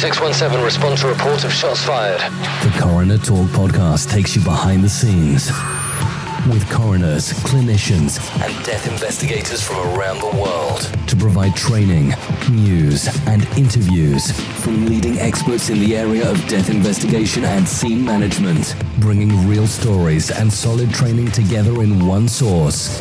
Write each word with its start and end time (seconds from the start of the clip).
3617, 0.00 0.64
respond 0.64 0.96
to 0.98 1.08
report 1.08 1.42
of 1.44 1.52
shots 1.52 1.84
fired. 1.84 2.20
The 2.62 2.78
Coroner 2.78 3.18
Talk 3.18 3.48
podcast 3.48 4.08
takes 4.08 4.36
you 4.36 4.42
behind 4.42 4.84
the 4.84 4.88
scenes 4.88 5.50
with 6.46 6.68
coroners, 6.70 7.32
clinicians, 7.44 8.18
and 8.40 8.64
death 8.64 8.86
investigators 8.86 9.62
from 9.62 9.76
around 9.98 10.18
the 10.20 10.40
world 10.40 10.80
to 11.08 11.16
provide 11.16 11.54
training, 11.56 12.14
news, 12.50 13.08
and 13.26 13.44
interviews 13.58 14.30
from 14.62 14.86
leading 14.86 15.18
experts 15.18 15.68
in 15.68 15.80
the 15.80 15.96
area 15.96 16.30
of 16.30 16.36
death 16.48 16.70
investigation 16.70 17.44
and 17.44 17.66
scene 17.66 18.04
management, 18.04 18.76
bringing 19.00 19.48
real 19.48 19.66
stories 19.66 20.30
and 20.30 20.52
solid 20.52 20.92
training 20.94 21.30
together 21.32 21.82
in 21.82 22.06
one 22.06 22.28
source. 22.28 23.00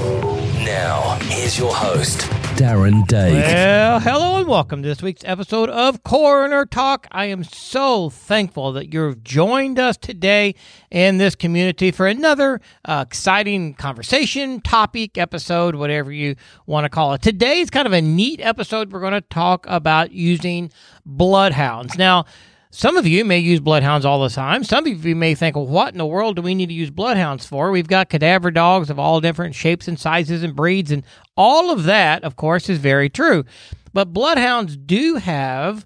Now, 0.65 1.18
here's 1.21 1.57
your 1.57 1.74
host, 1.74 2.19
Darren 2.57 3.06
Dake. 3.07 3.33
Well, 3.33 4.00
hello 4.00 4.39
and 4.39 4.47
welcome 4.47 4.82
to 4.82 4.88
this 4.88 5.01
week's 5.01 5.24
episode 5.24 5.69
of 5.69 6.04
Coroner 6.04 6.65
Talk. 6.65 7.07
I 7.11 7.25
am 7.25 7.43
so 7.43 8.10
thankful 8.10 8.74
that 8.74 8.93
you've 8.93 9.24
joined 9.24 9.79
us 9.79 9.96
today 9.96 10.56
in 10.89 11.18
this 11.18 11.36
community 11.36 11.91
for 11.91 12.07
another 12.07 12.61
uh, 12.86 13.04
exciting 13.05 13.73
conversation, 13.73 14.61
topic, 14.61 15.18
episode, 15.18 15.75
whatever 15.75 16.11
you 16.11 16.36
want 16.65 16.86
to 16.86 16.89
call 16.89 17.14
it. 17.14 17.21
Today 17.21 17.59
is 17.59 17.69
kind 17.69 17.86
of 17.86 17.93
a 17.93 18.01
neat 18.01 18.39
episode. 18.41 18.92
We're 18.92 19.01
going 19.01 19.14
to 19.14 19.21
talk 19.21 19.65
about 19.68 20.11
using 20.11 20.71
bloodhounds. 21.05 21.97
Now, 21.97 22.25
some 22.69 22.97
of 22.97 23.07
you 23.07 23.25
may 23.25 23.39
use 23.39 23.59
bloodhounds 23.59 24.05
all 24.05 24.21
the 24.21 24.29
time. 24.29 24.64
Some 24.64 24.86
of 24.86 25.05
you 25.05 25.15
may 25.15 25.36
think, 25.36 25.55
well, 25.55 25.65
what 25.65 25.93
in 25.93 25.97
the 25.97 26.05
world 26.05 26.36
do 26.36 26.42
we 26.42 26.54
need 26.54 26.68
to 26.68 26.75
use 26.75 26.89
bloodhounds 26.89 27.45
for? 27.45 27.71
We've 27.71 27.87
got 27.87 28.09
cadaver 28.09 28.51
dogs 28.51 28.89
of 28.89 29.00
all 29.00 29.21
different 29.21 29.56
shapes 29.56 29.87
and 29.87 30.00
sizes 30.00 30.43
and 30.43 30.56
breeds, 30.56 30.92
and 30.92 31.04
all 31.36 31.71
of 31.71 31.86
that, 31.86 32.23
of 32.23 32.36
course, 32.36 32.69
is 32.69 32.78
very 32.78 33.09
true. 33.09 33.45
But 33.94 34.14
bloodhounds 34.14 34.78
do 34.78 35.16
have 35.16 35.86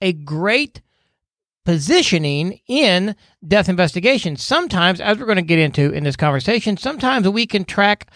a 0.00 0.12
great 0.12 0.80
positioning 1.64 2.60
in 2.66 3.14
death 3.46 3.68
investigation. 3.68 4.36
Sometimes, 4.36 5.00
as 5.00 5.18
we're 5.18 5.26
going 5.26 5.36
to 5.36 5.42
get 5.42 5.58
into 5.58 5.92
in 5.92 6.04
this 6.04 6.16
conversation, 6.16 6.76
sometimes 6.76 7.28
we 7.28 7.46
can 7.46 7.64
track 7.64 8.10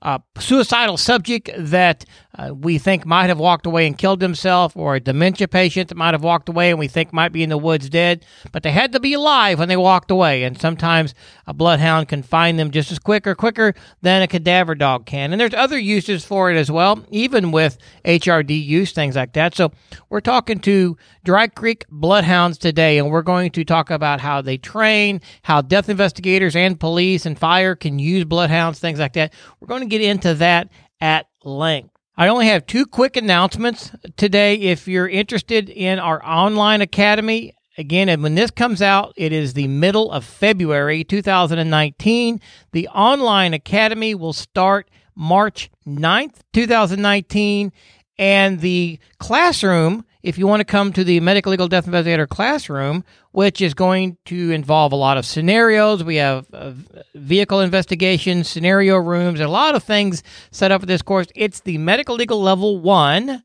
a 0.00 0.20
suicidal 0.38 0.96
subject 0.96 1.50
that 1.56 2.04
uh, 2.38 2.54
we 2.54 2.78
think 2.78 3.04
might 3.04 3.26
have 3.26 3.38
walked 3.38 3.66
away 3.66 3.86
and 3.86 3.98
killed 3.98 4.22
himself, 4.22 4.76
or 4.76 4.94
a 4.94 5.00
dementia 5.00 5.48
patient 5.48 5.88
that 5.88 5.96
might 5.96 6.14
have 6.14 6.22
walked 6.22 6.48
away 6.48 6.70
and 6.70 6.78
we 6.78 6.86
think 6.86 7.12
might 7.12 7.32
be 7.32 7.42
in 7.42 7.48
the 7.48 7.58
woods 7.58 7.90
dead, 7.90 8.24
but 8.52 8.62
they 8.62 8.70
had 8.70 8.92
to 8.92 9.00
be 9.00 9.12
alive 9.12 9.58
when 9.58 9.68
they 9.68 9.76
walked 9.76 10.10
away. 10.10 10.44
And 10.44 10.60
sometimes 10.60 11.14
a 11.46 11.52
bloodhound 11.52 12.08
can 12.08 12.22
find 12.22 12.58
them 12.58 12.70
just 12.70 12.92
as 12.92 13.00
quick 13.00 13.26
or 13.26 13.34
quicker 13.34 13.74
than 14.02 14.22
a 14.22 14.28
cadaver 14.28 14.76
dog 14.76 15.04
can. 15.04 15.32
And 15.32 15.40
there's 15.40 15.54
other 15.54 15.78
uses 15.78 16.24
for 16.24 16.50
it 16.50 16.56
as 16.56 16.70
well, 16.70 17.04
even 17.10 17.50
with 17.50 17.76
HRD 18.04 18.64
use, 18.64 18.92
things 18.92 19.16
like 19.16 19.32
that. 19.32 19.56
So 19.56 19.72
we're 20.08 20.20
talking 20.20 20.60
to 20.60 20.96
Dry 21.24 21.48
Creek 21.48 21.86
Bloodhounds 21.90 22.56
today, 22.56 22.98
and 22.98 23.10
we're 23.10 23.22
going 23.22 23.50
to 23.50 23.64
talk 23.64 23.90
about 23.90 24.20
how 24.20 24.42
they 24.42 24.58
train, 24.58 25.20
how 25.42 25.60
death 25.60 25.88
investigators 25.88 26.54
and 26.54 26.78
police 26.78 27.26
and 27.26 27.36
fire 27.36 27.74
can 27.74 27.98
use 27.98 28.24
bloodhounds, 28.24 28.78
things 28.78 29.00
like 29.00 29.14
that. 29.14 29.32
We're 29.58 29.66
going 29.66 29.82
to 29.82 29.86
get 29.86 30.02
into 30.02 30.34
that 30.34 30.68
at 31.00 31.26
length. 31.42 31.97
I 32.20 32.26
only 32.26 32.48
have 32.48 32.66
two 32.66 32.84
quick 32.84 33.16
announcements 33.16 33.92
today. 34.16 34.56
If 34.56 34.88
you're 34.88 35.08
interested 35.08 35.70
in 35.70 36.00
our 36.00 36.20
online 36.26 36.80
academy, 36.80 37.54
again, 37.78 38.08
and 38.08 38.24
when 38.24 38.34
this 38.34 38.50
comes 38.50 38.82
out, 38.82 39.12
it 39.16 39.32
is 39.32 39.54
the 39.54 39.68
middle 39.68 40.10
of 40.10 40.24
February 40.24 41.04
2019. 41.04 42.40
The 42.72 42.88
online 42.88 43.54
academy 43.54 44.16
will 44.16 44.32
start 44.32 44.90
March 45.14 45.70
9th, 45.86 46.40
2019, 46.52 47.70
and 48.18 48.60
the 48.62 48.98
classroom 49.20 50.04
if 50.28 50.36
you 50.36 50.46
want 50.46 50.60
to 50.60 50.64
come 50.66 50.92
to 50.92 51.04
the 51.04 51.20
medical 51.20 51.48
legal 51.48 51.68
death 51.68 51.86
investigator 51.86 52.26
classroom, 52.26 53.02
which 53.32 53.62
is 53.62 53.72
going 53.72 54.18
to 54.26 54.50
involve 54.50 54.92
a 54.92 54.96
lot 54.96 55.16
of 55.16 55.24
scenarios, 55.24 56.04
we 56.04 56.16
have 56.16 56.46
uh, 56.52 56.72
vehicle 57.14 57.62
investigations, 57.62 58.46
scenario 58.46 58.98
rooms, 58.98 59.40
a 59.40 59.48
lot 59.48 59.74
of 59.74 59.82
things 59.82 60.22
set 60.50 60.70
up 60.70 60.82
for 60.82 60.86
this 60.86 61.00
course. 61.00 61.28
It's 61.34 61.60
the 61.60 61.78
medical 61.78 62.14
legal 62.14 62.42
level 62.42 62.78
one, 62.78 63.42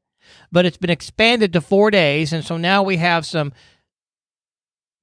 but 0.51 0.65
it's 0.65 0.75
been 0.75 0.89
expanded 0.89 1.53
to 1.53 1.61
four 1.61 1.89
days. 1.89 2.33
And 2.33 2.43
so 2.43 2.57
now 2.57 2.83
we 2.83 2.97
have 2.97 3.25
some 3.25 3.53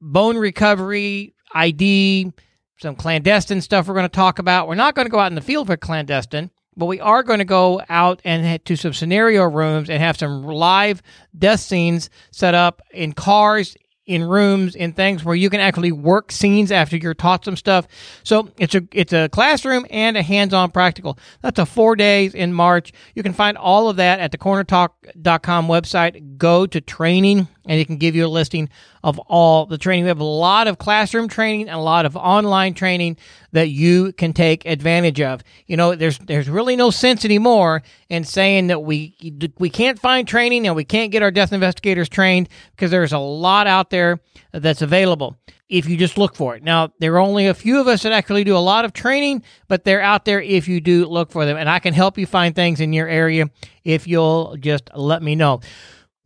bone 0.03 0.37
recovery, 0.37 1.35
ID, 1.55 2.31
some 2.79 2.95
clandestine 2.95 3.63
stuff 3.63 3.89
we're 3.89 3.95
going 3.95 4.05
to 4.05 4.11
talk 4.11 4.39
about. 4.39 4.69
We're 4.69 4.75
not 4.75 4.95
going 4.95 5.07
to 5.07 5.11
go 5.11 5.19
out 5.19 5.33
in 5.33 5.35
the 5.35 5.41
field 5.41 5.69
for 5.69 5.79
clandestine 5.79 6.51
but 6.77 6.87
we 6.87 7.01
are 7.01 7.23
going 7.23 7.41
to 7.41 7.45
go 7.45 7.83
out 7.89 8.21
and 8.25 8.65
to 8.65 8.77
some 8.77 8.93
scenario 8.93 9.45
rooms 9.45 9.91
and 9.91 10.03
have 10.03 10.17
some 10.17 10.45
live 10.45 11.03
death 11.37 11.61
scenes 11.61 12.11
set 12.31 12.55
up 12.55 12.83
in 12.93 13.13
cars 13.13 13.77
in 14.07 14.25
rooms 14.25 14.75
in 14.75 14.93
things 14.93 15.25
where 15.25 15.37
you 15.37 15.49
can 15.49 15.61
actually 15.61 15.93
work 15.93 16.33
scenes 16.33 16.73
after 16.73 16.97
you're 16.97 17.15
taught 17.15 17.45
some 17.45 17.57
stuff. 17.57 17.87
So 18.25 18.51
it's 18.59 18.75
a 18.75 18.83
it's 18.93 19.13
a 19.13 19.29
classroom 19.29 19.87
and 19.89 20.17
a 20.17 20.23
hands-on 20.23 20.73
practical. 20.73 21.17
That's 21.43 21.61
a 21.61 21.67
4 21.67 21.95
days 21.95 22.35
in 22.35 22.53
March. 22.53 22.93
You 23.15 23.23
can 23.23 23.33
find 23.33 23.57
all 23.57 23.89
of 23.89 23.97
that 23.97 24.19
at 24.19 24.33
the 24.33 24.39
coronertalk.com 24.39 25.69
website. 25.69 26.39
Go 26.39 26.67
to 26.67 26.81
training 26.81 27.47
and 27.67 27.81
it 27.81 27.87
can 27.87 27.97
give 27.97 28.15
you 28.15 28.27
a 28.27 28.29
listing 28.29 28.69
of 29.03 29.19
all 29.21 29.67
the 29.67 29.79
training. 29.79 30.05
We 30.05 30.09
have 30.09 30.21
a 30.21 30.25
lot 30.25 30.67
of 30.67 30.79
classroom 30.79 31.29
training 31.29 31.69
and 31.69 31.77
a 31.77 31.83
lot 31.83 32.07
of 32.07 32.17
online 32.17 32.75
training 32.75 33.17
that 33.53 33.69
you 33.69 34.13
can 34.13 34.33
take 34.33 34.65
advantage 34.67 35.21
of. 35.21 35.43
You 35.67 35.77
know, 35.77 35.95
there's 35.95 36.19
there's 36.19 36.49
really 36.49 36.77
no 36.77 36.91
sense 36.91 37.25
anymore 37.25 37.83
in 38.09 38.25
saying 38.25 38.69
that 38.69 38.81
we 38.81 39.15
we 39.59 39.71
can't 39.71 39.99
find 39.99 40.27
training 40.27 40.67
and 40.67 40.75
we 40.75 40.85
can't 40.85 41.13
get 41.13 41.23
our 41.23 41.31
death 41.31 41.53
investigators 41.53 42.09
trained 42.09 42.49
because 42.73 42.91
there's 42.91 43.13
a 43.13 43.19
lot 43.19 43.67
out 43.67 43.91
there 43.91 44.21
that's 44.53 44.83
available 44.83 45.37
if 45.69 45.89
you 45.89 45.97
just 45.97 46.19
look 46.19 46.35
for 46.35 46.57
it. 46.57 46.65
Now, 46.65 46.93
there 46.99 47.15
are 47.15 47.21
only 47.21 47.47
a 47.47 47.55
few 47.55 47.81
of 47.81 47.87
us 47.87 48.03
that 48.03 48.13
actually 48.13 48.43
do 48.43 48.57
a 48.57 48.59
lot 48.59 48.85
of 48.85 48.93
training, 48.93 49.45
but 49.69 49.85
they're 49.85 50.03
out 50.03 50.25
there 50.25 50.43
if 50.43 50.67
you 50.67 50.81
do 50.81 51.07
look 51.07 51.31
for 51.31 51.47
them. 51.47 51.57
And 51.57 51.71
I 51.71 51.79
can 51.79 51.95
help 51.95 52.19
you 52.19 52.27
find 52.27 52.55
things 52.55 52.81
in 52.81 52.93
your 52.93 53.07
area 53.07 53.49
if 53.85 54.09
you'll 54.09 54.57
just 54.59 54.91
let 54.95 55.23
me 55.23 55.37
know. 55.37 55.61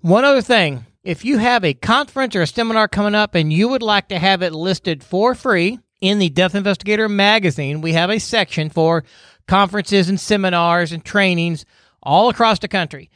One 0.00 0.24
other 0.24 0.42
thing 0.42 0.86
if 1.04 1.22
you 1.22 1.36
have 1.36 1.64
a 1.64 1.74
conference 1.74 2.34
or 2.34 2.42
a 2.42 2.46
seminar 2.46 2.88
coming 2.88 3.14
up 3.14 3.34
and 3.34 3.52
you 3.52 3.68
would 3.68 3.82
like 3.82 4.08
to 4.08 4.18
have 4.18 4.42
it 4.42 4.54
listed 4.54 5.04
for 5.04 5.34
free 5.34 5.78
in 6.00 6.18
the 6.18 6.30
Death 6.30 6.54
Investigator 6.54 7.10
magazine, 7.10 7.82
we 7.82 7.92
have 7.92 8.08
a 8.08 8.18
section 8.18 8.70
for 8.70 9.04
conferences 9.46 10.08
and 10.08 10.18
seminars 10.18 10.92
and 10.92 11.04
trainings 11.04 11.66
all 12.02 12.30
across 12.30 12.58
the 12.58 12.68
country. 12.68 13.10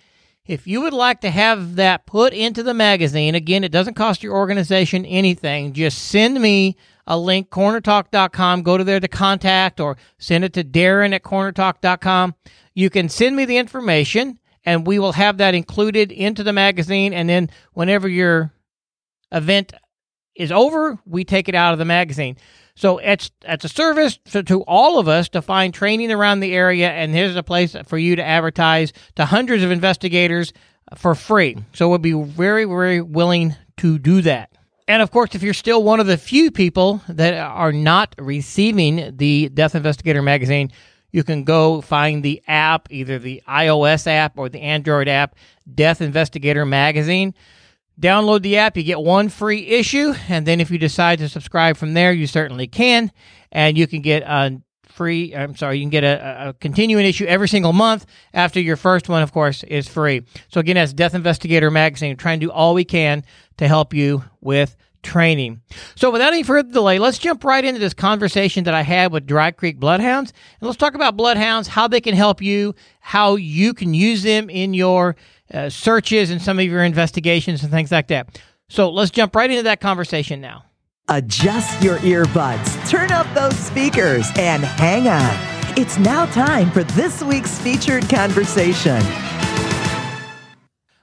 If 0.47 0.67
you 0.67 0.83
would 0.83 0.93
like 0.93 1.23
to 1.23 1.31
have 1.31 1.77
that 1.77 2.07
put 2.07 2.35
into 2.35 2.63
the 2.63 2.75
magazine, 2.75 3.35
again, 3.35 3.65
it 3.65 3.73
doesn't 3.73 3.95
cost 3.95 4.23
your 4.23 4.35
organization 4.35 5.07
anything. 5.07 5.73
Just 5.73 5.99
send 5.99 6.41
me 6.41 6.77
a 7.07 7.19
link, 7.19 7.49
coronertalk.com. 7.49 8.63
Go 8.63 8.77
to 8.77 8.85
there 8.85 9.01
to 9.01 9.09
contact 9.09 9.81
or 9.81 9.97
send 10.19 10.45
it 10.45 10.53
to 10.55 10.65
Darren 10.65 11.15
at 11.15 11.23
coronertalk.com. 11.23 12.35
You 12.75 12.91
can 12.91 13.09
send 13.09 13.35
me 13.35 13.47
the 13.47 13.57
information 13.57 14.39
and 14.69 14.87
we 14.87 14.99
will 14.99 15.13
have 15.13 15.39
that 15.39 15.55
included 15.55 16.13
into 16.13 16.43
the 16.43 16.53
magazine. 16.53 17.15
And 17.15 17.27
then 17.27 17.49
whenever 17.73 18.07
your 18.07 18.53
event 19.33 19.73
is 20.37 20.53
over, 20.53 20.99
we 21.07 21.25
take 21.25 21.49
it 21.49 21.55
out 21.55 21.73
of 21.73 21.79
the 21.79 21.87
magazine. 21.87 22.37
So 22.75 22.99
it's 22.99 23.31
it's 23.45 23.65
a 23.65 23.69
service 23.71 24.19
to, 24.33 24.43
to 24.43 24.61
all 24.65 24.99
of 24.99 25.09
us 25.09 25.31
to 25.31 25.41
find 25.41 25.73
training 25.73 26.13
around 26.13 26.41
the 26.41 26.53
area, 26.55 26.91
and 26.91 27.15
here's 27.15 27.35
a 27.35 27.43
place 27.43 27.75
for 27.87 27.97
you 27.97 28.17
to 28.17 28.23
advertise 28.23 28.93
to 29.17 29.25
hundreds 29.25 29.63
of 29.65 29.71
investigators 29.71 30.53
for 30.97 31.15
free. 31.15 31.57
So 31.73 31.89
we'll 31.89 31.99
be 31.99 32.13
very 32.13 32.67
very 32.67 33.01
willing 33.01 33.57
to 33.79 33.99
do 33.99 34.21
that. 34.23 34.53
And 34.87 35.01
of 35.01 35.11
course, 35.11 35.35
if 35.35 35.43
you're 35.43 35.55
still 35.55 35.83
one 35.83 35.99
of 35.99 36.07
the 36.07 36.19
few 36.19 36.51
people 36.51 37.01
that 37.09 37.35
are 37.35 37.73
not 37.73 38.15
receiving 38.19 39.17
the 39.17 39.49
Death 39.49 39.75
Investigator 39.75 40.21
magazine, 40.21 40.71
you 41.11 41.25
can 41.25 41.45
go 41.45 41.81
find 41.81 42.23
the 42.23 42.43
app, 42.47 42.89
either 42.91 43.19
the 43.19 43.43
iOS 43.49 44.07
app 44.07 44.39
or 44.39 44.49
the 44.49 44.61
Android 44.61 45.09
app, 45.09 45.35
Death 45.73 46.01
Investigator 46.01 46.67
Magazine. 46.67 47.35
Download 48.01 48.43
the 48.43 48.59
app, 48.59 48.77
you 48.77 48.85
get 48.85 49.01
one 49.01 49.29
free 49.29 49.67
issue, 49.67 50.15
and 50.29 50.47
then 50.47 50.61
if 50.61 50.71
you 50.71 50.79
decide 50.79 51.19
to 51.19 51.29
subscribe 51.29 51.77
from 51.77 51.95
there, 51.95 52.13
you 52.13 52.27
certainly 52.27 52.69
can. 52.69 53.11
And 53.51 53.77
you 53.77 53.87
can 53.87 54.03
get 54.03 54.23
a 54.23 54.61
free, 54.87 55.35
I'm 55.35 55.57
sorry, 55.57 55.79
you 55.79 55.83
can 55.85 55.91
get 55.91 56.05
a, 56.05 56.49
a 56.49 56.53
continuing 56.55 57.07
issue 57.07 57.25
every 57.25 57.49
single 57.49 57.73
month 57.73 58.05
after 58.35 58.61
your 58.61 58.77
first 58.77 59.09
one, 59.09 59.23
of 59.23 59.33
course, 59.33 59.63
is 59.65 59.89
free. 59.89 60.23
So 60.49 60.61
again, 60.61 60.77
that's 60.77 60.93
Death 60.93 61.15
Investigator 61.15 61.71
Magazine. 61.71 62.11
We're 62.13 62.17
trying 62.17 62.41
to 62.41 62.47
do 62.47 62.53
all 62.53 62.75
we 62.75 62.85
can 62.85 63.25
to 63.57 63.67
help 63.67 63.95
you 63.95 64.25
with 64.41 64.77
training. 65.03 65.61
So, 65.95 66.11
without 66.11 66.33
any 66.33 66.43
further 66.43 66.71
delay, 66.71 66.99
let's 66.99 67.19
jump 67.19 67.45
right 67.45 67.65
into 67.65 67.81
this 67.81 67.95
conversation 67.95 68.65
that 68.65 68.75
I 68.75 68.83
had 68.83 69.13
with 69.13 69.27
Dry 69.27 69.51
Creek 69.51 69.79
Bloodhounds. 69.79 70.33
And 70.61 70.67
let's 70.67 70.77
talk 70.77 70.95
about 70.95 71.17
bloodhounds, 71.17 71.69
how 71.69 71.89
they 71.89 72.01
can 72.01 72.15
help 72.15 72.43
you, 72.43 72.75
how 73.01 73.37
you 73.37 73.75
can 73.75 73.95
use 73.95 74.23
them 74.23 74.51
in 74.51 74.75
your 74.75 75.17
uh, 75.53 75.71
searches 75.71 76.31
and 76.31 76.43
some 76.43 76.59
of 76.59 76.65
your 76.65 76.85
investigations 76.85 77.63
and 77.63 77.71
things 77.71 77.93
like 77.93 78.09
that. 78.09 78.41
So, 78.69 78.91
let's 78.91 79.11
jump 79.11 79.35
right 79.35 79.51
into 79.51 79.63
that 79.65 79.81
conversation 79.81 80.41
now. 80.41 80.65
Adjust 81.09 81.83
your 81.83 81.97
earbuds, 81.99 82.91
turn 82.91 83.11
up 83.11 83.27
those 83.35 83.59
speakers, 83.59 84.29
and 84.37 84.63
hang 84.63 85.09
on. 85.09 85.59
It's 85.79 85.97
now 85.99 86.27
time 86.27 86.71
for 86.71 86.85
this 86.85 87.23
week's 87.23 87.59
featured 87.59 88.09
conversation. 88.11 89.01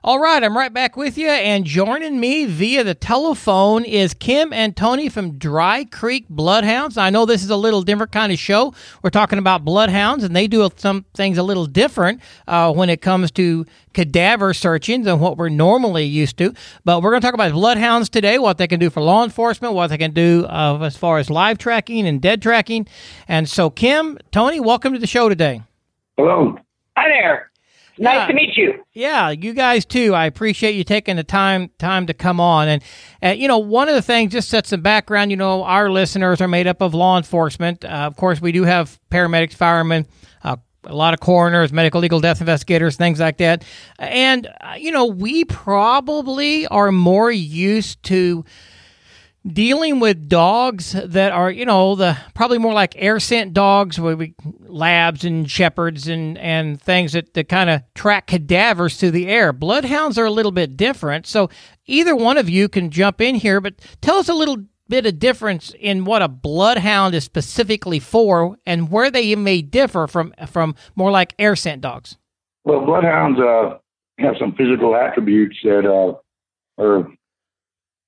All 0.05 0.19
right, 0.19 0.43
I'm 0.43 0.55
right 0.55 0.71
back 0.71 0.95
with 0.95 1.17
you, 1.17 1.29
and 1.29 1.65
joining 1.65 2.19
me 2.19 2.45
via 2.45 2.83
the 2.83 2.93
telephone 2.93 3.83
is 3.83 4.13
Kim 4.13 4.53
and 4.53 4.77
Tony 4.77 5.09
from 5.09 5.39
Dry 5.39 5.83
Creek 5.83 6.29
Bloodhounds. 6.29 6.95
I 6.95 7.09
know 7.09 7.25
this 7.25 7.43
is 7.43 7.49
a 7.49 7.55
little 7.55 7.81
different 7.81 8.11
kind 8.11 8.31
of 8.31 8.37
show. 8.37 8.75
We're 9.01 9.09
talking 9.09 9.39
about 9.39 9.65
bloodhounds, 9.65 10.23
and 10.23 10.35
they 10.35 10.45
do 10.45 10.69
some 10.75 11.05
things 11.15 11.39
a 11.39 11.43
little 11.43 11.65
different 11.65 12.21
uh, 12.47 12.71
when 12.71 12.91
it 12.91 13.01
comes 13.01 13.31
to 13.31 13.65
cadaver 13.95 14.53
searching 14.53 15.01
than 15.01 15.19
what 15.19 15.37
we're 15.37 15.49
normally 15.49 16.05
used 16.05 16.37
to. 16.37 16.53
But 16.83 17.01
we're 17.01 17.09
going 17.09 17.21
to 17.21 17.25
talk 17.25 17.33
about 17.33 17.51
bloodhounds 17.53 18.07
today, 18.07 18.37
what 18.37 18.59
they 18.59 18.67
can 18.67 18.79
do 18.79 18.91
for 18.91 19.01
law 19.01 19.23
enforcement, 19.23 19.73
what 19.73 19.87
they 19.87 19.97
can 19.97 20.11
do 20.11 20.45
uh, 20.45 20.77
as 20.83 20.95
far 20.95 21.17
as 21.17 21.31
live 21.31 21.57
tracking 21.57 22.05
and 22.05 22.21
dead 22.21 22.43
tracking. 22.43 22.87
And 23.27 23.49
so, 23.49 23.71
Kim, 23.71 24.19
Tony, 24.31 24.59
welcome 24.59 24.93
to 24.93 24.99
the 24.99 25.07
show 25.07 25.29
today. 25.29 25.63
Hello. 26.15 26.59
Hi 26.95 27.07
there. 27.07 27.49
Nice 27.97 28.15
Yeah. 28.15 28.27
to 28.27 28.33
meet 28.33 28.57
you. 28.57 28.83
Yeah, 28.93 29.29
you 29.29 29.53
guys 29.53 29.85
too. 29.85 30.13
I 30.13 30.25
appreciate 30.25 30.75
you 30.75 30.83
taking 30.83 31.15
the 31.15 31.23
time 31.23 31.69
time 31.79 32.07
to 32.07 32.13
come 32.13 32.39
on. 32.39 32.67
And 32.67 32.83
uh, 33.23 33.29
you 33.29 33.47
know, 33.47 33.57
one 33.59 33.87
of 33.89 33.95
the 33.95 34.01
things 34.01 34.31
just 34.33 34.49
sets 34.49 34.69
some 34.69 34.81
background. 34.81 35.31
You 35.31 35.37
know, 35.37 35.63
our 35.63 35.89
listeners 35.89 36.41
are 36.41 36.47
made 36.47 36.67
up 36.67 36.81
of 36.81 36.93
law 36.93 37.17
enforcement. 37.17 37.85
Uh, 37.85 37.87
of 37.87 38.15
course, 38.17 38.41
we 38.41 38.51
do 38.51 38.63
have 38.63 38.99
paramedics, 39.11 39.53
firemen. 39.53 40.05
Uh, 40.43 40.57
a 40.83 40.93
lot 40.95 41.13
of 41.15 41.19
coroners, 41.19 41.73
medical 41.73 41.99
legal 42.01 42.19
death 42.19 42.41
investigators, 42.41 42.95
things 42.95 43.19
like 43.19 43.37
that. 43.37 43.63
And, 43.97 44.47
uh, 44.61 44.75
you 44.77 44.91
know, 44.91 45.05
we 45.05 45.43
probably 45.45 46.67
are 46.67 46.91
more 46.91 47.31
used 47.31 48.03
to 48.03 48.45
dealing 49.45 49.99
with 49.99 50.27
dogs 50.27 50.93
that 50.93 51.31
are, 51.31 51.51
you 51.51 51.65
know, 51.65 51.95
the 51.95 52.17
probably 52.33 52.57
more 52.57 52.73
like 52.73 52.95
air 52.97 53.19
scent 53.19 53.53
dogs, 53.53 53.99
where 53.99 54.17
we 54.17 54.33
labs 54.61 55.23
and 55.23 55.49
shepherds 55.49 56.07
and 56.07 56.37
and 56.37 56.81
things 56.81 57.13
that, 57.13 57.33
that 57.33 57.49
kind 57.49 57.69
of 57.69 57.81
track 57.93 58.27
cadavers 58.27 58.97
through 58.97 59.11
the 59.11 59.27
air. 59.27 59.53
Bloodhounds 59.53 60.17
are 60.17 60.25
a 60.25 60.31
little 60.31 60.51
bit 60.51 60.75
different. 60.75 61.27
So 61.27 61.49
either 61.85 62.15
one 62.15 62.37
of 62.37 62.49
you 62.49 62.67
can 62.67 62.89
jump 62.89 63.21
in 63.21 63.35
here, 63.35 63.61
but 63.61 63.75
tell 64.01 64.17
us 64.17 64.29
a 64.29 64.33
little 64.33 64.57
bit 64.87 65.05
of 65.05 65.17
difference 65.19 65.73
in 65.79 66.05
what 66.05 66.21
a 66.21 66.27
bloodhound 66.27 67.15
is 67.15 67.23
specifically 67.23 67.99
for 67.99 68.57
and 68.65 68.91
where 68.91 69.09
they 69.09 69.35
may 69.35 69.61
differ 69.61 70.07
from 70.07 70.33
from 70.47 70.75
more 70.95 71.11
like 71.11 71.33
air 71.39 71.55
scent 71.55 71.81
dogs. 71.81 72.17
Well, 72.63 72.85
bloodhounds 72.85 73.39
uh, 73.39 73.77
have 74.19 74.35
some 74.39 74.53
physical 74.53 74.95
attributes 74.95 75.57
that 75.63 75.85
uh, 75.85 76.81
are, 76.81 77.07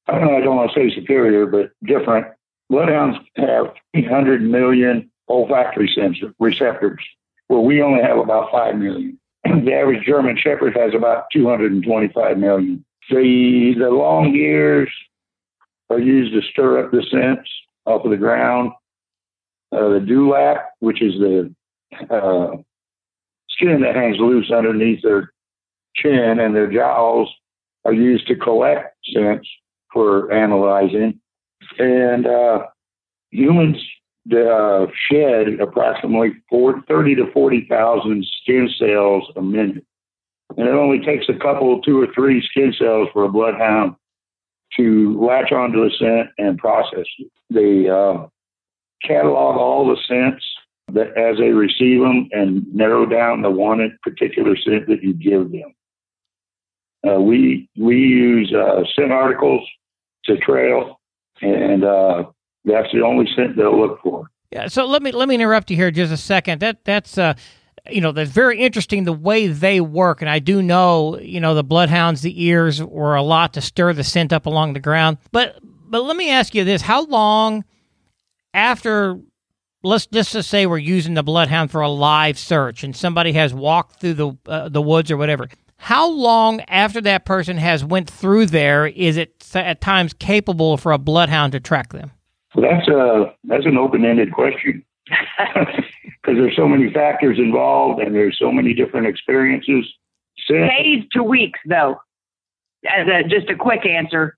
I 0.07 0.19
don't 0.19 0.55
want 0.55 0.71
to 0.71 0.79
say 0.79 0.93
superior, 0.93 1.45
but 1.45 1.71
different. 1.83 2.27
Bloodhounds 2.69 3.17
have 3.35 3.73
800 3.93 4.41
million 4.41 5.09
olfactory 5.29 5.91
sensor 5.93 6.33
receptors, 6.39 6.99
where 7.47 7.59
we 7.59 7.81
only 7.81 8.01
have 8.01 8.17
about 8.17 8.51
5 8.51 8.77
million. 8.77 9.19
the 9.43 9.73
average 9.73 10.05
German 10.05 10.37
Shepherd 10.37 10.75
has 10.75 10.93
about 10.93 11.25
225 11.33 12.37
million. 12.37 12.85
The, 13.09 13.75
the 13.77 13.89
long 13.89 14.35
ears 14.35 14.89
are 15.89 15.99
used 15.99 16.33
to 16.33 16.41
stir 16.51 16.83
up 16.83 16.91
the 16.91 17.05
scents 17.09 17.49
off 17.85 18.03
of 18.03 18.11
the 18.11 18.17
ground. 18.17 18.71
Uh, 19.71 19.89
the 19.89 19.99
dewlap, 19.99 20.63
which 20.79 21.01
is 21.01 21.13
the 21.19 21.53
uh, 22.09 22.55
skin 23.49 23.81
that 23.81 23.95
hangs 23.95 24.17
loose 24.19 24.51
underneath 24.51 25.01
their 25.03 25.31
chin 25.95 26.39
and 26.39 26.55
their 26.55 26.71
jowls 26.71 27.29
are 27.85 27.93
used 27.93 28.27
to 28.27 28.35
collect 28.35 28.95
scents 29.13 29.47
for 29.91 30.31
analyzing. 30.31 31.19
And 31.79 32.27
uh, 32.27 32.67
humans 33.31 33.77
uh, 34.31 34.87
shed 35.09 35.59
approximately 35.61 36.31
4, 36.49 36.81
30 36.87 37.15
to 37.15 37.31
40,000 37.31 38.27
skin 38.41 38.69
cells 38.77 39.31
a 39.35 39.41
minute. 39.41 39.85
And 40.55 40.67
it 40.67 40.73
only 40.73 40.99
takes 40.99 41.27
a 41.29 41.37
couple, 41.37 41.81
two 41.81 42.01
or 42.01 42.07
three 42.13 42.41
skin 42.41 42.73
cells 42.77 43.09
for 43.13 43.25
a 43.25 43.29
bloodhound 43.29 43.95
to 44.75 45.19
latch 45.19 45.51
onto 45.51 45.83
a 45.83 45.89
scent 45.89 46.29
and 46.37 46.57
process 46.57 47.05
it. 47.19 47.31
They 47.49 47.89
uh, 47.89 48.27
catalog 49.03 49.57
all 49.57 49.87
the 49.87 49.97
scents 50.07 50.43
that 50.93 51.17
as 51.17 51.37
they 51.37 51.49
receive 51.49 52.01
them 52.01 52.29
and 52.31 52.65
narrow 52.73 53.05
down 53.05 53.41
the 53.41 53.51
wanted 53.51 53.91
particular 54.01 54.55
scent 54.55 54.87
that 54.87 55.03
you 55.03 55.13
give 55.13 55.51
them. 55.51 55.73
Uh, 57.07 57.19
we 57.19 57.69
we 57.77 57.95
use 57.95 58.53
uh, 58.53 58.83
scent 58.95 59.11
articles 59.11 59.61
to 60.25 60.37
trail, 60.37 60.99
and 61.41 61.83
uh, 61.83 62.23
that's 62.65 62.91
the 62.91 63.01
only 63.01 63.27
scent 63.35 63.55
they'll 63.55 63.79
look 63.79 64.01
for. 64.01 64.29
Yeah, 64.51 64.67
so 64.67 64.85
let 64.85 65.01
me 65.01 65.11
let 65.11 65.27
me 65.27 65.35
interrupt 65.35 65.69
you 65.69 65.77
here 65.77 65.91
just 65.91 66.11
a 66.11 66.17
second. 66.17 66.61
That 66.61 66.83
that's 66.85 67.17
uh 67.17 67.33
you 67.89 68.01
know, 68.01 68.11
that's 68.11 68.31
very 68.31 68.59
interesting 68.59 69.03
the 69.03 69.13
way 69.13 69.47
they 69.47 69.79
work. 69.81 70.21
And 70.21 70.29
I 70.29 70.39
do 70.39 70.61
know, 70.61 71.17
you 71.19 71.39
know, 71.39 71.53
the 71.55 71.63
bloodhounds, 71.63 72.21
the 72.21 72.43
ears 72.43 72.83
were 72.83 73.15
a 73.15 73.21
lot 73.21 73.53
to 73.53 73.61
stir 73.61 73.93
the 73.93 74.03
scent 74.03 74.33
up 74.33 74.45
along 74.45 74.73
the 74.73 74.79
ground. 74.79 75.17
But 75.31 75.59
but 75.63 76.03
let 76.03 76.17
me 76.17 76.29
ask 76.29 76.53
you 76.53 76.63
this: 76.63 76.81
How 76.81 77.05
long 77.05 77.63
after 78.53 79.19
let's 79.83 80.07
just 80.07 80.31
to 80.33 80.43
say 80.43 80.65
we're 80.65 80.77
using 80.77 81.13
the 81.13 81.23
bloodhound 81.23 81.71
for 81.71 81.81
a 81.81 81.89
live 81.89 82.37
search, 82.37 82.83
and 82.83 82.95
somebody 82.95 83.33
has 83.33 83.53
walked 83.53 83.99
through 83.99 84.13
the 84.13 84.37
uh, 84.45 84.69
the 84.69 84.81
woods 84.81 85.11
or 85.11 85.17
whatever? 85.17 85.49
How 85.77 86.09
long 86.09 86.61
after 86.61 87.01
that 87.01 87.25
person 87.25 87.57
has 87.57 87.83
went 87.83 88.09
through 88.09 88.47
there 88.47 88.87
is 88.87 89.17
it 89.17 89.45
at 89.55 89.81
times 89.81 90.13
capable 90.13 90.77
for 90.77 90.91
a 90.91 90.97
bloodhound 90.97 91.53
to 91.53 91.59
track 91.59 91.93
them? 91.93 92.11
So 92.53 92.61
that's 92.61 92.87
a 92.87 93.33
that's 93.43 93.65
an 93.65 93.77
open 93.77 94.03
ended 94.03 94.33
question 94.33 94.83
because 95.07 96.35
there's 96.35 96.55
so 96.55 96.67
many 96.67 96.91
factors 96.91 97.37
involved 97.37 98.01
and 98.01 98.15
there's 98.15 98.37
so 98.39 98.51
many 98.51 98.73
different 98.73 99.07
experiences. 99.07 99.85
Scent, 100.47 100.69
Days 100.69 101.03
to 101.13 101.23
weeks, 101.23 101.59
though. 101.67 101.97
As 102.85 103.07
a, 103.07 103.27
just 103.27 103.49
a 103.49 103.55
quick 103.55 103.85
answer. 103.85 104.36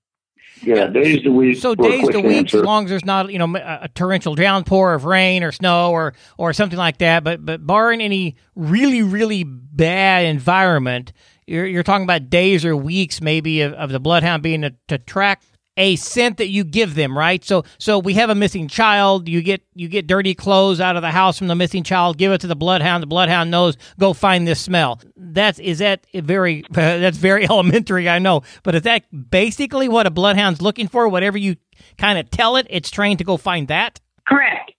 Yeah, 0.62 0.86
days 0.86 1.22
to 1.22 1.30
weeks. 1.30 1.60
So 1.60 1.74
days 1.74 2.08
to 2.08 2.20
weeks, 2.20 2.54
as 2.54 2.62
long 2.62 2.84
as 2.84 2.90
there's 2.90 3.04
not 3.04 3.32
you 3.32 3.38
know 3.38 3.56
a 3.56 3.88
torrential 3.94 4.34
downpour 4.34 4.94
of 4.94 5.04
rain 5.04 5.42
or 5.42 5.52
snow 5.52 5.90
or 5.90 6.14
or 6.38 6.52
something 6.52 6.78
like 6.78 6.98
that. 6.98 7.24
But 7.24 7.44
but 7.44 7.66
barring 7.66 8.00
any 8.00 8.36
really 8.54 9.02
really 9.02 9.44
bad 9.44 10.26
environment, 10.26 11.12
you're 11.46 11.66
you're 11.66 11.82
talking 11.82 12.04
about 12.04 12.30
days 12.30 12.64
or 12.64 12.76
weeks 12.76 13.20
maybe 13.20 13.62
of, 13.62 13.72
of 13.74 13.90
the 13.90 14.00
bloodhound 14.00 14.42
being 14.42 14.76
to 14.88 14.98
track 14.98 15.42
a 15.80 15.96
scent 15.96 16.36
that 16.36 16.48
you 16.48 16.62
give 16.62 16.94
them, 16.94 17.16
right? 17.16 17.42
So 17.42 17.64
so 17.78 17.98
we 17.98 18.12
have 18.14 18.28
a 18.28 18.34
missing 18.34 18.68
child. 18.68 19.28
You 19.28 19.40
get 19.40 19.62
you 19.74 19.88
get 19.88 20.06
dirty 20.06 20.34
clothes 20.34 20.78
out 20.78 20.94
of 20.94 21.02
the 21.02 21.10
house 21.10 21.38
from 21.38 21.48
the 21.48 21.54
missing 21.54 21.82
child. 21.82 22.18
Give 22.18 22.32
it 22.32 22.42
to 22.42 22.46
the 22.46 22.54
bloodhound. 22.54 23.02
The 23.02 23.06
bloodhound 23.06 23.50
knows 23.50 23.78
go 23.98 24.12
find 24.12 24.46
this 24.46 24.60
smell. 24.60 25.00
That's 25.16 25.58
is 25.58 25.78
that 25.78 26.06
very 26.12 26.64
that's 26.70 27.16
very 27.16 27.44
elementary, 27.50 28.10
I 28.10 28.18
know, 28.18 28.42
but 28.62 28.74
is 28.74 28.82
that 28.82 29.04
basically 29.30 29.88
what 29.88 30.06
a 30.06 30.10
bloodhound's 30.10 30.60
looking 30.60 30.86
for? 30.86 31.08
Whatever 31.08 31.38
you 31.38 31.56
kind 31.96 32.18
of 32.18 32.30
tell 32.30 32.56
it, 32.56 32.66
it's 32.68 32.90
trained 32.90 33.18
to 33.18 33.24
go 33.24 33.38
find 33.38 33.66
that. 33.68 34.00
Correct. 34.28 34.72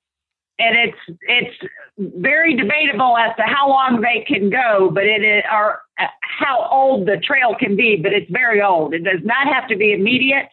And 0.60 0.78
it's 0.78 1.18
it's 1.22 1.72
very 1.98 2.56
debatable 2.56 3.18
as 3.18 3.36
to 3.38 3.44
how 3.44 3.68
long 3.68 4.02
they 4.02 4.24
can 4.24 4.52
go, 4.52 4.92
but 4.94 5.06
it 5.06 5.24
is 5.24 5.44
or 5.52 5.82
uh, 6.00 6.06
how 6.22 6.68
old 6.72 7.08
the 7.08 7.18
trail 7.18 7.56
can 7.60 7.76
be. 7.76 8.00
But 8.00 8.14
it's 8.14 8.30
very 8.30 8.62
old. 8.62 8.94
It 8.94 9.04
does 9.04 9.24
not 9.24 9.52
have 9.52 9.68
to 9.70 9.76
be 9.76 9.94
immediate. 9.94 10.46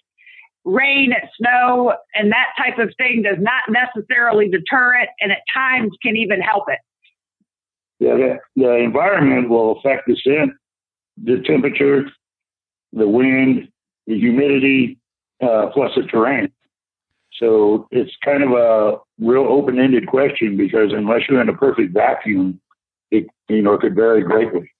Rain, 0.68 1.12
and 1.12 1.28
snow, 1.38 1.94
and 2.14 2.30
that 2.30 2.48
type 2.56 2.78
of 2.78 2.92
thing 2.98 3.22
does 3.22 3.38
not 3.38 3.62
necessarily 3.68 4.48
deter 4.48 4.96
it, 4.96 5.08
and 5.20 5.32
at 5.32 5.38
times 5.54 5.92
can 6.02 6.16
even 6.16 6.40
help 6.40 6.64
it. 6.68 6.78
Yeah, 7.98 8.14
the, 8.14 8.38
the 8.54 8.74
environment 8.76 9.48
will 9.48 9.78
affect 9.78 10.06
the 10.06 10.16
scent, 10.16 10.52
the 11.22 11.42
temperature, 11.46 12.04
the 12.92 13.08
wind, 13.08 13.68
the 14.06 14.18
humidity, 14.18 14.98
uh, 15.42 15.66
plus 15.72 15.90
the 15.96 16.02
terrain. 16.02 16.50
So 17.38 17.88
it's 17.90 18.12
kind 18.24 18.42
of 18.42 18.52
a 18.52 18.98
real 19.18 19.44
open-ended 19.48 20.06
question 20.06 20.56
because 20.56 20.92
unless 20.92 21.22
you're 21.28 21.40
in 21.40 21.48
a 21.48 21.56
perfect 21.56 21.92
vacuum, 21.94 22.60
it 23.10 23.26
you 23.48 23.62
know 23.62 23.74
it 23.74 23.80
could 23.80 23.94
vary 23.94 24.22
greatly. 24.22 24.70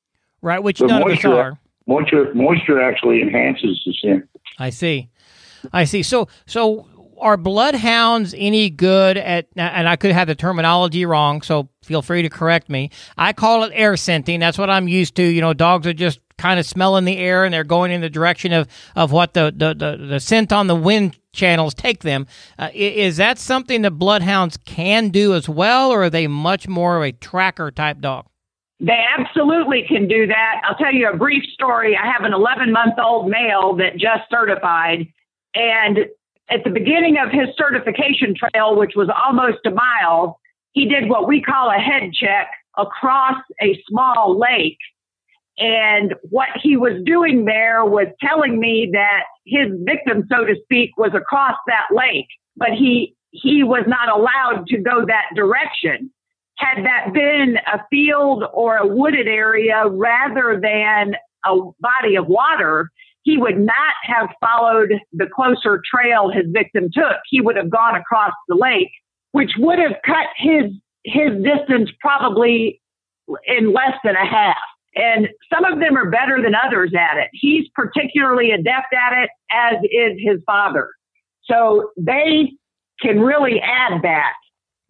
Right, 0.43 0.63
which 0.63 0.79
The 0.79 0.87
none 0.87 1.03
of 1.03 1.09
us 1.09 1.15
moisture- 1.15 1.35
are. 1.35 1.59
Moisture 1.87 2.35
moisture 2.35 2.83
actually 2.83 3.23
enhances 3.23 3.83
the 3.87 3.95
scent. 3.95 4.29
I 4.59 4.69
see. 4.69 5.09
I 5.73 5.85
see. 5.85 6.03
So 6.03 6.29
so 6.47 6.87
are 7.21 7.37
bloodhounds 7.37 8.35
any 8.37 8.71
good 8.71 9.17
at 9.17 9.49
and 9.57 9.89
I 9.89 9.97
could 9.97 10.13
have 10.13 10.29
the 10.29 10.35
terminology 10.35 11.05
wrong, 11.05 11.43
so 11.43 11.69
feel 11.83 12.03
free 12.03 12.23
to 12.23 12.31
correct 12.31 12.69
me. 12.69 12.91
I 13.17 13.33
call 13.33 13.65
it 13.65 13.73
air 13.75 13.97
scenting. 13.97 14.41
That's 14.41 14.59
what 14.59 14.71
I'm 14.71 14.89
used 14.89 15.17
to. 15.17 15.23
You 15.23 15.41
know, 15.41 15.53
dogs 15.53 15.87
are 15.87 15.93
just 15.93 16.21
kind 16.39 16.59
of 16.59 16.67
smelling 16.67 17.05
the 17.05 17.19
air 17.19 17.45
and 17.45 17.53
they're 17.53 17.65
going 17.65 17.91
in 17.91 18.01
the 18.01 18.09
direction 18.09 18.53
of, 18.53 18.69
of 18.97 19.13
what 19.13 19.35
the, 19.35 19.53
the, 19.55 19.75
the, 19.75 20.07
the 20.07 20.21
scent 20.21 20.53
on 20.53 20.69
the 20.69 20.77
wind 20.77 21.19
channels 21.33 21.75
take 21.75 22.01
them. 22.01 22.27
Uh, 22.59 22.71
is 22.73 23.19
that 23.19 23.39
something 23.39 23.83
that 23.83 23.93
bloodhounds 23.93 24.57
can 24.65 25.11
do 25.11 25.35
as 25.35 25.49
well, 25.49 25.91
or 25.91 26.05
are 26.05 26.11
they 26.11 26.27
much 26.27 26.67
more 26.69 26.97
of 26.97 27.03
a 27.03 27.13
tracker 27.13 27.71
type 27.71 28.01
dog? 28.01 28.27
They 28.81 29.01
absolutely 29.19 29.85
can 29.89 30.07
do 30.07 30.29
that. 30.29 30.63
I'll 30.65 30.77
tell 30.77 30.95
you 30.95 31.11
a 31.13 31.17
brief 31.17 31.43
story. 31.53 31.99
I 32.01 32.07
have 32.07 32.25
an 32.25 32.33
11 32.33 32.73
month 32.73 32.95
old 33.03 33.29
male 33.29 33.75
that 33.77 33.95
just 33.95 34.31
certified, 34.31 35.09
and 35.55 35.99
at 36.51 36.65
the 36.65 36.71
beginning 36.71 37.17
of 37.19 37.31
his 37.31 37.49
certification 37.57 38.35
trail, 38.35 38.77
which 38.77 38.93
was 38.97 39.09
almost 39.27 39.59
a 39.67 39.71
mile, 39.71 40.41
he 40.73 40.87
did 40.87 41.09
what 41.09 41.29
we 41.29 41.43
call 41.43 41.71
a 41.71 41.79
head 41.79 42.13
check 42.13 42.49
across 42.77 43.37
a 43.61 43.81
small 43.89 44.39
lake. 44.39 44.79
And 45.59 46.15
what 46.31 46.49
he 46.63 46.77
was 46.77 47.03
doing 47.05 47.45
there 47.45 47.85
was 47.85 48.07
telling 48.21 48.61
me 48.61 48.91
that 48.93 49.25
his 49.45 49.67
victim, 49.81 50.25
so 50.31 50.45
to 50.45 50.55
speak, 50.63 50.97
was 50.97 51.11
across 51.15 51.57
that 51.67 51.89
lake, 51.93 52.29
but 52.57 52.71
he, 52.71 53.17
he 53.31 53.65
was 53.65 53.85
not 53.87 54.09
allowed 54.09 54.67
to 54.69 54.79
go 54.79 55.05
that 55.05 55.27
direction. 55.35 56.11
Had 56.59 56.85
that 56.85 57.13
been 57.13 57.57
a 57.67 57.81
field 57.91 58.45
or 58.53 58.77
a 58.77 58.87
wooded 58.87 59.27
area 59.27 59.85
rather 59.87 60.61
than 60.61 61.15
a 61.45 61.57
body 61.81 62.17
of 62.17 62.27
water, 62.27 62.91
he 63.29 63.37
would 63.37 63.59
not 63.59 63.95
have 64.05 64.31
followed 64.41 64.91
the 65.13 65.27
closer 65.27 65.83
trail 65.85 66.31
his 66.31 66.47
victim 66.49 66.89
took. 66.91 67.21
He 67.29 67.43
would 67.43 67.57
have 67.57 67.69
gone 67.69 67.95
across 67.95 68.33
the 68.49 68.55
lake, 68.55 68.91
which 69.33 69.51
would 69.59 69.79
have 69.79 69.97
cut 70.05 70.29
his 70.37 70.73
his 71.05 71.31
distance 71.45 71.91
probably 72.01 72.81
in 73.47 73.75
less 73.75 73.95
than 74.03 74.17
a 74.17 74.27
half. 74.27 74.57
And 74.95 75.29
some 75.53 75.71
of 75.71 75.79
them 75.79 75.97
are 75.97 76.11
better 76.11 76.41
than 76.43 76.55
others 76.55 76.93
at 76.99 77.19
it. 77.19 77.29
He's 77.33 77.67
particularly 77.75 78.51
adept 78.51 78.95
at 78.95 79.23
it, 79.23 79.31
as 79.53 79.77
is 79.85 80.19
his 80.19 80.41
father. 80.47 80.89
So 81.45 81.91
they 81.99 82.53
can 83.01 83.21
really 83.21 83.61
add 83.61 84.03
that. 84.03 84.33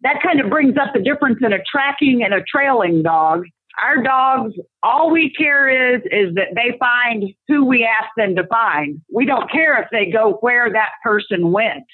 That 0.01 0.23
kind 0.23 0.39
of 0.39 0.49
brings 0.49 0.77
up 0.77 0.93
the 0.93 1.01
difference 1.01 1.39
in 1.43 1.51
a 1.51 1.59
tracking 1.69 2.23
and 2.23 2.33
a 2.33 2.41
trailing 2.41 3.03
dog. 3.03 3.43
Our 3.83 4.03
dogs, 4.03 4.55
all 4.83 5.11
we 5.11 5.31
care 5.31 5.95
is, 5.95 6.01
is 6.05 6.35
that 6.35 6.47
they 6.55 6.77
find 6.79 7.33
who 7.47 7.65
we 7.65 7.85
ask 7.85 8.09
them 8.17 8.35
to 8.35 8.45
find. 8.47 9.01
We 9.13 9.25
don't 9.25 9.49
care 9.51 9.81
if 9.81 9.89
they 9.91 10.11
go 10.11 10.33
where 10.41 10.71
that 10.71 10.89
person 11.03 11.51
went. 11.51 11.85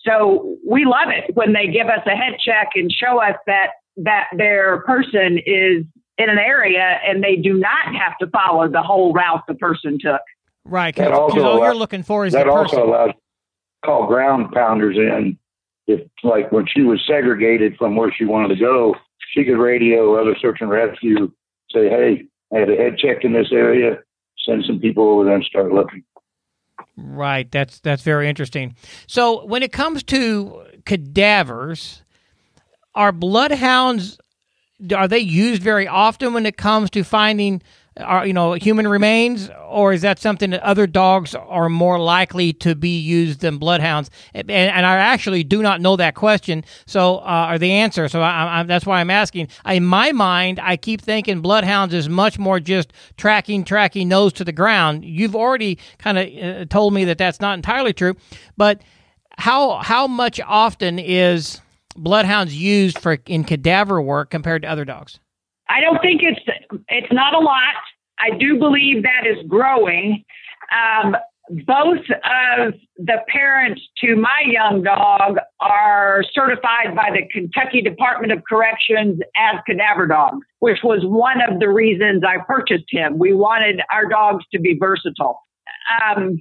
So 0.00 0.56
we 0.66 0.84
love 0.84 1.08
it 1.08 1.34
when 1.34 1.52
they 1.52 1.66
give 1.66 1.88
us 1.88 2.00
a 2.06 2.16
head 2.16 2.38
check 2.40 2.70
and 2.74 2.90
show 2.90 3.22
us 3.22 3.36
that, 3.46 3.72
that 3.98 4.28
their 4.36 4.82
person 4.82 5.38
is 5.44 5.84
in 6.18 6.28
an 6.28 6.38
area 6.38 6.98
and 7.06 7.22
they 7.22 7.36
do 7.36 7.54
not 7.54 7.94
have 7.94 8.16
to 8.18 8.26
follow 8.28 8.68
the 8.68 8.82
whole 8.82 9.12
route 9.12 9.42
the 9.46 9.54
person 9.54 9.98
took. 10.00 10.20
Right. 10.64 10.94
Because 10.94 11.12
all 11.12 11.38
allows, 11.38 11.60
you're 11.60 11.74
looking 11.74 12.02
for 12.02 12.26
is 12.26 12.32
that 12.32 12.44
the 12.44 12.52
also 12.52 12.84
allows 12.84 13.12
call 13.84 14.06
ground 14.06 14.52
pounders 14.52 14.96
in. 14.96 15.38
If 15.86 16.06
like 16.22 16.52
when 16.52 16.66
she 16.66 16.82
was 16.82 17.02
segregated 17.06 17.76
from 17.76 17.96
where 17.96 18.12
she 18.12 18.24
wanted 18.24 18.48
to 18.48 18.60
go, 18.60 18.94
she 19.32 19.44
could 19.44 19.58
radio 19.58 20.20
other 20.20 20.36
search 20.40 20.58
and 20.60 20.70
rescue, 20.70 21.30
say, 21.70 21.88
"Hey, 21.88 22.26
I 22.54 22.58
had 22.58 22.70
a 22.70 22.76
head 22.76 22.98
check 22.98 23.24
in 23.24 23.32
this 23.32 23.52
area. 23.52 23.98
Send 24.46 24.64
some 24.64 24.78
people 24.78 25.08
over 25.08 25.24
there 25.24 25.34
and 25.34 25.44
start 25.44 25.72
looking." 25.72 26.04
Right. 26.96 27.50
That's 27.50 27.80
that's 27.80 28.02
very 28.02 28.28
interesting. 28.28 28.74
So 29.06 29.44
when 29.46 29.62
it 29.62 29.72
comes 29.72 30.02
to 30.04 30.62
cadavers, 30.84 32.02
are 32.94 33.12
bloodhounds 33.12 34.18
are 34.94 35.08
they 35.08 35.18
used 35.18 35.62
very 35.62 35.86
often 35.86 36.32
when 36.32 36.46
it 36.46 36.56
comes 36.56 36.90
to 36.90 37.04
finding 37.04 37.62
are 38.00 38.26
you 38.26 38.32
know 38.32 38.54
human 38.54 38.88
remains 38.88 39.50
or 39.68 39.92
is 39.92 40.02
that 40.02 40.18
something 40.18 40.50
that 40.50 40.62
other 40.62 40.86
dogs 40.86 41.34
are 41.34 41.68
more 41.68 41.98
likely 41.98 42.52
to 42.52 42.74
be 42.74 42.98
used 42.98 43.40
than 43.40 43.58
bloodhounds? 43.58 44.10
And, 44.34 44.50
and 44.50 44.86
i 44.86 44.96
actually 44.96 45.44
do 45.44 45.62
not 45.62 45.80
know 45.80 45.96
that 45.96 46.14
question 46.14 46.64
so 46.86 47.18
uh, 47.18 47.48
or 47.50 47.58
the 47.58 47.72
answer 47.72 48.08
so 48.08 48.20
I, 48.20 48.60
I, 48.60 48.62
that's 48.64 48.86
why 48.86 49.00
i'm 49.00 49.10
asking. 49.10 49.48
In 49.66 49.84
my 49.84 50.12
mind 50.12 50.60
i 50.60 50.76
keep 50.76 51.00
thinking 51.00 51.40
bloodhounds 51.40 51.94
is 51.94 52.08
much 52.08 52.38
more 52.38 52.60
just 52.60 52.92
tracking 53.16 53.64
tracking 53.64 54.08
nose 54.08 54.32
to 54.34 54.44
the 54.44 54.52
ground. 54.52 55.04
You've 55.04 55.36
already 55.36 55.78
kind 55.98 56.18
of 56.18 56.26
uh, 56.26 56.64
told 56.66 56.94
me 56.94 57.04
that 57.04 57.18
that's 57.18 57.40
not 57.40 57.54
entirely 57.54 57.92
true 57.92 58.14
but 58.56 58.82
how 59.38 59.76
how 59.76 60.06
much 60.06 60.40
often 60.40 60.98
is 60.98 61.60
bloodhounds 61.96 62.54
used 62.54 62.98
for 62.98 63.18
in 63.26 63.44
cadaver 63.44 64.00
work 64.00 64.30
compared 64.30 64.62
to 64.62 64.68
other 64.68 64.84
dogs? 64.84 65.18
I 65.70 65.80
don't 65.80 66.00
think 66.02 66.22
it's 66.22 66.40
it's 66.88 67.12
not 67.12 67.34
a 67.34 67.38
lot. 67.38 67.76
I 68.18 68.36
do 68.36 68.58
believe 68.58 69.02
that 69.04 69.26
is 69.26 69.38
growing. 69.48 70.24
Um, 70.72 71.16
both 71.66 71.98
of 71.98 72.74
the 72.96 73.16
parents 73.28 73.80
to 74.04 74.14
my 74.14 74.42
young 74.46 74.82
dog 74.82 75.38
are 75.60 76.22
certified 76.32 76.94
by 76.94 77.10
the 77.12 77.26
Kentucky 77.32 77.82
Department 77.82 78.32
of 78.32 78.42
Corrections 78.48 79.20
as 79.36 79.56
cadaver 79.66 80.06
dogs, 80.06 80.46
which 80.60 80.78
was 80.84 81.00
one 81.02 81.40
of 81.40 81.58
the 81.58 81.68
reasons 81.68 82.22
I 82.24 82.36
purchased 82.46 82.84
him. 82.88 83.18
We 83.18 83.32
wanted 83.32 83.80
our 83.92 84.06
dogs 84.08 84.44
to 84.52 84.60
be 84.60 84.76
versatile. 84.78 85.40
Um, 86.04 86.38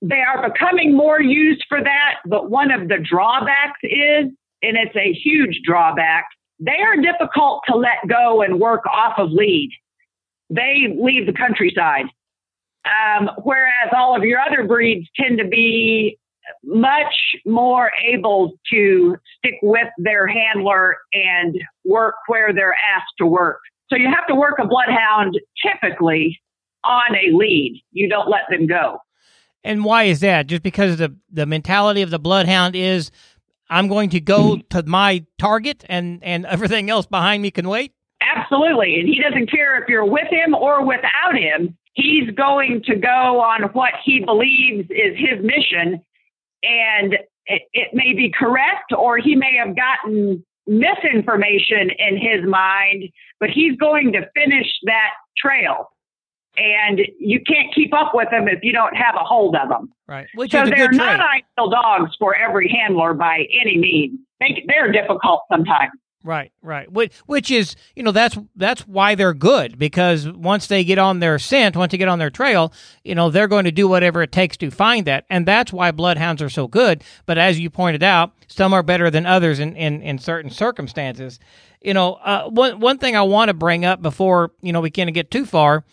they 0.00 0.20
are 0.20 0.48
becoming 0.50 0.96
more 0.96 1.20
used 1.20 1.64
for 1.68 1.82
that, 1.82 2.14
but 2.26 2.50
one 2.50 2.70
of 2.70 2.88
the 2.88 2.98
drawbacks 2.98 3.80
is 3.82 4.32
and 4.62 4.76
it's 4.76 4.96
a 4.96 5.12
huge 5.12 5.60
drawback. 5.64 6.26
They 6.58 6.80
are 6.82 6.96
difficult 6.96 7.62
to 7.68 7.76
let 7.76 8.08
go 8.08 8.42
and 8.42 8.60
work 8.60 8.84
off 8.86 9.14
of 9.18 9.30
lead. 9.30 9.70
They 10.48 10.94
leave 10.98 11.26
the 11.26 11.32
countryside. 11.32 12.06
Um, 12.84 13.30
whereas 13.42 13.92
all 13.96 14.16
of 14.16 14.22
your 14.22 14.40
other 14.40 14.66
breeds 14.66 15.08
tend 15.16 15.38
to 15.38 15.46
be 15.46 16.18
much 16.64 17.14
more 17.44 17.90
able 18.08 18.52
to 18.72 19.16
stick 19.38 19.54
with 19.62 19.88
their 19.98 20.26
handler 20.26 20.96
and 21.12 21.56
work 21.84 22.14
where 22.28 22.52
they're 22.52 22.76
asked 22.96 23.12
to 23.18 23.26
work. 23.26 23.58
So 23.90 23.96
you 23.96 24.08
have 24.08 24.26
to 24.28 24.34
work 24.34 24.58
a 24.60 24.66
bloodhound 24.66 25.38
typically 25.64 26.40
on 26.84 27.14
a 27.14 27.36
lead. 27.36 27.82
You 27.92 28.08
don't 28.08 28.28
let 28.28 28.42
them 28.50 28.66
go. 28.66 28.98
And 29.64 29.84
why 29.84 30.04
is 30.04 30.20
that? 30.20 30.46
Just 30.46 30.62
because 30.62 30.98
the 30.98 31.16
the 31.30 31.46
mentality 31.46 32.02
of 32.02 32.10
the 32.10 32.20
bloodhound 32.20 32.76
is 32.76 33.10
I'm 33.68 33.88
going 33.88 34.10
to 34.10 34.20
go 34.20 34.56
mm-hmm. 34.56 34.78
to 34.78 34.86
my 34.86 35.24
target 35.38 35.84
and, 35.88 36.22
and 36.22 36.46
everything 36.46 36.90
else 36.90 37.06
behind 37.06 37.42
me 37.42 37.50
can 37.50 37.68
wait? 37.68 37.92
Absolutely. 38.20 39.00
And 39.00 39.08
he 39.08 39.20
doesn't 39.20 39.50
care 39.50 39.80
if 39.82 39.88
you're 39.88 40.04
with 40.04 40.28
him 40.30 40.54
or 40.54 40.84
without 40.84 41.36
him. 41.36 41.76
He's 41.94 42.30
going 42.30 42.82
to 42.86 42.96
go 42.96 43.40
on 43.40 43.70
what 43.72 43.92
he 44.04 44.22
believes 44.24 44.88
is 44.90 45.16
his 45.16 45.42
mission. 45.42 46.02
And 46.62 47.14
it, 47.46 47.62
it 47.72 47.88
may 47.92 48.12
be 48.14 48.32
correct 48.36 48.92
or 48.96 49.18
he 49.18 49.34
may 49.34 49.56
have 49.64 49.76
gotten 49.76 50.44
misinformation 50.66 51.90
in 51.98 52.16
his 52.16 52.48
mind, 52.48 53.04
but 53.38 53.50
he's 53.50 53.76
going 53.76 54.12
to 54.12 54.28
finish 54.34 54.66
that 54.84 55.10
trail 55.36 55.90
and 56.56 57.00
you 57.18 57.40
can't 57.40 57.74
keep 57.74 57.92
up 57.94 58.12
with 58.14 58.28
them 58.30 58.48
if 58.48 58.60
you 58.62 58.72
don't 58.72 58.96
have 58.96 59.14
a 59.14 59.24
hold 59.24 59.56
of 59.56 59.68
them. 59.68 59.92
Right. 60.06 60.26
Which 60.34 60.52
so 60.52 60.64
they're 60.64 60.92
not 60.92 61.20
ideal 61.20 61.70
dogs 61.70 62.12
for 62.18 62.34
every 62.36 62.68
handler 62.68 63.14
by 63.14 63.46
any 63.60 63.78
means. 63.78 64.20
They, 64.40 64.64
they're 64.66 64.92
difficult 64.92 65.42
sometimes. 65.50 65.92
Right, 66.26 66.50
right. 66.60 66.90
Which, 66.90 67.14
which 67.26 67.52
is, 67.52 67.76
you 67.94 68.02
know, 68.02 68.10
that's 68.10 68.36
that's 68.56 68.80
why 68.82 69.14
they're 69.14 69.32
good 69.32 69.78
because 69.78 70.28
once 70.28 70.66
they 70.66 70.82
get 70.82 70.98
on 70.98 71.20
their 71.20 71.38
scent, 71.38 71.76
once 71.76 71.92
they 71.92 71.98
get 71.98 72.08
on 72.08 72.18
their 72.18 72.30
trail, 72.30 72.72
you 73.04 73.14
know, 73.14 73.30
they're 73.30 73.46
going 73.46 73.64
to 73.64 73.70
do 73.70 73.86
whatever 73.86 74.22
it 74.22 74.32
takes 74.32 74.56
to 74.56 74.72
find 74.72 75.06
that, 75.06 75.24
and 75.30 75.46
that's 75.46 75.72
why 75.72 75.92
bloodhounds 75.92 76.42
are 76.42 76.48
so 76.48 76.66
good. 76.66 77.04
But 77.26 77.38
as 77.38 77.60
you 77.60 77.70
pointed 77.70 78.02
out, 78.02 78.32
some 78.48 78.74
are 78.74 78.82
better 78.82 79.08
than 79.08 79.24
others 79.24 79.60
in 79.60 79.76
in, 79.76 80.02
in 80.02 80.18
certain 80.18 80.50
circumstances. 80.50 81.38
You 81.80 81.94
know, 81.94 82.14
uh, 82.14 82.48
one 82.48 82.80
one 82.80 82.98
thing 82.98 83.14
I 83.14 83.22
want 83.22 83.50
to 83.50 83.54
bring 83.54 83.84
up 83.84 84.02
before 84.02 84.50
you 84.62 84.72
know 84.72 84.80
we 84.80 84.90
can't 84.90 85.14
get 85.14 85.30
too 85.30 85.46
far 85.46 85.84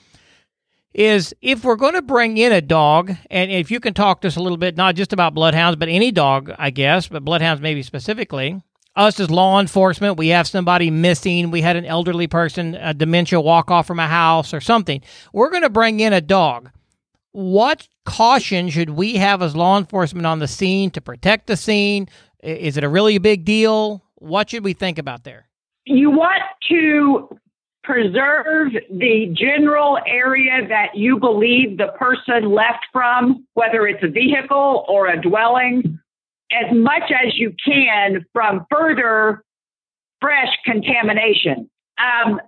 is 0.93 1.33
if 1.41 1.63
we're 1.63 1.75
going 1.75 1.93
to 1.93 2.01
bring 2.01 2.37
in 2.37 2.51
a 2.51 2.61
dog, 2.61 3.15
and 3.29 3.51
if 3.51 3.71
you 3.71 3.79
can 3.79 3.93
talk 3.93 4.21
to 4.21 4.27
us 4.27 4.35
a 4.35 4.41
little 4.41 4.57
bit, 4.57 4.77
not 4.77 4.95
just 4.95 5.13
about 5.13 5.33
bloodhounds, 5.33 5.77
but 5.77 5.89
any 5.89 6.11
dog, 6.11 6.53
I 6.57 6.69
guess, 6.69 7.07
but 7.07 7.25
bloodhounds 7.25 7.61
maybe 7.61 7.83
specifically. 7.83 8.61
Us 8.95 9.19
as 9.19 9.31
law 9.31 9.59
enforcement, 9.59 10.17
we 10.17 10.27
have 10.27 10.47
somebody 10.47 10.91
missing, 10.91 11.49
we 11.49 11.61
had 11.61 11.75
an 11.75 11.85
elderly 11.85 12.27
person, 12.27 12.75
a 12.75 12.93
dementia 12.93 13.41
walk 13.41 13.71
off 13.71 13.87
from 13.87 13.99
a 13.99 14.07
house 14.07 14.53
or 14.53 14.61
something. 14.61 15.01
We're 15.33 15.49
going 15.49 15.63
to 15.63 15.69
bring 15.69 15.99
in 15.99 16.13
a 16.13 16.21
dog. 16.21 16.69
What 17.31 17.87
caution 18.05 18.69
should 18.69 18.91
we 18.91 19.15
have 19.15 19.41
as 19.41 19.55
law 19.55 19.79
enforcement 19.79 20.27
on 20.27 20.37
the 20.37 20.47
scene 20.47 20.91
to 20.91 21.01
protect 21.01 21.47
the 21.47 21.57
scene? 21.57 22.07
Is 22.43 22.77
it 22.77 22.83
a 22.83 22.89
really 22.89 23.17
big 23.17 23.45
deal? 23.45 24.03
What 24.15 24.51
should 24.51 24.63
we 24.63 24.73
think 24.73 24.99
about 24.99 25.23
there? 25.23 25.47
You 25.85 26.11
want 26.11 26.43
to 26.69 27.39
preserve 27.83 28.71
the 28.89 29.33
general 29.33 29.99
area 30.07 30.67
that 30.67 30.95
you 30.95 31.19
believe 31.19 31.77
the 31.77 31.89
person 31.99 32.51
left 32.51 32.85
from, 32.91 33.45
whether 33.53 33.85
it's 33.87 34.03
a 34.03 34.07
vehicle 34.07 34.85
or 34.87 35.07
a 35.07 35.21
dwelling, 35.21 35.99
as 36.51 36.73
much 36.73 37.11
as 37.11 37.37
you 37.37 37.53
can 37.65 38.25
from 38.31 38.65
further 38.71 39.43
fresh 40.21 40.49
contamination. 40.65 41.69
Um, 41.97 42.39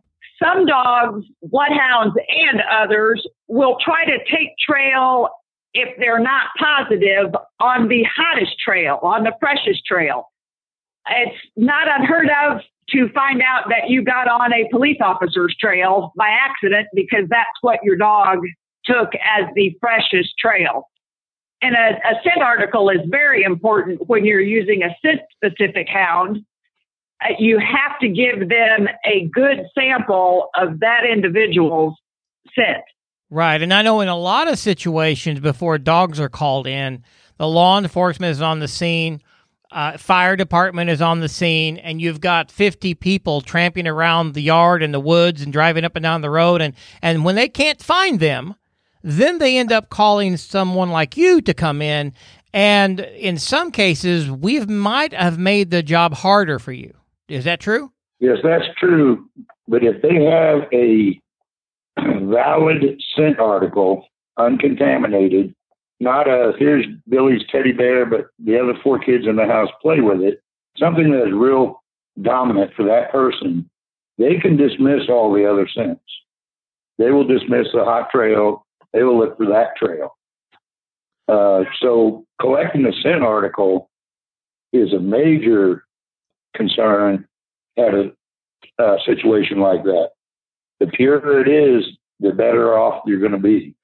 some 0.42 0.66
dogs, 0.66 1.26
bloodhounds, 1.44 2.16
and 2.28 2.62
others 2.72 3.26
will 3.48 3.78
try 3.84 4.06
to 4.06 4.18
take 4.32 4.50
trail 4.58 5.30
if 5.74 5.98
they're 6.00 6.20
not 6.20 6.48
positive 6.58 7.36
on 7.60 7.90
the 7.90 8.06
hottest 8.16 8.58
trail, 8.60 9.00
on 9.02 9.24
the 9.24 9.34
freshest 9.40 9.86
trail. 9.86 10.32
It's 11.10 11.36
not 11.56 11.88
unheard 11.88 12.30
of 12.30 12.62
to 12.90 13.10
find 13.10 13.42
out 13.42 13.70
that 13.70 13.90
you 13.90 14.04
got 14.04 14.28
on 14.28 14.54
a 14.54 14.68
police 14.70 14.98
officer's 15.02 15.56
trail 15.60 16.14
by 16.16 16.30
accident 16.30 16.88
because 16.94 17.28
that's 17.30 17.58
what 17.62 17.80
your 17.84 17.98
dog 17.98 18.40
took 18.86 19.10
as 19.16 19.46
the 19.56 19.76
freshest 19.80 20.38
trail. 20.38 20.90
And 21.62 21.76
a, 21.76 21.98
a 22.08 22.22
scent 22.24 22.44
article 22.44 22.90
is 22.90 23.00
very 23.08 23.44
important 23.44 24.08
when 24.08 24.26
you're 24.26 24.42
using 24.42 24.84
a 24.84 24.96
scent 25.02 25.22
specific 25.36 25.88
hound. 25.88 26.46
Uh, 27.24 27.34
you 27.40 27.60
have 27.60 27.98
to 28.02 28.10
give 28.10 28.50
them 28.50 28.88
a 29.06 29.28
good 29.34 29.66
sample 29.74 30.50
of 30.56 30.82
that 30.82 31.06
individual's 31.12 31.96
scent. 32.54 32.84
Right. 33.32 33.62
And 33.62 33.74
I 33.74 33.82
know 33.82 34.02
in 34.02 34.08
a 34.08 34.18
lot 34.18 34.48
of 34.48 34.60
situations 34.60 35.40
before 35.40 35.78
dogs 35.78 36.20
are 36.20 36.30
called 36.30 36.68
in, 36.68 37.04
the 37.38 37.48
law 37.48 37.80
enforcement 37.80 38.32
is 38.32 38.42
on 38.42 38.60
the 38.60 38.68
scene, 38.68 39.22
uh, 39.76 39.98
fire 39.98 40.38
department 40.38 40.90
is 40.90 41.02
on 41.02 41.20
the 41.20 41.28
scene, 41.28 41.78
and 41.78 42.02
you've 42.02 42.22
got 42.22 42.50
50 42.50 42.94
people 42.96 43.42
tramping 43.42 43.88
around 43.88 44.34
the 44.34 44.42
yard 44.42 44.82
and 44.82 44.94
the 44.94 45.02
woods 45.02 45.42
and 45.42 45.52
driving 45.52 45.84
up 45.84 45.98
and 45.98 46.04
down 46.04 46.22
the 46.22 46.30
road. 46.30 46.62
And, 46.62 46.74
and 47.02 47.26
when 47.26 47.36
they 47.36 47.50
can't 47.50 47.82
find 47.82 48.22
them, 48.22 48.56
then 49.04 49.38
they 49.38 49.58
end 49.58 49.74
up 49.74 49.90
calling 49.90 50.38
someone 50.38 50.92
like 50.92 51.18
you 51.18 51.42
to 51.42 51.54
come 51.54 51.82
in. 51.82 52.14
And 52.54 53.02
in 53.02 53.38
some 53.38 53.70
cases, 53.70 54.32
we 54.32 54.62
might 54.62 55.12
have 55.12 55.38
made 55.38 55.72
the 55.72 55.84
job 55.84 56.14
harder 56.14 56.58
for 56.58 56.72
you. 56.72 56.94
Is 57.28 57.44
that 57.44 57.60
true? 57.60 57.92
Yes, 58.20 58.38
that's 58.42 58.64
true. 58.80 59.30
But 59.68 59.84
if 59.84 60.02
they 60.02 60.24
have 60.24 60.70
a 60.72 61.20
valid 62.26 63.02
scent 63.14 63.40
article, 63.40 64.08
uncontaminated, 64.38 65.54
not 66.00 66.28
a 66.28 66.54
here's 66.58 66.86
Billy's 67.08 67.42
teddy 67.52 67.72
bear, 67.72 68.06
but 68.06 68.28
the 68.44 68.60
other 68.60 68.74
four 68.84 69.00
kids 69.00 69.26
in 69.28 69.36
the 69.36 69.46
house 69.46 69.70
play 69.82 70.02
with 70.02 70.22
it, 70.22 70.42
something 70.78 71.12
that 71.12 71.28
is 71.28 71.34
real 71.34 71.82
dominant 72.22 72.72
for 72.76 72.84
that 72.86 73.12
person, 73.12 73.70
they 74.18 74.36
can 74.36 74.58
dismiss 74.58 75.10
all 75.10 75.34
the 75.34 75.50
other 75.50 75.68
scents. 75.68 76.02
They 76.98 77.12
will 77.12 77.28
dismiss 77.28 77.68
the 77.74 77.84
hot 77.84 78.10
trail. 78.10 78.66
They 78.94 79.04
will 79.04 79.18
look 79.18 79.38
for 79.38 79.48
that 79.48 79.76
trail. 79.78 80.16
Uh, 81.28 81.64
so 81.82 82.26
collecting 82.40 82.86
a 82.86 82.94
scent 83.02 83.24
article 83.24 83.90
is 84.72 84.94
a 84.94 85.00
major 85.00 85.86
concern 86.56 87.28
at 87.78 87.94
a, 87.94 88.12
a 88.80 88.98
situation 89.06 89.60
like 89.60 89.84
that. 89.84 90.10
The 90.80 90.88
purer 90.88 91.42
it 91.42 91.48
is, 91.48 91.86
the 92.20 92.32
better 92.32 92.78
off 92.78 93.04
you're 93.06 93.20
going 93.20 93.32
to 93.32 93.38
be. 93.38 93.76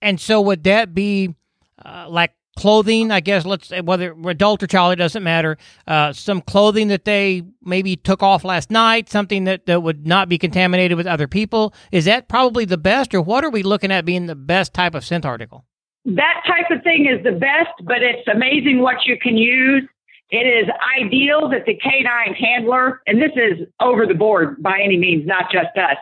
And 0.00 0.20
so, 0.20 0.40
would 0.40 0.64
that 0.64 0.94
be 0.94 1.34
uh, 1.84 2.06
like 2.08 2.32
clothing? 2.58 3.10
I 3.10 3.20
guess 3.20 3.44
let's 3.44 3.68
say 3.68 3.80
whether 3.80 4.14
adult 4.26 4.62
or 4.62 4.66
child, 4.66 4.92
it 4.92 4.96
doesn't 4.96 5.22
matter. 5.22 5.56
Uh, 5.86 6.12
some 6.12 6.40
clothing 6.40 6.88
that 6.88 7.04
they 7.04 7.42
maybe 7.62 7.96
took 7.96 8.22
off 8.22 8.44
last 8.44 8.70
night, 8.70 9.08
something 9.10 9.44
that, 9.44 9.66
that 9.66 9.82
would 9.82 10.06
not 10.06 10.28
be 10.28 10.38
contaminated 10.38 10.96
with 10.96 11.06
other 11.06 11.28
people. 11.28 11.74
Is 11.90 12.04
that 12.04 12.28
probably 12.28 12.64
the 12.64 12.78
best, 12.78 13.14
or 13.14 13.20
what 13.20 13.44
are 13.44 13.50
we 13.50 13.62
looking 13.62 13.92
at 13.92 14.04
being 14.04 14.26
the 14.26 14.34
best 14.34 14.74
type 14.74 14.94
of 14.94 15.04
scent 15.04 15.24
article? 15.24 15.64
That 16.04 16.42
type 16.46 16.76
of 16.76 16.82
thing 16.82 17.06
is 17.06 17.22
the 17.24 17.32
best, 17.38 17.70
but 17.84 18.02
it's 18.02 18.26
amazing 18.26 18.80
what 18.80 19.06
you 19.06 19.16
can 19.20 19.36
use. 19.36 19.88
It 20.30 20.46
is 20.46 20.68
ideal 20.98 21.48
that 21.50 21.66
the 21.66 21.74
canine 21.76 22.34
handler, 22.34 23.02
and 23.06 23.20
this 23.20 23.32
is 23.36 23.68
over 23.80 24.06
the 24.06 24.14
board 24.14 24.62
by 24.62 24.80
any 24.82 24.96
means, 24.96 25.26
not 25.26 25.52
just 25.52 25.76
us, 25.76 25.98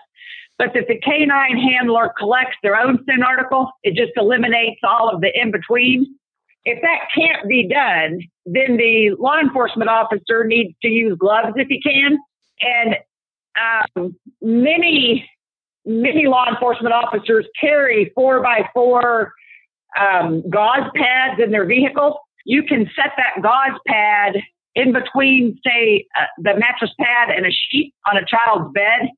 but 0.61 0.75
that 0.75 0.89
the 0.89 1.01
canine 1.01 1.57
handler 1.57 2.13
collects 2.19 2.57
their 2.63 2.77
own 2.77 2.99
scent 3.07 3.23
article. 3.25 3.71
It 3.83 3.95
just 3.95 4.13
eliminates 4.17 4.81
all 4.85 5.09
of 5.09 5.23
the 5.23 5.31
in 5.35 5.51
between. 5.51 6.15
If 6.67 6.83
that 6.83 7.09
can't 7.15 7.49
be 7.49 7.67
done, 7.67 8.21
then 8.45 8.77
the 8.77 9.17
law 9.19 9.41
enforcement 9.41 9.89
officer 9.89 10.45
needs 10.45 10.75
to 10.83 10.89
use 10.89 11.17
gloves 11.19 11.55
if 11.57 11.69
he 11.69 11.81
can. 11.81 12.19
And 12.61 12.97
um, 13.97 14.15
many, 14.43 15.27
many 15.87 16.27
law 16.27 16.45
enforcement 16.47 16.93
officers 16.93 17.47
carry 17.59 18.13
four 18.15 18.43
by 18.43 18.69
four 18.75 19.33
um, 19.99 20.43
gauze 20.51 20.91
pads 20.95 21.41
in 21.43 21.51
their 21.53 21.65
vehicle 21.65 22.21
you 22.45 22.63
can 22.63 22.89
set 22.97 23.13
that 23.17 23.43
gauze 23.43 23.79
pad 23.87 24.37
in 24.75 24.93
between, 24.93 25.59
say, 25.65 26.07
uh, 26.19 26.27
the 26.39 26.55
mattress 26.55 26.93
pad 26.99 27.31
and 27.31 27.47
a 27.47 27.51
sheet 27.51 27.93
on 28.11 28.17
a 28.17 28.25
child's 28.27 28.73
bed. 28.73 29.11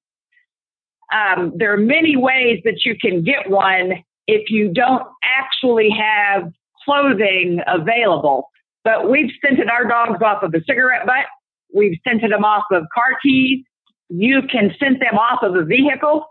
Um, 1.13 1.53
there 1.57 1.73
are 1.73 1.79
many 1.79 2.17
ways 2.17 2.61
that 2.65 2.85
you 2.85 2.97
can 3.01 3.23
get 3.23 3.51
one 3.51 4.03
if 4.27 4.51
you 4.51 4.73
don't 4.73 5.03
actually 5.25 5.91
have 5.91 6.51
clothing 6.85 7.61
available. 7.67 8.49
But 8.85 9.11
we've 9.11 9.31
scented 9.45 9.69
our 9.69 9.87
dogs 9.87 10.23
off 10.23 10.43
of 10.43 10.55
a 10.55 10.63
cigarette 10.65 11.07
butt. 11.07 11.27
We've 11.75 11.99
scented 12.07 12.33
them 12.33 12.45
off 12.45 12.65
of 12.71 12.85
car 12.95 13.19
keys. 13.23 13.65
You 14.09 14.43
can 14.43 14.75
scent 14.79 15.01
them 15.01 15.19
off 15.19 15.43
of 15.43 15.55
a 15.55 15.65
vehicle. 15.65 16.27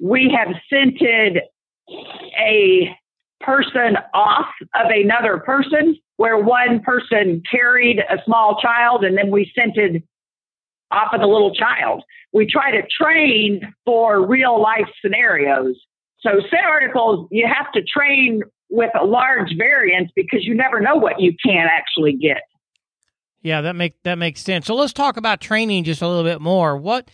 We 0.00 0.34
have 0.36 0.54
scented 0.70 1.42
a 2.38 2.96
person 3.40 3.96
off 4.14 4.46
of 4.74 4.90
another 4.90 5.38
person, 5.38 5.96
where 6.16 6.38
one 6.38 6.80
person 6.80 7.42
carried 7.50 7.98
a 7.98 8.22
small 8.24 8.60
child 8.60 9.04
and 9.04 9.18
then 9.18 9.30
we 9.30 9.50
scented 9.56 10.02
off 10.92 11.14
of 11.14 11.20
the 11.20 11.26
little 11.26 11.54
child. 11.54 12.02
We 12.32 12.46
try 12.46 12.70
to 12.70 12.82
train 13.00 13.60
for 13.84 14.26
real 14.26 14.60
life 14.60 14.88
scenarios. 15.02 15.76
So, 16.20 16.40
set 16.50 16.64
articles, 16.64 17.28
you 17.30 17.46
have 17.46 17.72
to 17.72 17.82
train 17.82 18.42
with 18.70 18.90
a 19.00 19.04
large 19.04 19.54
variance 19.56 20.10
because 20.16 20.44
you 20.44 20.54
never 20.54 20.80
know 20.80 20.96
what 20.96 21.20
you 21.20 21.34
can 21.44 21.66
actually 21.70 22.14
get. 22.14 22.42
Yeah, 23.42 23.60
that 23.62 23.74
make 23.74 24.00
that 24.04 24.18
makes 24.18 24.40
sense. 24.40 24.66
So 24.66 24.74
let's 24.74 24.92
talk 24.92 25.16
about 25.16 25.40
training 25.40 25.84
just 25.84 26.00
a 26.00 26.08
little 26.08 26.24
bit 26.24 26.40
more. 26.40 26.76
What 26.76 27.10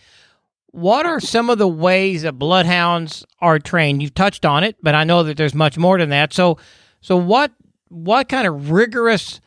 what 0.67 1.05
are 1.05 1.19
some 1.19 1.49
of 1.49 1.57
the 1.57 1.67
ways 1.67 2.21
that 2.21 2.33
bloodhounds 2.33 3.25
are 3.41 3.57
trained? 3.57 4.01
You've 4.03 4.13
touched 4.13 4.45
on 4.45 4.63
it, 4.63 4.77
but 4.81 4.93
I 4.93 5.03
know 5.03 5.23
that 5.23 5.37
there's 5.37 5.55
much 5.55 5.77
more 5.77 5.97
than 5.97 6.09
that. 6.09 6.31
So, 6.31 6.57
so 7.01 7.17
what 7.17 7.51
what 7.87 8.29
kind 8.29 8.47
of 8.47 8.69
rigorous 8.69 9.41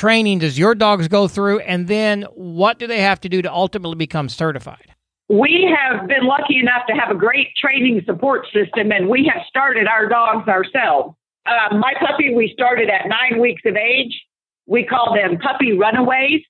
training 0.00 0.38
does 0.38 0.58
your 0.58 0.74
dogs 0.74 1.08
go 1.08 1.28
through, 1.28 1.60
and 1.60 1.86
then 1.86 2.22
what 2.34 2.78
do 2.78 2.86
they 2.86 3.02
have 3.02 3.20
to 3.20 3.28
do 3.28 3.42
to 3.42 3.52
ultimately 3.52 3.96
become 3.96 4.30
certified? 4.30 4.94
We 5.28 5.70
have 5.76 6.08
been 6.08 6.24
lucky 6.24 6.58
enough 6.58 6.86
to 6.88 6.94
have 6.94 7.14
a 7.14 7.18
great 7.18 7.48
training 7.54 8.00
support 8.06 8.46
system, 8.46 8.92
and 8.92 9.08
we 9.10 9.30
have 9.32 9.44
started 9.46 9.86
our 9.86 10.08
dogs 10.08 10.48
ourselves. 10.48 11.14
Uh, 11.44 11.76
my 11.76 11.92
puppy, 12.00 12.34
we 12.34 12.50
started 12.52 12.88
at 12.88 13.08
nine 13.08 13.40
weeks 13.40 13.60
of 13.66 13.76
age. 13.76 14.18
We 14.66 14.84
call 14.84 15.14
them 15.14 15.38
puppy 15.38 15.76
runaways. 15.76 16.40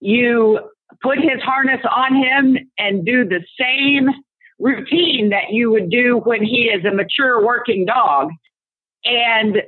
You 0.00 0.60
put 1.02 1.16
his 1.16 1.40
harness 1.42 1.80
on 1.90 2.14
him 2.14 2.58
and 2.78 3.06
do 3.06 3.26
the 3.26 3.40
same 3.58 4.10
routine 4.58 5.30
that 5.30 5.50
you 5.50 5.70
would 5.70 5.90
do 5.90 6.20
when 6.24 6.44
he 6.44 6.64
is 6.64 6.84
a 6.84 6.94
mature 6.94 7.44
working 7.44 7.86
dog. 7.86 8.28
And 9.04 9.62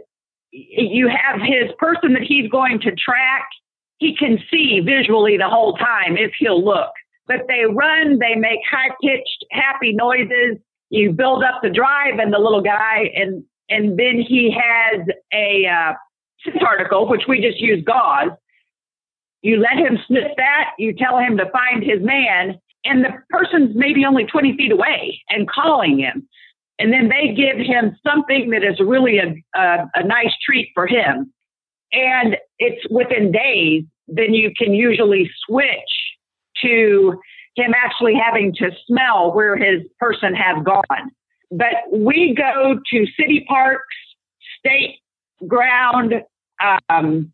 you 0.70 1.08
have 1.08 1.40
his 1.40 1.70
person 1.78 2.12
that 2.14 2.22
he's 2.22 2.50
going 2.50 2.80
to 2.80 2.92
track. 2.92 3.48
He 3.98 4.16
can 4.16 4.38
see 4.50 4.80
visually 4.80 5.36
the 5.36 5.48
whole 5.48 5.74
time 5.74 6.16
if 6.16 6.32
he'll 6.38 6.64
look. 6.64 6.90
But 7.26 7.42
they 7.48 7.64
run, 7.64 8.18
they 8.18 8.34
make 8.34 8.60
high 8.70 8.94
pitched, 9.02 9.44
happy 9.50 9.92
noises. 9.92 10.56
You 10.90 11.12
build 11.12 11.42
up 11.42 11.60
the 11.62 11.70
drive 11.70 12.18
and 12.18 12.32
the 12.32 12.38
little 12.38 12.62
guy, 12.62 13.10
and 13.14 13.44
and 13.68 13.98
then 13.98 14.24
he 14.26 14.50
has 14.50 15.06
a 15.32 15.66
uh, 15.66 15.92
article, 16.66 17.06
which 17.08 17.22
we 17.28 17.40
just 17.40 17.58
use 17.58 17.84
gauze, 17.84 18.30
you 19.42 19.58
let 19.58 19.78
him 19.78 19.98
sniff 20.06 20.32
that, 20.36 20.70
you 20.78 20.94
tell 20.94 21.18
him 21.18 21.36
to 21.36 21.50
find 21.50 21.82
his 21.82 22.02
man, 22.02 22.58
and 22.84 23.04
the 23.04 23.10
person's 23.30 23.70
maybe 23.74 24.04
only 24.04 24.24
20 24.24 24.56
feet 24.56 24.72
away 24.72 25.22
and 25.28 25.48
calling 25.48 25.98
him. 25.98 26.28
And 26.78 26.92
then 26.92 27.08
they 27.08 27.34
give 27.34 27.58
him 27.58 27.96
something 28.06 28.50
that 28.50 28.62
is 28.62 28.78
really 28.78 29.18
a, 29.18 29.34
a, 29.58 29.90
a 29.96 30.06
nice 30.06 30.32
treat 30.44 30.70
for 30.74 30.86
him. 30.86 31.32
And 31.92 32.36
it's 32.58 32.86
within 32.90 33.32
days, 33.32 33.84
then 34.06 34.34
you 34.34 34.52
can 34.56 34.74
usually 34.74 35.30
switch 35.46 35.70
to 36.62 37.20
him 37.56 37.74
actually 37.74 38.14
having 38.14 38.54
to 38.54 38.70
smell 38.86 39.34
where 39.34 39.56
his 39.56 39.82
person 39.98 40.34
has 40.34 40.62
gone. 40.64 41.10
But 41.50 41.74
we 41.92 42.34
go 42.34 42.78
to 42.92 43.06
city 43.18 43.44
parks, 43.48 43.94
state 44.58 44.98
ground, 45.46 46.14
um, 46.88 47.32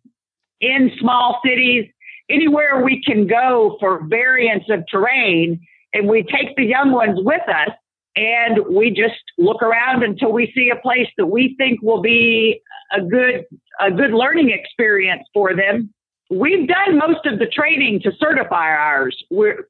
in 0.60 0.90
small 0.98 1.40
cities, 1.44 1.86
anywhere 2.30 2.82
we 2.82 3.02
can 3.02 3.26
go 3.26 3.76
for 3.80 4.06
variants 4.06 4.66
of 4.70 4.84
terrain. 4.90 5.60
And 5.92 6.08
we 6.08 6.22
take 6.22 6.56
the 6.56 6.64
young 6.64 6.92
ones 6.92 7.18
with 7.22 7.42
us 7.48 7.74
and 8.16 8.58
we 8.70 8.90
just 8.90 9.20
look 9.38 9.62
around 9.62 10.02
until 10.02 10.32
we 10.32 10.52
see 10.54 10.70
a 10.70 10.80
place 10.80 11.08
that 11.18 11.26
we 11.26 11.54
think 11.58 11.82
will 11.82 12.00
be 12.00 12.60
a 12.92 13.00
good 13.00 13.44
a 13.80 13.90
good 13.90 14.12
learning 14.12 14.50
experience 14.50 15.22
for 15.32 15.54
them. 15.54 15.92
We've 16.30 16.68
done 16.68 16.98
most 16.98 17.26
of 17.26 17.38
the 17.38 17.46
training 17.46 18.00
to 18.04 18.12
certify 18.18 18.70
ours. 18.70 19.16
We're 19.30 19.68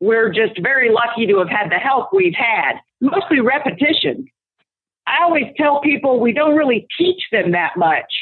we're 0.00 0.32
just 0.32 0.60
very 0.62 0.90
lucky 0.90 1.26
to 1.26 1.38
have 1.38 1.48
had 1.48 1.70
the 1.70 1.76
help 1.76 2.10
we've 2.12 2.34
had. 2.34 2.74
Mostly 3.00 3.40
repetition. 3.40 4.26
I 5.06 5.24
always 5.24 5.46
tell 5.56 5.80
people 5.80 6.20
we 6.20 6.32
don't 6.32 6.56
really 6.56 6.86
teach 6.98 7.22
them 7.30 7.52
that 7.52 7.72
much. 7.76 8.12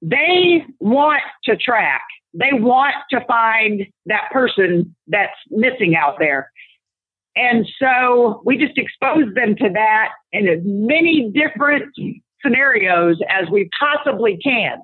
They 0.00 0.64
want 0.80 1.22
to 1.44 1.56
track 1.56 2.02
they 2.34 2.50
want 2.52 2.94
to 3.10 3.24
find 3.26 3.86
that 4.06 4.30
person 4.32 4.94
that's 5.06 5.36
missing 5.50 5.96
out 5.96 6.16
there. 6.18 6.52
And 7.38 7.64
so 7.80 8.42
we 8.44 8.58
just 8.58 8.76
expose 8.76 9.32
them 9.34 9.54
to 9.56 9.70
that 9.72 10.08
in 10.32 10.48
as 10.48 10.58
many 10.64 11.30
different 11.32 11.84
scenarios 12.44 13.16
as 13.30 13.48
we 13.48 13.70
possibly 13.78 14.38
can. 14.42 14.78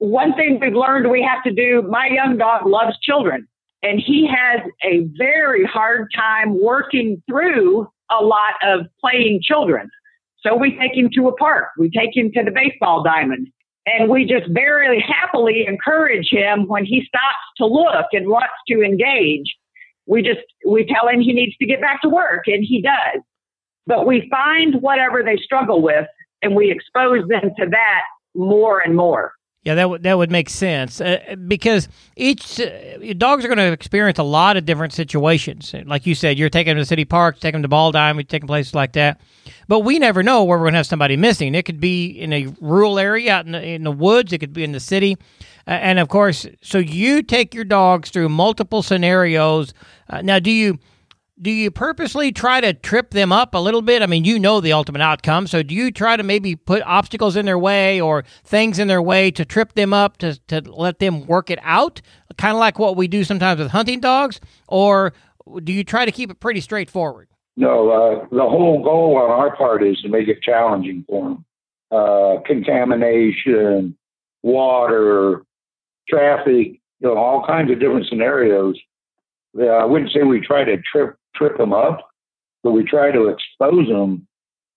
One 0.00 0.34
thing 0.34 0.58
we've 0.60 0.74
learned 0.74 1.08
we 1.08 1.22
have 1.22 1.44
to 1.44 1.52
do, 1.52 1.82
my 1.88 2.08
young 2.08 2.36
dog 2.36 2.66
loves 2.66 2.98
children 3.00 3.46
and 3.84 4.00
he 4.04 4.26
has 4.26 4.60
a 4.82 5.06
very 5.16 5.64
hard 5.64 6.08
time 6.14 6.60
working 6.60 7.22
through 7.28 7.88
a 8.10 8.24
lot 8.24 8.54
of 8.64 8.86
playing 9.00 9.40
children. 9.42 9.88
So 10.40 10.56
we 10.56 10.76
take 10.76 10.96
him 10.96 11.10
to 11.14 11.28
a 11.28 11.36
park. 11.36 11.68
We 11.78 11.90
take 11.90 12.16
him 12.16 12.32
to 12.32 12.42
the 12.42 12.50
baseball 12.50 13.04
diamond. 13.04 13.48
And 13.86 14.10
we 14.10 14.24
just 14.24 14.50
very 14.50 15.00
happily 15.00 15.64
encourage 15.66 16.28
him 16.30 16.66
when 16.66 16.84
he 16.84 17.04
stops 17.06 17.44
to 17.58 17.66
look 17.66 18.06
and 18.12 18.28
wants 18.28 18.52
to 18.68 18.82
engage. 18.82 19.54
We 20.10 20.22
just, 20.22 20.40
we 20.66 20.84
tell 20.84 21.08
him 21.08 21.20
he 21.20 21.32
needs 21.32 21.56
to 21.58 21.66
get 21.66 21.80
back 21.80 22.02
to 22.02 22.08
work 22.08 22.42
and 22.48 22.64
he 22.66 22.82
does. 22.82 23.22
But 23.86 24.06
we 24.06 24.28
find 24.28 24.82
whatever 24.82 25.22
they 25.22 25.36
struggle 25.36 25.80
with 25.80 26.06
and 26.42 26.56
we 26.56 26.70
expose 26.70 27.28
them 27.28 27.52
to 27.58 27.66
that 27.70 28.02
more 28.34 28.80
and 28.80 28.96
more. 28.96 29.32
Yeah, 29.62 29.74
that 29.74 29.90
would 29.90 30.02
that 30.04 30.16
would 30.16 30.30
make 30.30 30.48
sense 30.48 31.02
uh, 31.02 31.36
because 31.46 31.86
each 32.16 32.58
uh, 32.58 33.12
dogs 33.18 33.44
are 33.44 33.48
going 33.48 33.58
to 33.58 33.72
experience 33.72 34.18
a 34.18 34.22
lot 34.22 34.56
of 34.56 34.64
different 34.64 34.94
situations. 34.94 35.74
Like 35.84 36.06
you 36.06 36.14
said, 36.14 36.38
you're 36.38 36.48
taking 36.48 36.76
them 36.76 36.82
to 36.82 36.86
city 36.86 37.04
parks, 37.04 37.40
taking 37.40 37.56
them 37.56 37.62
to 37.64 37.68
ball 37.68 37.92
diamond, 37.92 38.26
taking 38.30 38.46
places 38.46 38.74
like 38.74 38.94
that. 38.94 39.20
But 39.68 39.80
we 39.80 39.98
never 39.98 40.22
know 40.22 40.44
where 40.44 40.56
we're 40.56 40.64
going 40.64 40.72
to 40.72 40.78
have 40.78 40.86
somebody 40.86 41.18
missing. 41.18 41.54
It 41.54 41.66
could 41.66 41.78
be 41.78 42.06
in 42.06 42.32
a 42.32 42.46
rural 42.62 42.98
area, 42.98 43.34
out 43.34 43.44
in 43.44 43.52
the, 43.52 43.62
in 43.62 43.84
the 43.84 43.92
woods. 43.92 44.32
It 44.32 44.38
could 44.38 44.54
be 44.54 44.64
in 44.64 44.72
the 44.72 44.80
city, 44.80 45.18
uh, 45.66 45.72
and 45.72 45.98
of 45.98 46.08
course, 46.08 46.46
so 46.62 46.78
you 46.78 47.22
take 47.22 47.54
your 47.54 47.64
dogs 47.64 48.08
through 48.08 48.30
multiple 48.30 48.82
scenarios. 48.82 49.74
Uh, 50.08 50.22
now, 50.22 50.38
do 50.38 50.50
you? 50.50 50.78
Do 51.40 51.50
you 51.50 51.70
purposely 51.70 52.32
try 52.32 52.60
to 52.60 52.72
trip 52.74 53.10
them 53.10 53.32
up 53.32 53.54
a 53.54 53.58
little 53.58 53.82
bit? 53.82 54.02
I 54.02 54.06
mean, 54.06 54.24
you 54.24 54.38
know 54.38 54.60
the 54.60 54.72
ultimate 54.72 55.00
outcome. 55.00 55.46
So 55.46 55.62
do 55.62 55.74
you 55.74 55.90
try 55.90 56.16
to 56.16 56.22
maybe 56.22 56.54
put 56.54 56.82
obstacles 56.82 57.36
in 57.36 57.46
their 57.46 57.58
way 57.58 58.00
or 58.00 58.24
things 58.44 58.78
in 58.78 58.88
their 58.88 59.00
way 59.00 59.30
to 59.32 59.44
trip 59.44 59.74
them 59.74 59.92
up 59.92 60.18
to, 60.18 60.38
to 60.48 60.60
let 60.70 60.98
them 60.98 61.26
work 61.26 61.50
it 61.50 61.58
out? 61.62 62.02
Kind 62.36 62.54
of 62.54 62.60
like 62.60 62.78
what 62.78 62.96
we 62.96 63.08
do 63.08 63.24
sometimes 63.24 63.58
with 63.58 63.70
hunting 63.70 64.00
dogs? 64.00 64.40
Or 64.68 65.12
do 65.62 65.72
you 65.72 65.84
try 65.84 66.04
to 66.04 66.12
keep 66.12 66.30
it 66.30 66.40
pretty 66.40 66.60
straightforward? 66.60 67.28
No, 67.56 67.90
uh, 67.90 68.26
the 68.30 68.42
whole 68.42 68.82
goal 68.82 69.16
on 69.16 69.30
our 69.30 69.56
part 69.56 69.82
is 69.82 70.00
to 70.02 70.08
make 70.08 70.28
it 70.28 70.42
challenging 70.42 71.04
for 71.08 71.28
them. 71.28 71.44
Uh, 71.90 72.40
contamination, 72.46 73.96
water, 74.42 75.42
traffic, 76.08 76.80
you 77.00 77.08
know, 77.08 77.16
all 77.16 77.44
kinds 77.46 77.70
of 77.70 77.80
different 77.80 78.06
scenarios. 78.08 78.78
I 79.58 79.84
wouldn't 79.84 80.12
say 80.12 80.22
we 80.22 80.40
try 80.40 80.62
to 80.64 80.76
trip 80.92 81.16
trip 81.34 81.56
them 81.56 81.72
up, 81.72 82.08
but 82.62 82.72
we 82.72 82.84
try 82.84 83.10
to 83.10 83.28
expose 83.28 83.88
them 83.88 84.26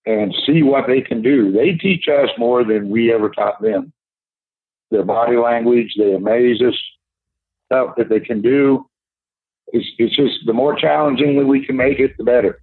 and 0.06 0.34
see 0.46 0.64
what 0.64 0.86
they 0.88 1.02
can 1.02 1.22
do. 1.22 1.52
They 1.52 1.74
teach 1.74 2.08
us 2.08 2.30
more 2.38 2.64
than 2.64 2.90
we 2.90 3.14
ever 3.14 3.30
taught 3.30 3.62
them. 3.62 3.94
Their 4.92 5.04
body 5.04 5.38
language, 5.38 5.94
they 5.98 6.14
amaze 6.14 6.62
us, 6.62 6.76
stuff 7.66 7.96
that 7.98 8.10
they 8.10 8.20
can 8.20 8.42
do. 8.42 8.86
It's, 9.68 9.88
it's 9.98 10.16
just 10.16 10.46
the 10.46 10.54
more 10.54 10.76
challenging 10.76 11.38
that 11.40 11.46
we 11.46 11.66
can 11.66 11.78
make 11.78 12.00
it, 12.00 12.16
the 12.18 12.24
better. 12.24 12.60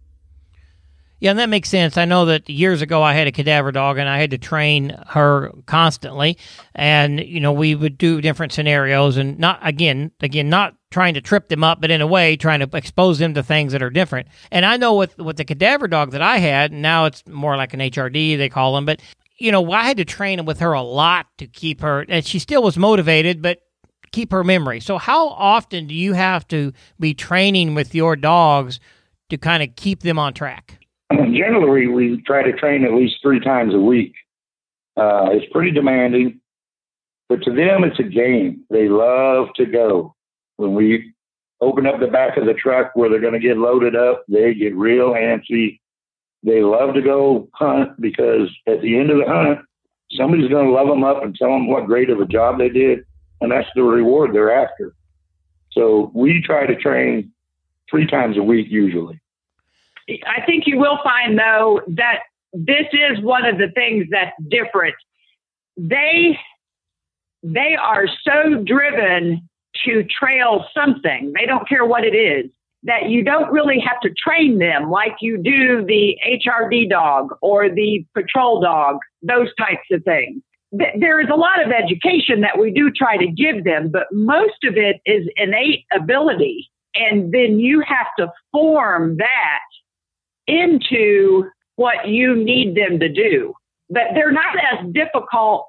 Yeah, 1.19 1.31
and 1.31 1.39
that 1.39 1.51
makes 1.51 1.69
sense. 1.69 1.99
I 1.99 2.07
know 2.07 2.25
that 2.27 2.49
years 2.49 2.81
ago 2.81 3.03
I 3.03 3.13
had 3.13 3.27
a 3.27 3.33
cadaver 3.33 3.73
dog 3.73 3.99
and 3.99 4.09
I 4.09 4.19
had 4.19 4.31
to 4.31 4.39
train 4.39 4.97
her 5.09 5.51
constantly. 5.67 6.39
And, 6.75 7.21
you 7.21 7.41
know, 7.41 7.53
we 7.53 7.75
would 7.75 7.99
do 7.99 8.23
different 8.23 8.53
scenarios 8.53 9.19
and 9.19 9.39
not, 9.39 9.59
again, 9.63 10.13
again, 10.21 10.49
not 10.49 10.77
trying 10.91 11.15
to 11.15 11.21
trip 11.21 11.49
them 11.49 11.63
up, 11.63 11.81
but 11.81 11.91
in 11.91 12.01
a 12.01 12.07
way 12.07 12.37
trying 12.37 12.61
to 12.61 12.77
expose 12.77 13.19
them 13.19 13.35
to 13.35 13.43
things 13.43 13.73
that 13.73 13.83
are 13.83 13.91
different. 13.91 14.29
And 14.51 14.67
I 14.67 14.77
know 14.77 14.95
with, 14.95 15.17
with 15.19 15.37
the 15.37 15.45
cadaver 15.45 15.89
dog 15.89 16.11
that 16.13 16.23
I 16.23 16.39
had, 16.39 16.73
now 16.73 17.05
it's 17.05 17.27
more 17.27 17.57
like 17.57 17.73
an 17.75 17.81
HRD, 17.81 18.37
they 18.37 18.49
call 18.49 18.75
them, 18.75 18.85
but, 18.85 19.01
you 19.39 19.53
know, 19.53 19.73
I 19.73 19.85
had 19.85 19.97
to 19.99 20.05
train 20.05 20.45
with 20.45 20.61
her 20.61 20.73
a 20.73 20.83
lot 20.83 21.27
to 21.39 21.47
keep 21.47 21.81
her, 21.81 22.05
and 22.09 22.25
she 22.25 22.39
still 22.39 22.63
was 22.63 22.77
motivated, 22.77 23.41
but 23.41 23.61
keep 24.13 24.33
her 24.33 24.45
memory. 24.45 24.81
So, 24.81 24.99
how 24.99 25.29
often 25.29 25.87
do 25.87 25.95
you 25.95 26.13
have 26.13 26.47
to 26.49 26.73
be 26.99 27.15
training 27.15 27.75
with 27.75 27.95
your 27.95 28.17
dogs 28.17 28.81
to 29.31 29.39
kind 29.39 29.63
of 29.63 29.75
keep 29.77 30.01
them 30.03 30.19
on 30.19 30.35
track? 30.35 30.77
generally 31.33 31.87
we 31.87 32.23
try 32.27 32.43
to 32.43 32.53
train 32.53 32.85
at 32.85 32.93
least 32.93 33.17
three 33.23 33.41
times 33.41 33.75
a 33.75 33.79
week. 33.79 34.15
Uh, 34.97 35.31
it's 35.31 35.51
pretty 35.53 35.71
demanding, 35.71 36.41
but 37.29 37.43
to 37.43 37.51
them 37.51 37.85
it's 37.85 37.99
a 37.99 38.05
game. 38.05 38.65
They 38.71 38.89
love 38.89 39.49
to 39.57 39.67
go. 39.67 40.15
When 40.61 40.75
we 40.75 41.15
open 41.63 41.87
up 41.87 42.01
the 42.01 42.07
back 42.07 42.37
of 42.37 42.45
the 42.45 42.53
truck 42.53 42.91
where 42.95 43.09
they're 43.09 43.19
going 43.19 43.33
to 43.33 43.39
get 43.41 43.57
loaded 43.57 43.97
up, 43.97 44.25
they 44.29 44.53
get 44.53 44.77
real 44.77 45.13
antsy. 45.13 45.81
They 46.43 46.61
love 46.61 46.93
to 46.95 47.01
go 47.01 47.49
hunt 47.55 47.99
because 47.99 48.51
at 48.67 48.83
the 48.83 48.99
end 48.99 49.11
of 49.11 49.17
the 49.17 49.27
hunt, 49.27 49.61
somebody's 50.13 50.51
going 50.51 50.67
to 50.67 50.73
love 50.73 50.89
them 50.89 51.03
up 51.03 51.23
and 51.23 51.35
tell 51.35 51.49
them 51.49 51.67
what 51.67 51.87
great 51.87 52.11
of 52.11 52.21
a 52.21 52.27
job 52.27 52.59
they 52.59 52.69
did, 52.69 53.07
and 53.41 53.51
that's 53.51 53.69
the 53.75 53.83
reward 53.83 54.35
they're 54.35 54.53
after. 54.53 54.95
So 55.73 56.11
we 56.15 56.43
try 56.43 56.67
to 56.67 56.77
train 56.77 57.33
three 57.91 58.07
times 58.07 58.37
a 58.37 58.43
week 58.43 58.67
usually. 58.69 59.19
I 60.27 60.45
think 60.45 60.65
you 60.67 60.79
will 60.79 60.99
find 61.03 61.39
though 61.39 61.81
that 61.89 62.21
this 62.53 62.87
is 62.93 63.23
one 63.23 63.47
of 63.47 63.57
the 63.57 63.69
things 63.75 64.09
that's 64.11 64.37
different. 64.51 64.97
They 65.79 66.39
they 67.43 67.77
are 67.81 68.07
so 68.25 68.63
driven 68.63 69.49
to 69.85 70.05
trail 70.05 70.65
something. 70.75 71.33
They 71.39 71.47
don't 71.47 71.69
care 71.69 71.85
what 71.85 72.05
it 72.05 72.15
is. 72.15 72.51
That 72.85 73.11
you 73.11 73.23
don't 73.23 73.53
really 73.53 73.79
have 73.79 74.01
to 74.01 74.11
train 74.11 74.59
them 74.59 74.91
like 74.91 75.17
you 75.21 75.37
do 75.37 75.85
the 75.85 76.17
HRD 76.27 76.89
dog 76.89 77.29
or 77.43 77.69
the 77.69 78.07
patrol 78.15 78.61
dog, 78.63 78.97
those 79.23 79.49
types 79.57 79.87
of 79.93 80.03
things. 80.05 80.43
There 80.73 81.21
is 81.21 81.29
a 81.31 81.37
lot 81.37 81.63
of 81.65 81.73
education 81.73 82.41
that 82.41 82.59
we 82.59 82.71
do 82.71 82.91
try 82.91 83.19
to 83.19 83.27
give 83.27 83.65
them, 83.65 83.91
but 83.93 84.07
most 84.13 84.65
of 84.65 84.77
it 84.77 85.01
is 85.05 85.29
innate 85.37 85.85
ability. 85.95 86.71
And 86.95 87.33
then 87.33 87.59
you 87.59 87.83
have 87.87 88.07
to 88.19 88.33
form 88.51 89.19
that 89.19 89.61
into 90.47 91.45
what 91.77 92.09
you 92.09 92.37
need 92.37 92.77
them 92.77 92.99
to 93.01 93.09
do. 93.09 93.53
But 93.91 94.15
they're 94.15 94.33
not 94.33 94.57
as 94.73 94.87
difficult 94.93 95.67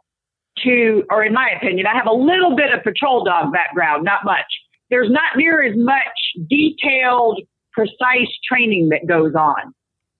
to, 0.59 1.03
or 1.09 1.23
in 1.23 1.33
my 1.33 1.49
opinion, 1.57 1.87
I 1.87 1.95
have 1.95 2.07
a 2.07 2.13
little 2.13 2.55
bit 2.55 2.73
of 2.73 2.83
patrol 2.83 3.23
dog 3.23 3.51
background, 3.51 4.03
not 4.03 4.23
much. 4.23 4.45
There's 4.89 5.09
not 5.09 5.37
near 5.37 5.63
as 5.63 5.75
much 5.77 6.47
detailed, 6.49 7.41
precise 7.71 8.27
training 8.47 8.89
that 8.89 9.07
goes 9.07 9.33
on. 9.35 9.73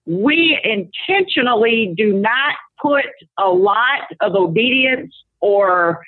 We 0.06 0.58
intentionally 0.64 1.94
do 1.96 2.12
not 2.12 2.54
put 2.80 3.04
a 3.38 3.48
lot 3.48 4.00
of 4.20 4.34
obedience 4.34 5.14
or 5.40 6.02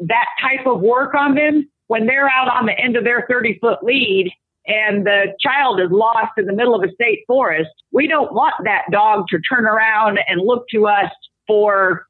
that 0.00 0.26
type 0.40 0.66
of 0.66 0.80
work 0.80 1.14
on 1.14 1.34
them 1.34 1.68
when 1.88 2.06
they're 2.06 2.28
out 2.28 2.48
on 2.48 2.66
the 2.66 2.78
end 2.78 2.96
of 2.96 3.04
their 3.04 3.26
30 3.28 3.58
foot 3.60 3.82
lead 3.82 4.32
and 4.66 5.06
the 5.06 5.34
child 5.40 5.80
is 5.80 5.90
lost 5.90 6.32
in 6.36 6.46
the 6.46 6.52
middle 6.52 6.74
of 6.74 6.82
a 6.82 6.92
state 6.92 7.24
forest, 7.26 7.70
we 7.92 8.06
don't 8.06 8.32
want 8.32 8.54
that 8.64 8.82
dog 8.92 9.24
to 9.28 9.38
turn 9.40 9.66
around 9.66 10.18
and 10.28 10.40
look 10.40 10.66
to 10.70 10.86
us 10.86 11.10
for 11.46 12.06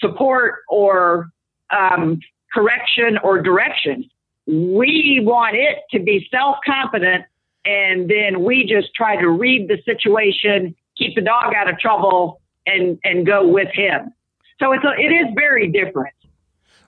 support 0.00 0.60
or 0.68 1.30
um, 1.70 2.20
correction 2.52 3.18
or 3.22 3.40
direction. 3.40 4.08
We 4.46 5.20
want 5.22 5.56
it 5.56 5.78
to 5.92 6.02
be 6.02 6.26
self 6.30 6.56
confident, 6.66 7.24
and 7.64 8.10
then 8.10 8.42
we 8.42 8.66
just 8.66 8.94
try 8.94 9.16
to 9.16 9.28
read 9.28 9.68
the 9.68 9.78
situation, 9.84 10.74
keep 10.96 11.14
the 11.14 11.20
dog 11.20 11.54
out 11.54 11.68
of 11.68 11.78
trouble, 11.78 12.40
and 12.66 12.98
and 13.04 13.26
go 13.26 13.46
with 13.46 13.68
him. 13.72 14.12
So 14.58 14.72
it's 14.72 14.84
a, 14.84 14.92
it 14.98 15.12
is 15.12 15.26
very 15.34 15.68
different. 15.68 16.14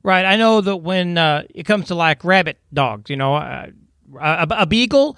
Right. 0.02 0.24
I 0.24 0.36
know 0.36 0.60
that 0.60 0.78
when 0.78 1.16
uh, 1.16 1.44
it 1.54 1.64
comes 1.64 1.86
to 1.86 1.94
like 1.94 2.24
rabbit 2.24 2.58
dogs, 2.72 3.08
you 3.08 3.16
know, 3.16 3.36
uh, 3.36 3.68
a, 4.20 4.46
a 4.50 4.66
beagle 4.66 5.16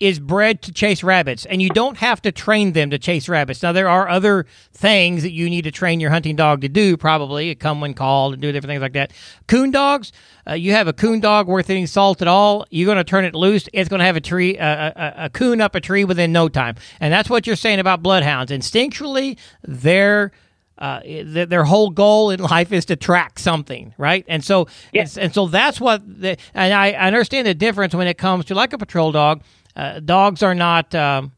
is 0.00 0.20
bred 0.20 0.62
to 0.62 0.72
chase 0.72 1.02
rabbits, 1.02 1.44
and 1.46 1.60
you 1.60 1.68
don't 1.70 1.96
have 1.96 2.22
to 2.22 2.30
train 2.30 2.72
them 2.72 2.90
to 2.90 2.98
chase 2.98 3.28
rabbits. 3.28 3.62
Now, 3.62 3.72
there 3.72 3.88
are 3.88 4.08
other 4.08 4.46
things 4.72 5.24
that 5.24 5.32
you 5.32 5.50
need 5.50 5.62
to 5.62 5.72
train 5.72 5.98
your 5.98 6.10
hunting 6.10 6.36
dog 6.36 6.60
to 6.60 6.68
do, 6.68 6.96
probably 6.96 7.54
come 7.56 7.80
when 7.80 7.94
called 7.94 8.34
and 8.34 8.42
do 8.42 8.52
different 8.52 8.70
things 8.70 8.82
like 8.82 8.92
that. 8.92 9.12
Coon 9.48 9.72
dogs, 9.72 10.12
uh, 10.46 10.52
you 10.54 10.72
have 10.72 10.86
a 10.86 10.92
coon 10.92 11.18
dog 11.18 11.48
worth 11.48 11.68
any 11.68 11.84
salt 11.86 12.22
at 12.22 12.28
all, 12.28 12.64
you're 12.70 12.86
going 12.86 12.96
to 12.96 13.04
turn 13.04 13.24
it 13.24 13.34
loose. 13.34 13.68
It's 13.72 13.88
going 13.88 13.98
to 13.98 14.06
have 14.06 14.16
a 14.16 14.20
tree, 14.20 14.56
uh, 14.56 14.92
a, 14.94 15.24
a 15.24 15.30
coon 15.30 15.60
up 15.60 15.74
a 15.74 15.80
tree 15.80 16.04
within 16.04 16.32
no 16.32 16.48
time, 16.48 16.76
and 17.00 17.12
that's 17.12 17.28
what 17.28 17.46
you're 17.46 17.56
saying 17.56 17.80
about 17.80 18.02
bloodhounds. 18.02 18.52
Instinctually, 18.52 19.36
they're 19.62 20.30
uh, 20.78 21.00
th- 21.00 21.48
their 21.48 21.64
whole 21.64 21.90
goal 21.90 22.30
in 22.30 22.40
life 22.54 22.72
is 22.72 22.84
to 22.86 22.96
track 22.96 23.38
something, 23.38 23.94
right? 23.98 24.24
And 24.28 24.44
so, 24.44 24.68
yes. 24.92 25.16
and, 25.16 25.24
and, 25.24 25.34
so 25.34 25.46
that's 25.46 25.80
what. 25.80 26.02
The, 26.06 26.36
and 26.54 26.72
I, 26.72 26.92
I, 26.92 27.06
understand 27.06 27.46
the 27.46 27.54
difference 27.54 27.94
when 27.94 28.06
it 28.06 28.16
comes 28.16 28.44
to 28.46 28.54
like 28.54 28.72
a 28.72 28.78
patrol 28.78 29.12
dog. 29.12 29.42
Uh, 29.78 30.00
dogs 30.00 30.42
are 30.42 30.56
not, 30.56 30.92
um, 30.94 31.32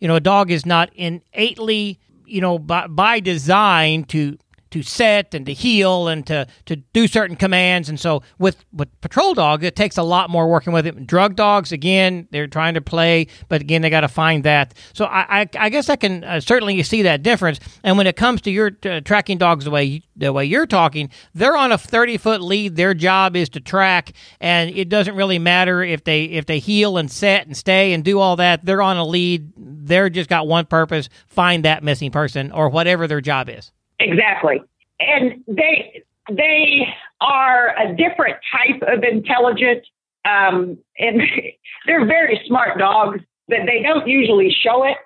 you 0.00 0.08
know, 0.08 0.16
a 0.16 0.20
dog 0.20 0.50
is 0.50 0.66
not 0.66 0.90
innately, 0.94 2.00
you 2.26 2.40
know, 2.40 2.58
by, 2.58 2.88
by 2.88 3.20
design 3.20 4.02
to 4.04 4.36
to 4.76 4.82
set 4.82 5.34
and 5.34 5.46
to 5.46 5.54
heel 5.54 6.08
and 6.08 6.26
to, 6.26 6.46
to 6.66 6.76
do 6.76 7.06
certain 7.06 7.34
commands. 7.34 7.88
And 7.88 7.98
so 7.98 8.22
with, 8.38 8.62
with 8.72 8.88
patrol 9.00 9.32
dogs, 9.32 9.64
it 9.64 9.74
takes 9.74 9.96
a 9.96 10.02
lot 10.02 10.28
more 10.28 10.48
working 10.48 10.72
with 10.72 10.86
it. 10.86 11.06
Drug 11.06 11.34
dogs, 11.34 11.72
again, 11.72 12.28
they're 12.30 12.46
trying 12.46 12.74
to 12.74 12.82
play, 12.82 13.28
but 13.48 13.62
again, 13.62 13.80
they 13.80 13.88
got 13.88 14.02
to 14.02 14.08
find 14.08 14.44
that. 14.44 14.74
So 14.92 15.06
I, 15.06 15.40
I, 15.40 15.48
I 15.58 15.68
guess 15.70 15.88
I 15.88 15.96
can 15.96 16.24
uh, 16.24 16.40
certainly 16.40 16.82
see 16.82 17.02
that 17.02 17.22
difference. 17.22 17.58
And 17.82 17.96
when 17.96 18.06
it 18.06 18.16
comes 18.16 18.42
to 18.42 18.50
your 18.50 18.72
uh, 18.84 19.00
tracking 19.00 19.38
dogs 19.38 19.64
the 19.64 19.70
way 19.70 20.02
the 20.18 20.32
way 20.32 20.44
you're 20.44 20.66
talking, 20.66 21.10
they're 21.34 21.56
on 21.56 21.72
a 21.72 21.78
30 21.78 22.16
foot 22.18 22.40
lead. 22.40 22.76
Their 22.76 22.94
job 22.94 23.36
is 23.36 23.48
to 23.50 23.60
track, 23.60 24.12
and 24.40 24.70
it 24.70 24.88
doesn't 24.88 25.14
really 25.14 25.38
matter 25.38 25.82
if 25.82 26.04
they 26.04 26.24
if 26.24 26.46
they 26.46 26.58
heel 26.58 26.96
and 26.96 27.10
set 27.10 27.46
and 27.46 27.56
stay 27.56 27.92
and 27.92 28.02
do 28.02 28.18
all 28.18 28.36
that. 28.36 28.64
They're 28.64 28.82
on 28.82 28.96
a 28.96 29.04
lead 29.04 29.52
they're 29.56 30.10
just 30.10 30.28
got 30.28 30.46
one 30.46 30.66
purpose: 30.66 31.08
find 31.26 31.64
that 31.64 31.82
missing 31.82 32.10
person 32.10 32.50
or 32.52 32.68
whatever 32.68 33.06
their 33.06 33.20
job 33.20 33.48
is. 33.48 33.72
Exactly. 33.98 34.62
And 35.00 35.44
they 35.46 36.02
they 36.28 36.86
are 37.20 37.74
a 37.78 37.94
different 37.94 38.36
type 38.52 38.82
of 38.82 39.04
intelligent, 39.04 39.86
um, 40.24 40.78
and 40.98 41.22
they're 41.86 42.06
very 42.06 42.40
smart 42.46 42.78
dogs, 42.78 43.20
but 43.48 43.58
they 43.66 43.82
don't 43.82 44.06
usually 44.06 44.50
show 44.50 44.84
it 44.84 44.96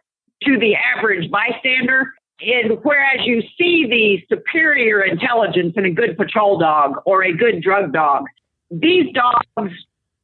to 0.45 0.59
the 0.59 0.75
average 0.97 1.31
bystander. 1.31 2.15
And 2.41 2.79
whereas 2.83 3.27
you 3.27 3.43
see 3.59 3.87
the 3.87 4.35
superior 4.35 5.03
intelligence 5.03 5.75
in 5.77 5.85
a 5.85 5.91
good 5.91 6.17
patrol 6.17 6.59
dog 6.59 6.95
or 7.05 7.23
a 7.23 7.37
good 7.37 7.63
drug 7.63 7.93
dog, 7.93 8.25
these 8.71 9.13
dogs 9.13 9.75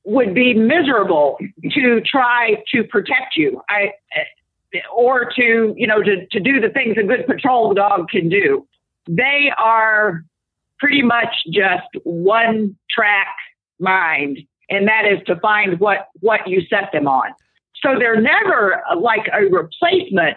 would 0.05 0.35
be 0.35 0.55
miserable 0.55 1.37
to 1.75 2.01
try 2.01 2.63
to 2.73 2.85
protect 2.85 3.37
you. 3.37 3.61
I, 3.69 3.93
or 4.95 5.31
to, 5.37 5.75
you 5.77 5.87
know, 5.87 6.03
to, 6.03 6.27
to 6.27 6.41
do 6.41 6.61
the 6.61 6.69
things 6.69 6.97
a 6.99 7.03
good 7.03 7.27
patrol 7.27 7.75
dog 7.75 8.09
can 8.09 8.29
do. 8.29 8.67
They 9.09 9.51
are 9.57 10.25
pretty 10.79 11.03
much 11.03 11.35
just 11.51 11.87
one 12.05 12.77
track 12.91 13.35
mind, 13.79 14.39
and 14.69 14.89
that 14.89 15.05
is 15.07 15.25
to 15.27 15.37
find 15.37 15.79
what, 15.81 16.09
what 16.21 16.47
you 16.47 16.63
set 16.69 16.91
them 16.93 17.07
on. 17.07 17.33
So 17.83 17.99
they're 17.99 18.21
never 18.21 18.83
like 18.99 19.29
a 19.33 19.43
replacement. 19.43 20.37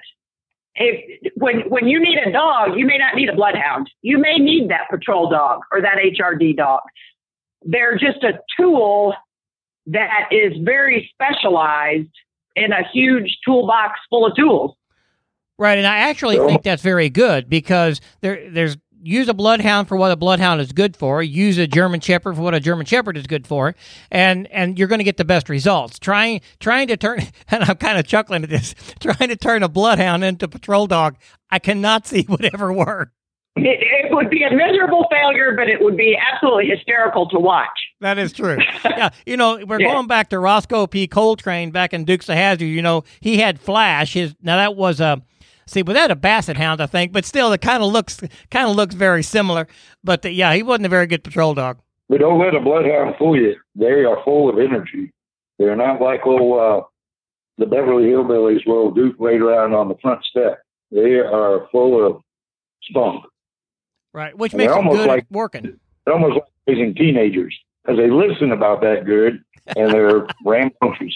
If 0.76 1.34
when 1.36 1.62
when 1.70 1.88
you 1.88 2.00
need 2.00 2.18
a 2.20 2.32
dog, 2.32 2.78
you 2.78 2.86
may 2.86 2.98
not 2.98 3.16
need 3.16 3.28
a 3.30 3.36
bloodhound. 3.36 3.90
You 4.02 4.18
may 4.18 4.38
need 4.38 4.70
that 4.70 4.90
patrol 4.90 5.30
dog 5.30 5.62
or 5.72 5.82
that 5.82 5.96
HRD 5.98 6.56
dog. 6.58 6.82
They're 7.64 7.98
just 7.98 8.24
a 8.24 8.40
tool 8.58 9.14
that 9.88 10.30
is 10.32 10.54
very 10.64 11.12
specialized 11.14 12.08
in 12.60 12.72
a 12.72 12.88
huge 12.92 13.38
toolbox 13.46 14.00
full 14.10 14.26
of 14.26 14.36
tools. 14.36 14.76
Right, 15.58 15.78
and 15.78 15.88
I 15.88 15.98
actually 16.10 16.38
think 16.38 16.64
that's 16.64 16.82
very 16.82 17.10
good 17.10 17.50
because 17.50 18.00
there 18.22 18.50
there's 18.50 18.78
use 19.02 19.28
a 19.28 19.34
bloodhound 19.34 19.88
for 19.88 19.98
what 19.98 20.12
a 20.12 20.16
bloodhound 20.16 20.62
is 20.62 20.72
good 20.72 20.96
for. 20.96 21.24
Use 21.24 21.58
a 21.58 21.68
German 21.68 22.00
Shepherd 22.00 22.36
for 22.36 22.42
what 22.42 22.54
a 22.54 22.60
German 22.60 22.86
Shepherd 22.86 23.18
is 23.18 23.28
good 23.28 23.48
for, 23.48 23.76
and 24.12 24.48
and 24.48 24.78
you're 24.78 24.88
going 24.88 25.00
to 25.00 25.06
get 25.06 25.18
the 25.18 25.26
best 25.26 25.50
results. 25.50 26.00
Trying 26.00 26.42
trying 26.60 26.88
to 26.88 26.98
turn, 26.98 27.22
and 27.50 27.64
I'm 27.64 27.78
kind 27.78 27.98
of 27.98 28.08
chuckling 28.08 28.44
at 28.44 28.50
this, 28.50 28.76
trying 29.00 29.30
to 29.30 29.36
turn 29.36 29.64
a 29.64 29.70
bloodhound 29.70 30.24
into 30.24 30.46
a 30.46 30.50
patrol 30.50 30.88
dog. 30.88 31.18
I 31.50 31.60
cannot 31.60 32.08
see 32.08 32.26
would 32.30 32.46
ever 32.54 32.72
work. 32.72 33.12
It, 33.66 34.06
it, 34.06 34.14
would 34.14 34.30
be 34.30 34.44
a 34.44 34.54
miserable 34.54 35.06
failure, 35.12 35.54
but 35.56 35.70
it 35.70 35.82
would 35.82 35.98
be 35.98 36.18
absolutely 36.18 36.68
hysterical 36.68 37.28
to 37.30 37.40
watch. 37.40 37.68
That 38.02 38.18
is 38.18 38.34
true. 38.34 38.58
yeah, 38.86 39.10
you 39.26 39.38
know, 39.38 39.64
we're 39.66 39.82
yeah. 39.82 39.94
going 39.94 40.08
back 40.08 40.30
to 40.30 40.40
Roscoe 40.40 40.88
P. 40.88 41.08
Coltrane 41.08 41.72
back 41.72 41.94
in 41.94 42.06
Dukes 42.06 42.30
of 42.30 42.36
Hazzard. 42.36 42.68
You 42.68 42.82
know, 42.82 43.04
he 43.20 43.38
had 43.38 43.60
Flash. 43.60 44.14
His 44.14 44.36
now 44.42 44.58
that 44.58 44.76
was 44.76 45.00
a 45.00 45.22
see 45.68 45.84
without 45.84 46.12
a 46.12 46.16
Basset 46.16 46.58
Hound, 46.58 46.82
I 46.82 46.86
think, 46.88 47.12
but 47.12 47.26
still, 47.26 47.52
it 47.54 47.62
kind 47.62 47.84
of 47.84 47.92
looks 47.92 48.22
kind 48.52 48.70
of 48.70 48.76
looks 48.76 48.96
very 48.96 49.24
similar. 49.24 49.68
But 50.04 50.22
the, 50.22 50.32
yeah, 50.32 50.54
he 50.54 50.64
wasn't 50.64 50.86
a 50.88 50.90
very 50.90 51.08
good 51.08 51.24
patrol 51.24 51.54
dog. 51.54 51.80
But 52.08 52.22
don't 52.22 52.40
let 52.40 52.56
a 52.56 52.60
bloodhound 52.60 53.16
fool 53.18 53.38
you. 53.38 53.56
They 53.76 54.04
are 54.04 54.24
full 54.24 54.50
of 54.50 54.58
energy. 54.58 55.12
They're 55.60 55.76
not 55.76 56.02
like 56.02 56.26
old 56.26 56.60
uh, 56.60 56.86
the 57.60 57.66
Beverly 57.66 58.06
Hillbillies, 58.06 58.66
will 58.66 58.78
old 58.78 58.96
Duke 58.96 59.18
laid 59.20 59.42
around 59.42 59.74
on 59.74 59.90
the 59.90 59.96
front 60.02 60.24
step. 60.24 60.64
They 60.92 61.20
are 61.20 61.68
full 61.72 62.06
of 62.06 62.22
spunk. 62.84 63.26
Right, 64.14 64.36
which 64.38 64.54
makes 64.54 64.74
them 64.74 64.90
good 64.90 65.08
like, 65.08 65.26
working. 65.30 65.80
They're 66.06 66.14
almost 66.14 66.36
like 66.36 66.44
raising 66.68 66.96
teenagers 66.96 67.58
because 67.84 67.98
they 67.98 68.10
listen 68.10 68.52
about 68.52 68.82
that 68.82 69.06
good 69.06 69.44
and 69.76 69.92
they're 69.92 70.26
rambunctious. 70.46 71.16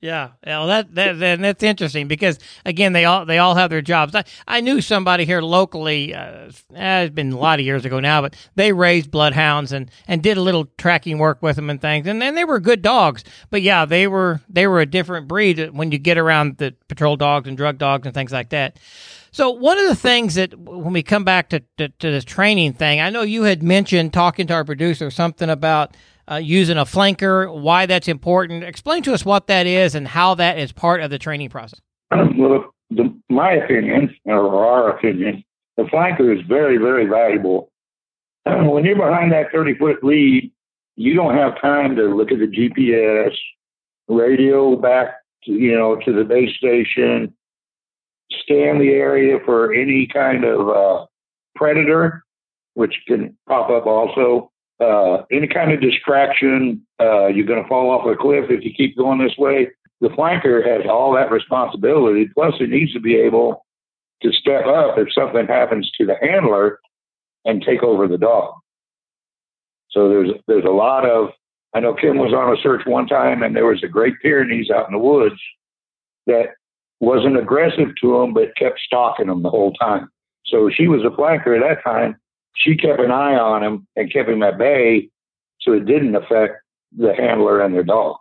Yeah, 0.00 0.30
well, 0.46 0.68
that 0.68 0.94
that 0.94 1.40
that's 1.40 1.62
interesting 1.64 2.06
because 2.06 2.38
again, 2.64 2.92
they 2.92 3.04
all 3.04 3.26
they 3.26 3.38
all 3.38 3.56
have 3.56 3.68
their 3.68 3.82
jobs. 3.82 4.14
I, 4.14 4.22
I 4.46 4.60
knew 4.60 4.80
somebody 4.80 5.24
here 5.24 5.40
locally. 5.42 6.14
Uh, 6.14 6.52
eh, 6.72 7.02
it's 7.02 7.14
been 7.14 7.32
a 7.32 7.38
lot 7.38 7.58
of 7.58 7.66
years 7.66 7.84
ago 7.84 7.98
now, 7.98 8.20
but 8.20 8.36
they 8.54 8.72
raised 8.72 9.10
bloodhounds 9.10 9.72
and 9.72 9.90
and 10.06 10.22
did 10.22 10.36
a 10.36 10.40
little 10.40 10.66
tracking 10.78 11.18
work 11.18 11.42
with 11.42 11.56
them 11.56 11.68
and 11.68 11.80
things, 11.80 12.06
and 12.06 12.22
then 12.22 12.36
they 12.36 12.44
were 12.44 12.60
good 12.60 12.80
dogs. 12.80 13.24
But 13.50 13.62
yeah, 13.62 13.86
they 13.86 14.06
were 14.06 14.40
they 14.48 14.68
were 14.68 14.80
a 14.80 14.86
different 14.86 15.26
breed 15.26 15.70
when 15.72 15.90
you 15.90 15.98
get 15.98 16.16
around 16.16 16.58
the 16.58 16.76
patrol 16.86 17.16
dogs 17.16 17.48
and 17.48 17.56
drug 17.56 17.78
dogs 17.78 18.06
and 18.06 18.14
things 18.14 18.30
like 18.30 18.50
that. 18.50 18.78
So 19.32 19.50
one 19.50 19.78
of 19.78 19.88
the 19.88 19.96
things 19.96 20.36
that 20.36 20.56
when 20.58 20.92
we 20.92 21.02
come 21.02 21.24
back 21.24 21.50
to, 21.50 21.60
to, 21.76 21.88
to 21.88 22.10
this 22.10 22.24
training 22.24 22.74
thing, 22.74 23.00
I 23.00 23.10
know 23.10 23.22
you 23.22 23.42
had 23.42 23.62
mentioned 23.62 24.12
talking 24.12 24.46
to 24.46 24.54
our 24.54 24.64
producer 24.64 25.10
something 25.10 25.50
about 25.50 25.96
uh, 26.30 26.36
using 26.36 26.76
a 26.76 26.84
flanker, 26.84 27.52
why 27.52 27.86
that's 27.86 28.08
important. 28.08 28.64
Explain 28.64 29.02
to 29.04 29.14
us 29.14 29.24
what 29.24 29.46
that 29.46 29.66
is 29.66 29.94
and 29.94 30.06
how 30.06 30.34
that 30.34 30.58
is 30.58 30.72
part 30.72 31.00
of 31.00 31.10
the 31.10 31.18
training 31.18 31.50
process. 31.50 31.80
Well, 32.38 32.72
the, 32.90 33.14
my 33.28 33.52
opinion, 33.52 34.14
or 34.24 34.64
our 34.64 34.90
opinion, 34.96 35.44
the 35.76 35.82
flanker 35.84 36.34
is 36.34 36.44
very, 36.46 36.78
very 36.78 37.06
valuable. 37.06 37.70
When 38.46 38.84
you're 38.84 38.96
behind 38.96 39.32
that 39.32 39.52
30 39.52 39.74
foot 39.76 40.04
lead, 40.04 40.52
you 40.96 41.14
don't 41.14 41.36
have 41.36 41.60
time 41.60 41.96
to 41.96 42.04
look 42.04 42.32
at 42.32 42.38
the 42.38 42.46
GPS, 42.46 43.32
radio 44.08 44.76
back 44.76 45.16
to, 45.44 45.52
you 45.52 45.76
know, 45.76 45.96
to 45.96 46.12
the 46.12 46.24
base 46.24 46.56
station, 46.56 47.34
scan 48.42 48.78
the 48.78 48.90
area 48.90 49.38
for 49.44 49.72
any 49.72 50.06
kind 50.06 50.44
of 50.44 50.68
uh, 50.68 51.06
predator, 51.54 52.24
which 52.74 52.94
can 53.06 53.36
pop 53.48 53.70
up 53.70 53.86
also. 53.86 54.50
Uh, 54.80 55.24
any 55.32 55.48
kind 55.48 55.72
of 55.72 55.80
distraction, 55.80 56.86
uh, 57.00 57.26
you're 57.26 57.46
going 57.46 57.62
to 57.62 57.68
fall 57.68 57.90
off 57.90 58.06
a 58.06 58.16
cliff 58.16 58.44
if 58.48 58.64
you 58.64 58.72
keep 58.72 58.96
going 58.96 59.18
this 59.18 59.36
way. 59.36 59.68
The 60.00 60.08
flanker 60.08 60.64
has 60.64 60.86
all 60.88 61.12
that 61.14 61.32
responsibility. 61.32 62.28
Plus, 62.32 62.54
it 62.60 62.70
needs 62.70 62.92
to 62.92 63.00
be 63.00 63.16
able 63.16 63.64
to 64.22 64.32
step 64.32 64.66
up 64.66 64.96
if 64.98 65.12
something 65.12 65.46
happens 65.46 65.90
to 65.98 66.06
the 66.06 66.14
handler 66.20 66.78
and 67.44 67.62
take 67.62 67.82
over 67.82 68.06
the 68.06 68.18
dog. 68.18 68.54
So 69.90 70.08
there's 70.08 70.30
there's 70.46 70.64
a 70.64 70.70
lot 70.70 71.04
of. 71.08 71.30
I 71.74 71.80
know 71.80 71.94
Kim 71.94 72.16
was 72.16 72.32
on 72.32 72.56
a 72.56 72.60
search 72.62 72.86
one 72.86 73.06
time, 73.06 73.42
and 73.42 73.54
there 73.54 73.66
was 73.66 73.82
a 73.82 73.88
Great 73.88 74.14
Pyrenees 74.22 74.70
out 74.70 74.86
in 74.86 74.92
the 74.92 74.98
woods 74.98 75.40
that 76.26 76.54
wasn't 77.00 77.38
aggressive 77.38 77.88
to 78.00 78.20
him, 78.20 78.32
but 78.32 78.56
kept 78.56 78.80
stalking 78.80 79.28
him 79.28 79.42
the 79.42 79.50
whole 79.50 79.72
time. 79.74 80.08
So 80.46 80.70
she 80.72 80.88
was 80.88 81.02
a 81.02 81.10
flanker 81.10 81.56
at 81.56 81.62
that 81.68 81.82
time. 81.84 82.16
She 82.58 82.76
kept 82.76 83.00
an 83.00 83.10
eye 83.10 83.34
on 83.34 83.62
him 83.62 83.86
and 83.96 84.12
kept 84.12 84.28
him 84.28 84.42
at 84.42 84.58
bay, 84.58 85.08
so 85.60 85.72
it 85.72 85.86
didn't 85.86 86.14
affect 86.14 86.54
the 86.96 87.14
handler 87.14 87.60
and 87.60 87.74
their 87.74 87.84
dog. 87.84 88.16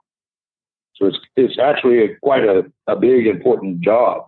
So 0.95 1.07
it's 1.07 1.17
it's 1.35 1.59
actually 1.59 2.03
a, 2.03 2.15
quite 2.21 2.43
a, 2.43 2.63
a 2.87 2.95
big 2.95 3.27
important 3.27 3.81
job. 3.81 4.27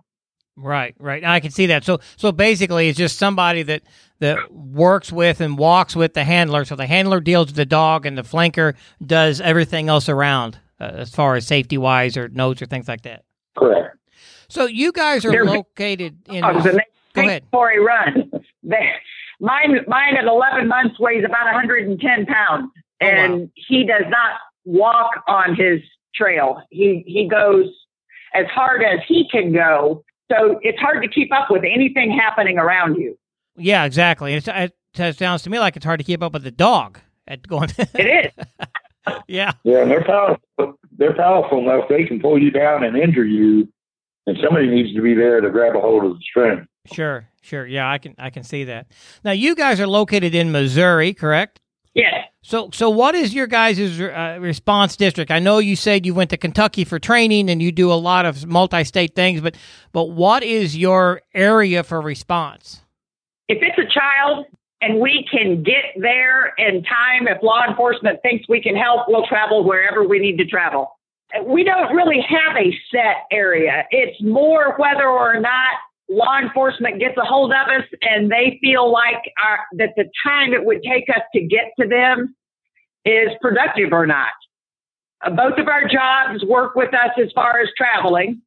Right, 0.56 0.94
right. 0.98 1.24
I 1.24 1.40
can 1.40 1.50
see 1.52 1.66
that. 1.66 1.84
So 1.84 2.00
so 2.16 2.32
basically, 2.32 2.88
it's 2.88 2.98
just 2.98 3.18
somebody 3.18 3.62
that 3.62 3.82
that 4.18 4.52
works 4.52 5.12
with 5.12 5.40
and 5.40 5.56
walks 5.56 5.96
with 5.96 6.14
the 6.14 6.24
handler. 6.24 6.64
So 6.64 6.76
the 6.76 6.86
handler 6.86 7.20
deals 7.20 7.46
with 7.46 7.56
the 7.56 7.64
dog, 7.64 8.04
and 8.04 8.18
the 8.18 8.22
flanker 8.22 8.74
does 9.04 9.40
everything 9.40 9.88
else 9.88 10.08
around, 10.08 10.58
uh, 10.80 10.84
as 10.84 11.14
far 11.14 11.36
as 11.36 11.46
safety 11.46 11.78
wise 11.78 12.16
or 12.16 12.28
notes 12.28 12.60
or 12.60 12.66
things 12.66 12.88
like 12.88 13.02
that. 13.02 13.24
Correct. 13.56 13.96
So 14.48 14.66
you 14.66 14.92
guys 14.92 15.24
are 15.24 15.44
located 15.44 16.18
in. 16.28 16.44
Oh, 16.44 16.60
go 17.14 17.22
ahead. 17.22 17.44
For 17.52 17.70
a 17.70 17.78
run, 17.78 18.30
mine 19.40 19.78
mine 19.86 20.16
at 20.16 20.24
11 20.24 20.68
months 20.68 20.98
weighs 20.98 21.24
about 21.24 21.46
110 21.46 22.26
pounds, 22.26 22.70
and 23.00 23.32
oh, 23.32 23.38
wow. 23.38 23.48
he 23.54 23.84
does 23.84 24.04
not 24.08 24.40
walk 24.64 25.22
on 25.26 25.54
his 25.54 25.80
trail. 26.14 26.62
He 26.70 27.04
he 27.06 27.28
goes 27.28 27.66
as 28.34 28.46
hard 28.46 28.82
as 28.82 29.00
he 29.06 29.28
can 29.30 29.52
go. 29.52 30.04
So 30.30 30.60
it's 30.62 30.78
hard 30.78 31.02
to 31.02 31.08
keep 31.08 31.32
up 31.32 31.50
with 31.50 31.64
anything 31.64 32.12
happening 32.12 32.58
around 32.58 32.96
you. 32.96 33.18
Yeah, 33.56 33.84
exactly. 33.84 34.34
It's, 34.34 34.46
it, 34.46 34.72
it 34.94 35.18
sounds 35.18 35.42
to 35.42 35.50
me 35.50 35.58
like 35.58 35.74
it's 35.74 35.84
hard 35.84 35.98
to 35.98 36.04
keep 36.04 36.22
up 36.22 36.32
with 36.32 36.44
the 36.44 36.52
dog 36.52 37.00
at 37.26 37.46
going. 37.48 37.70
it 37.78 38.32
is. 38.36 39.14
yeah. 39.26 39.52
Yeah, 39.64 39.82
and 39.82 39.90
they're 39.90 40.04
powerful. 40.04 40.78
They're 40.96 41.16
powerful 41.16 41.58
enough. 41.58 41.88
They 41.88 42.04
can 42.04 42.20
pull 42.20 42.40
you 42.40 42.52
down 42.52 42.84
and 42.84 42.96
injure 42.96 43.24
you 43.24 43.68
and 44.26 44.38
somebody 44.42 44.68
needs 44.68 44.94
to 44.94 45.02
be 45.02 45.14
there 45.14 45.40
to 45.40 45.50
grab 45.50 45.76
a 45.76 45.80
hold 45.80 46.04
of 46.04 46.12
the 46.12 46.22
string. 46.22 46.66
Sure, 46.86 47.28
sure. 47.42 47.66
Yeah, 47.66 47.90
I 47.90 47.98
can 47.98 48.14
I 48.18 48.30
can 48.30 48.42
see 48.42 48.64
that. 48.64 48.86
Now, 49.24 49.32
you 49.32 49.54
guys 49.54 49.80
are 49.80 49.86
located 49.86 50.34
in 50.34 50.52
Missouri, 50.52 51.14
correct? 51.14 51.60
Yeah. 51.94 52.24
So, 52.42 52.70
so 52.72 52.88
what 52.88 53.14
is 53.14 53.34
your 53.34 53.46
guys' 53.46 54.00
uh, 54.00 54.38
response 54.40 54.96
district? 54.96 55.30
I 55.30 55.40
know 55.40 55.58
you 55.58 55.76
said 55.76 56.06
you 56.06 56.14
went 56.14 56.30
to 56.30 56.36
Kentucky 56.36 56.84
for 56.84 56.98
training 56.98 57.50
and 57.50 57.60
you 57.60 57.70
do 57.70 57.92
a 57.92 57.94
lot 57.94 58.24
of 58.24 58.46
multi-state 58.46 59.14
things, 59.14 59.40
but 59.40 59.56
but 59.92 60.10
what 60.10 60.42
is 60.42 60.76
your 60.76 61.20
area 61.34 61.82
for 61.82 62.00
response? 62.00 62.80
If 63.48 63.58
it's 63.60 63.78
a 63.78 63.92
child 63.92 64.46
and 64.80 65.00
we 65.00 65.26
can 65.30 65.62
get 65.62 66.00
there 66.00 66.54
in 66.56 66.82
time, 66.84 67.28
if 67.28 67.42
law 67.42 67.62
enforcement 67.68 68.22
thinks 68.22 68.48
we 68.48 68.62
can 68.62 68.74
help, 68.74 69.06
we'll 69.08 69.26
travel 69.26 69.64
wherever 69.64 70.06
we 70.06 70.18
need 70.18 70.38
to 70.38 70.46
travel 70.46 70.96
we 71.44 71.64
don't 71.64 71.94
really 71.94 72.20
have 72.28 72.56
a 72.56 72.72
set 72.90 73.26
area. 73.30 73.86
It's 73.90 74.20
more 74.20 74.74
whether 74.76 75.06
or 75.06 75.38
not 75.40 75.74
law 76.10 76.38
enforcement 76.42 76.98
gets 76.98 77.16
a 77.16 77.24
hold 77.24 77.52
of 77.52 77.68
us 77.68 77.84
and 78.02 78.30
they 78.30 78.58
feel 78.60 78.92
like 78.92 79.22
our, 79.46 79.60
that 79.78 79.90
the 79.96 80.04
time 80.26 80.52
it 80.52 80.64
would 80.64 80.82
take 80.82 81.08
us 81.08 81.22
to 81.34 81.40
get 81.40 81.66
to 81.80 81.86
them 81.86 82.34
is 83.04 83.28
productive 83.40 83.92
or 83.92 84.06
not. 84.06 84.32
Uh, 85.24 85.30
both 85.30 85.56
of 85.58 85.68
our 85.68 85.86
jobs 85.88 86.44
work 86.44 86.74
with 86.74 86.92
us 86.92 87.10
as 87.22 87.30
far 87.34 87.60
as 87.60 87.68
traveling. 87.76 88.42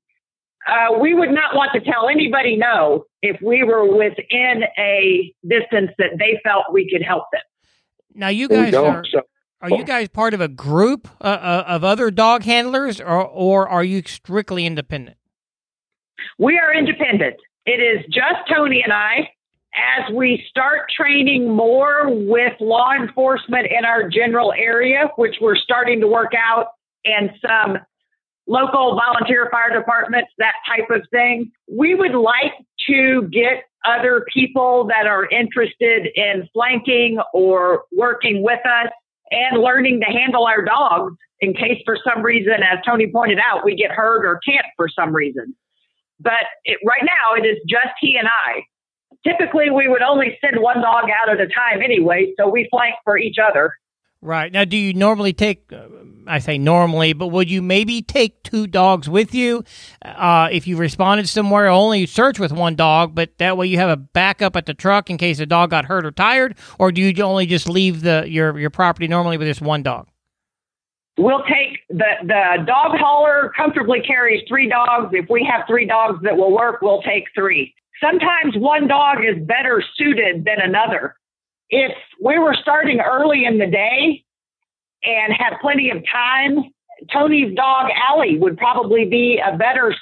Uh, 0.68 0.98
we 1.00 1.14
would 1.14 1.32
not 1.32 1.56
want 1.56 1.72
to 1.74 1.80
tell 1.80 2.10
anybody 2.10 2.56
no 2.58 3.06
if 3.22 3.42
we 3.42 3.64
were 3.64 3.86
within 3.86 4.64
a 4.78 5.34
distance 5.48 5.92
that 5.98 6.12
they 6.20 6.40
felt 6.44 6.66
we 6.72 6.90
could 6.90 7.02
help 7.02 7.24
them. 7.32 7.42
Now, 8.14 8.28
you 8.30 8.48
guys 8.48 8.74
are. 8.74 9.04
so- 9.10 9.22
Are 9.62 9.70
you 9.70 9.84
guys 9.86 10.08
part 10.10 10.34
of 10.34 10.42
a 10.42 10.48
group 10.50 11.08
uh, 11.22 11.24
uh, 11.26 11.64
of 11.68 11.84
other 11.84 12.12
dog 12.12 12.44
handlers, 12.44 13.00
or 13.02 13.26
or 13.26 13.68
are 13.68 13.84
you 13.84 14.02
strictly 14.06 14.66
independent? 14.66 15.18
We 16.38 16.58
are 16.60 16.74
independent. 16.74 17.36
It 17.66 17.80
is 17.80 18.06
just 18.06 18.48
Tony 18.54 18.82
and 18.84 18.94
I. 18.94 19.30
As 19.76 20.14
we 20.14 20.46
start 20.50 20.82
training 20.96 21.50
more 21.50 22.08
with 22.08 22.54
law 22.60 22.92
enforcement 22.94 23.68
in 23.72 23.86
our 23.86 24.08
general 24.08 24.54
area, 24.54 25.10
which 25.16 25.38
we're 25.42 25.56
starting 25.56 26.00
to 26.02 26.08
work 26.08 26.34
out, 26.38 26.68
and 27.06 27.32
some 27.42 27.80
local 28.48 28.96
volunteer 28.96 29.50
fire 29.52 29.78
departments, 29.78 30.30
that 30.38 30.54
type 30.68 30.90
of 30.92 31.02
thing, 31.10 31.52
we 31.72 31.96
would 31.96 32.14
like 32.14 32.54
to 32.88 33.28
get 33.32 33.64
other 33.86 34.26
people 34.34 34.86
that 34.86 35.08
are 35.08 35.28
interested 35.30 36.08
in 36.16 36.48
flanking 36.54 37.20
or 37.34 37.86
working 37.96 38.44
with 38.44 38.60
us 38.66 38.92
and 39.32 39.62
learning 39.62 40.02
to 40.02 40.06
handle 40.06 40.46
our 40.46 40.64
dogs 40.64 41.16
in 41.40 41.54
case 41.54 41.82
for 41.84 41.98
some 42.04 42.24
reason, 42.24 42.54
as 42.54 42.80
Tony 42.86 43.12
pointed 43.12 43.40
out, 43.40 43.66
we 43.66 43.76
get 43.76 43.92
hurt 43.92 44.26
or 44.26 44.40
can't 44.48 44.66
for 44.78 44.88
some 44.88 45.14
reason. 45.14 45.56
But 46.20 46.46
it, 46.66 46.80
right 46.86 47.04
now, 47.04 47.36
it 47.38 47.46
is 47.46 47.58
just 47.68 47.94
he 48.00 48.18
and 48.18 48.28
I. 48.28 48.64
Typically, 49.26 49.70
we 49.70 49.88
would 49.88 50.02
only 50.02 50.38
send 50.42 50.62
one 50.62 50.82
dog 50.82 51.06
out 51.06 51.30
at 51.30 51.40
a 51.40 51.48
time 51.48 51.82
anyway, 51.84 52.34
so 52.38 52.50
we 52.50 52.68
flank 52.70 52.96
for 53.04 53.18
each 53.18 53.38
other. 53.38 53.74
Right 54.22 54.54
now, 54.54 54.64
do 54.64 54.78
you 54.78 54.94
normally 54.94 55.34
take? 55.34 55.72
Uh, 55.74 55.88
I 56.26 56.40
say 56.40 56.58
normally, 56.58 57.12
but 57.12 57.28
would 57.28 57.52
you 57.52 57.62
maybe 57.62 58.02
take 58.02 58.42
two 58.44 58.68
dogs 58.68 59.10
with 59.10 59.36
you 59.36 59.66
uh, 60.02 60.48
if 60.50 60.66
you 60.66 60.78
responded 60.78 61.28
somewhere? 61.28 61.68
Only 61.68 62.06
search 62.06 62.40
with 62.40 62.54
one 62.54 62.76
dog, 62.76 63.14
but 63.14 63.38
that 63.40 63.58
way 63.58 63.68
you 63.68 63.78
have 63.78 63.90
a 63.90 63.98
backup 63.98 64.56
at 64.56 64.66
the 64.66 64.74
truck 64.74 65.10
in 65.10 65.18
case 65.18 65.40
the 65.40 65.46
dog 65.46 65.72
got 65.72 65.86
hurt 65.86 66.06
or 66.06 66.12
tired. 66.12 66.56
Or 66.80 66.94
do 66.94 67.02
you 67.02 67.22
only 67.22 67.46
just 67.46 67.68
leave 67.68 68.02
the 68.02 68.24
your 68.26 68.58
your 68.58 68.70
property 68.70 69.10
normally 69.10 69.38
with 69.38 69.48
just 69.48 69.62
one 69.62 69.84
dog? 69.84 70.08
We'll 71.18 71.44
take 71.44 71.80
the, 71.90 72.12
the 72.24 72.64
dog 72.66 72.98
hauler 72.98 73.52
comfortably 73.56 74.02
carries 74.02 74.44
three 74.48 74.68
dogs. 74.68 75.14
If 75.14 75.30
we 75.30 75.48
have 75.50 75.68
three 75.68 75.86
dogs 75.86 76.20
that 76.24 76.36
will 76.36 76.52
work, 76.52 76.82
we'll 76.82 77.04
take 77.04 77.26
three. 77.36 77.74
Sometimes 78.02 78.56
one 78.56 78.88
dog 78.88 79.20
is 79.20 79.42
better 79.46 79.84
suited 79.96 80.44
than 80.44 80.60
another. 80.60 81.16
If 81.70 81.92
we 82.22 82.40
were 82.40 82.56
starting 82.60 83.00
early 83.00 83.46
in 83.46 83.60
the 83.60 83.68
day 83.68 84.24
and 85.04 85.34
had 85.34 85.58
plenty 85.62 85.92
of 85.92 86.04
time, 86.12 86.72
Tony's 87.12 87.56
dog, 87.56 87.92
Allie, 88.10 88.40
would 88.40 88.58
probably 88.58 89.06
be 89.06 89.40
a 89.40 89.56
better 89.56 89.96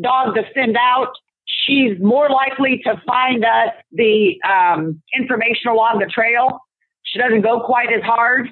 dog 0.00 0.36
to 0.36 0.42
send 0.54 0.76
out. 0.76 1.12
She's 1.46 1.98
more 2.00 2.28
likely 2.30 2.80
to 2.84 3.00
find 3.06 3.44
us 3.44 3.72
the 3.90 4.40
um, 4.48 5.02
information 5.18 5.70
along 5.70 5.98
the 5.98 6.06
trail. 6.06 6.60
She 7.02 7.18
doesn't 7.18 7.42
go 7.42 7.60
quite 7.60 7.92
as 7.92 8.02
hard 8.02 8.50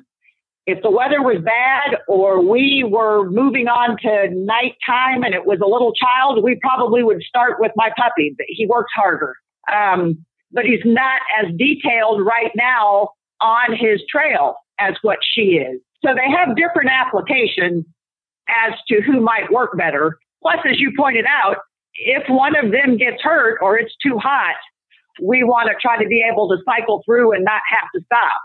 if 0.67 0.83
the 0.83 0.91
weather 0.91 1.21
was 1.21 1.43
bad 1.45 1.99
or 2.07 2.41
we 2.41 2.85
were 2.89 3.29
moving 3.29 3.67
on 3.67 3.97
to 4.03 4.29
nighttime 4.31 5.25
and 5.25 5.35
it 5.35 5.45
was 5.45 5.59
a 5.61 5.67
little 5.67 5.93
child, 5.93 6.43
we 6.43 6.59
probably 6.63 7.03
would 7.03 7.23
start 7.23 7.57
with 7.59 7.73
my 7.75 7.91
puppy. 7.97 8.35
He 8.49 8.67
works 8.67 8.93
harder. 8.95 9.35
Um, 9.73 10.25
but 10.53 10.65
he's 10.65 10.85
not 10.85 11.21
as 11.41 11.53
detailed 11.57 12.25
right 12.25 12.53
now 12.55 13.09
on 13.41 13.73
his 13.73 14.01
trail 14.09 14.57
as 14.79 14.95
what 15.03 15.19
she 15.23 15.59
is. 15.59 15.81
So 16.05 16.15
they 16.15 16.31
have 16.31 16.57
different 16.57 16.91
applications 16.91 17.85
as 18.49 18.75
to 18.89 19.01
who 19.03 19.21
might 19.21 19.51
work 19.51 19.77
better. 19.77 20.19
Plus, 20.43 20.59
as 20.69 20.79
you 20.79 20.93
pointed 20.97 21.25
out, 21.27 21.57
if 21.95 22.25
one 22.29 22.57
of 22.57 22.71
them 22.71 22.97
gets 22.97 23.23
hurt 23.23 23.59
or 23.63 23.79
it's 23.79 23.95
too 24.05 24.19
hot, 24.19 24.57
we 25.21 25.43
want 25.43 25.69
to 25.69 25.75
try 25.81 26.01
to 26.03 26.09
be 26.09 26.25
able 26.31 26.49
to 26.49 26.57
cycle 26.65 27.03
through 27.05 27.33
and 27.33 27.45
not 27.45 27.61
have 27.69 27.89
to 27.95 28.01
stop. 28.05 28.41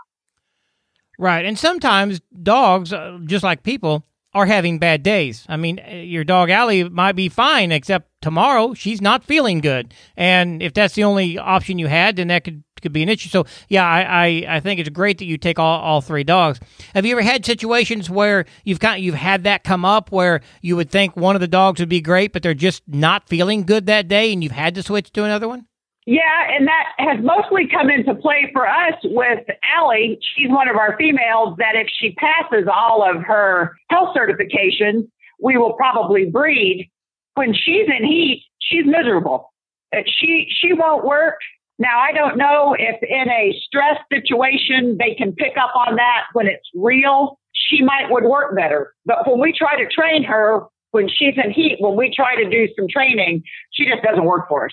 Right, 1.18 1.44
and 1.44 1.58
sometimes 1.58 2.20
dogs, 2.42 2.92
uh, 2.92 3.18
just 3.24 3.42
like 3.42 3.64
people, 3.64 4.04
are 4.34 4.46
having 4.46 4.78
bad 4.78 5.02
days. 5.02 5.44
I 5.48 5.56
mean, 5.56 5.80
uh, 5.80 5.94
your 5.94 6.22
dog 6.22 6.50
Allie 6.50 6.88
might 6.88 7.16
be 7.16 7.28
fine, 7.28 7.72
except 7.72 8.08
tomorrow 8.20 8.74
she's 8.74 9.00
not 9.00 9.24
feeling 9.24 9.60
good, 9.60 9.94
and 10.16 10.62
if 10.62 10.74
that's 10.74 10.94
the 10.94 11.04
only 11.04 11.38
option 11.38 11.78
you 11.78 11.88
had, 11.88 12.16
then 12.16 12.28
that 12.28 12.44
could 12.44 12.62
could 12.80 12.92
be 12.92 13.02
an 13.02 13.08
issue. 13.08 13.28
So, 13.28 13.46
yeah, 13.68 13.84
I 13.84 14.02
I, 14.02 14.56
I 14.56 14.60
think 14.60 14.78
it's 14.78 14.88
great 14.90 15.18
that 15.18 15.24
you 15.24 15.38
take 15.38 15.58
all, 15.58 15.80
all 15.80 16.00
three 16.00 16.22
dogs. 16.24 16.60
Have 16.94 17.04
you 17.04 17.12
ever 17.12 17.22
had 17.22 17.44
situations 17.44 18.08
where 18.08 18.44
you've 18.64 18.78
got 18.78 19.00
you've 19.00 19.16
had 19.16 19.44
that 19.44 19.64
come 19.64 19.84
up 19.84 20.12
where 20.12 20.40
you 20.62 20.76
would 20.76 20.90
think 20.90 21.16
one 21.16 21.34
of 21.34 21.40
the 21.40 21.48
dogs 21.48 21.80
would 21.80 21.88
be 21.88 22.00
great, 22.00 22.32
but 22.32 22.42
they're 22.42 22.54
just 22.54 22.84
not 22.86 23.28
feeling 23.28 23.64
good 23.64 23.86
that 23.86 24.06
day, 24.08 24.32
and 24.32 24.44
you've 24.44 24.52
had 24.52 24.74
to 24.76 24.82
switch 24.82 25.10
to 25.12 25.24
another 25.24 25.48
one? 25.48 25.67
Yeah, 26.08 26.56
and 26.56 26.66
that 26.66 26.84
has 26.96 27.18
mostly 27.22 27.68
come 27.68 27.90
into 27.90 28.14
play 28.14 28.48
for 28.54 28.66
us 28.66 28.94
with 29.04 29.40
Allie. 29.76 30.18
She's 30.34 30.48
one 30.48 30.66
of 30.66 30.76
our 30.76 30.96
females 30.96 31.54
that 31.58 31.76
if 31.76 31.86
she 32.00 32.14
passes 32.14 32.66
all 32.66 33.04
of 33.06 33.22
her 33.24 33.76
health 33.90 34.16
certifications, 34.16 35.06
we 35.38 35.58
will 35.58 35.74
probably 35.74 36.24
breed. 36.24 36.90
When 37.34 37.52
she's 37.52 37.86
in 37.94 38.06
heat, 38.06 38.42
she's 38.58 38.86
miserable. 38.86 39.52
Uh, 39.94 39.98
She 40.06 40.46
she 40.48 40.72
won't 40.72 41.04
work. 41.04 41.34
Now 41.78 41.98
I 42.00 42.12
don't 42.12 42.38
know 42.38 42.74
if 42.78 42.96
in 43.02 43.28
a 43.28 43.54
stress 43.66 43.98
situation 44.10 44.96
they 44.98 45.14
can 45.14 45.32
pick 45.32 45.58
up 45.58 45.72
on 45.76 45.96
that 45.96 46.22
when 46.32 46.46
it's 46.46 46.70
real. 46.74 47.38
She 47.52 47.82
might 47.82 48.06
would 48.10 48.24
work 48.24 48.56
better. 48.56 48.94
But 49.04 49.28
when 49.28 49.40
we 49.40 49.52
try 49.52 49.76
to 49.76 49.86
train 49.90 50.24
her, 50.24 50.62
when 50.92 51.06
she's 51.06 51.34
in 51.36 51.50
heat, 51.50 51.76
when 51.80 51.96
we 51.96 52.10
try 52.16 52.34
to 52.34 52.48
do 52.48 52.66
some 52.78 52.88
training, 52.88 53.42
she 53.72 53.84
just 53.84 54.02
doesn't 54.02 54.24
work 54.24 54.48
for 54.48 54.64
us 54.64 54.72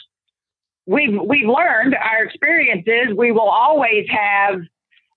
we've 0.85 1.19
we've 1.27 1.47
learned 1.47 1.95
our 1.95 2.23
experiences. 2.23 3.15
We 3.15 3.31
will 3.31 3.49
always 3.49 4.05
have 4.09 4.61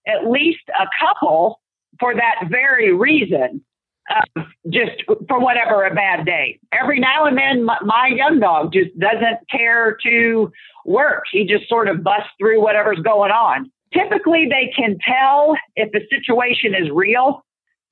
at 0.07 0.31
least 0.31 0.63
a 0.69 0.87
couple 1.01 1.61
for 2.01 2.15
that 2.15 2.49
very 2.49 2.93
reason 2.93 3.63
uh, 4.11 4.43
just 4.71 5.03
for 5.29 5.39
whatever 5.39 5.85
a 5.85 5.95
bad 5.95 6.25
day. 6.25 6.59
Every 6.73 6.99
now 6.99 7.27
and 7.27 7.37
then 7.37 7.65
my, 7.65 7.77
my 7.85 8.11
young 8.15 8.41
dog 8.41 8.73
just 8.73 8.99
doesn't 8.99 9.39
care 9.51 9.97
to 10.05 10.51
work. 10.87 11.25
He 11.31 11.45
just 11.45 11.69
sort 11.69 11.89
of 11.89 12.03
busts 12.03 12.31
through 12.39 12.63
whatever's 12.63 13.01
going 13.01 13.31
on. 13.31 13.71
Typically 13.93 14.47
they 14.49 14.73
can 14.75 14.99
tell 15.05 15.57
if 15.77 15.91
the 15.93 16.01
situation 16.11 16.75
is 16.75 16.91
real. 16.91 17.45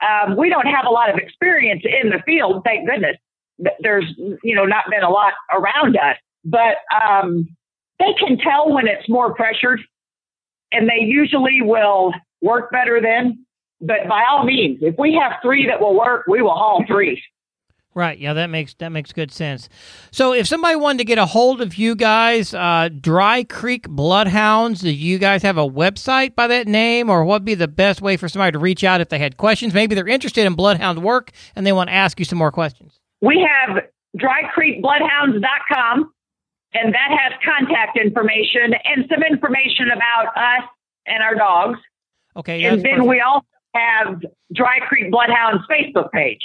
Um, 0.02 0.36
we 0.36 0.50
don't 0.50 0.66
have 0.66 0.84
a 0.86 0.90
lot 0.90 1.10
of 1.10 1.16
experience 1.16 1.82
in 1.84 2.10
the 2.10 2.22
field 2.24 2.62
thank 2.64 2.88
goodness. 2.88 3.16
There's 3.80 4.04
you 4.42 4.54
know 4.54 4.66
not 4.66 4.84
been 4.90 5.02
a 5.02 5.10
lot 5.10 5.32
around 5.52 5.96
us 5.96 6.16
but 6.46 6.76
um, 6.94 7.48
they 7.98 8.14
can 8.18 8.38
tell 8.38 8.72
when 8.72 8.86
it's 8.86 9.08
more 9.08 9.34
pressured 9.34 9.80
and 10.72 10.88
they 10.88 11.04
usually 11.04 11.60
will 11.62 12.12
work 12.42 12.70
better 12.70 13.00
then. 13.00 13.44
But 13.80 14.08
by 14.08 14.22
all 14.30 14.44
means, 14.44 14.78
if 14.82 14.96
we 14.98 15.18
have 15.20 15.34
three 15.42 15.66
that 15.66 15.80
will 15.80 15.96
work, 15.98 16.26
we 16.28 16.40
will 16.42 16.54
haul 16.54 16.84
three. 16.86 17.22
Right. 17.96 18.18
Yeah, 18.18 18.34
that 18.34 18.48
makes 18.48 18.74
that 18.74 18.90
makes 18.90 19.10
good 19.14 19.32
sense. 19.32 19.70
So, 20.10 20.34
if 20.34 20.46
somebody 20.46 20.76
wanted 20.76 20.98
to 20.98 21.04
get 21.04 21.16
a 21.16 21.24
hold 21.24 21.62
of 21.62 21.76
you 21.76 21.94
guys, 21.94 22.52
uh, 22.52 22.90
Dry 23.00 23.42
Creek 23.42 23.88
Bloodhounds, 23.88 24.82
do 24.82 24.90
you 24.92 25.16
guys 25.16 25.42
have 25.42 25.56
a 25.56 25.66
website 25.66 26.34
by 26.34 26.46
that 26.46 26.68
name, 26.68 27.08
or 27.08 27.24
what'd 27.24 27.46
be 27.46 27.54
the 27.54 27.68
best 27.68 28.02
way 28.02 28.18
for 28.18 28.28
somebody 28.28 28.52
to 28.52 28.58
reach 28.58 28.84
out 28.84 29.00
if 29.00 29.08
they 29.08 29.18
had 29.18 29.38
questions? 29.38 29.72
Maybe 29.72 29.94
they're 29.94 30.06
interested 30.06 30.44
in 30.44 30.52
bloodhound 30.54 31.02
work 31.02 31.32
and 31.54 31.66
they 31.66 31.72
want 31.72 31.88
to 31.88 31.94
ask 31.94 32.18
you 32.18 32.26
some 32.26 32.36
more 32.36 32.52
questions. 32.52 33.00
We 33.22 33.48
have 33.48 33.82
drycreekbloodhounds.com, 34.18 36.12
and 36.74 36.92
that 36.94 37.10
has 37.10 37.32
contact 37.44 37.98
information 37.98 38.74
and 38.84 39.06
some 39.08 39.22
information 39.22 39.90
about 39.90 40.36
us 40.36 40.68
and 41.06 41.22
our 41.22 41.34
dogs. 41.34 41.78
Okay. 42.36 42.64
And 42.64 42.82
then 42.82 42.96
perfect. 42.96 43.08
we 43.08 43.20
also 43.20 43.46
have 43.74 44.22
Dry 44.52 44.78
Creek 44.80 45.10
Bloodhounds 45.10 45.62
Facebook 45.70 46.10
page. 46.10 46.40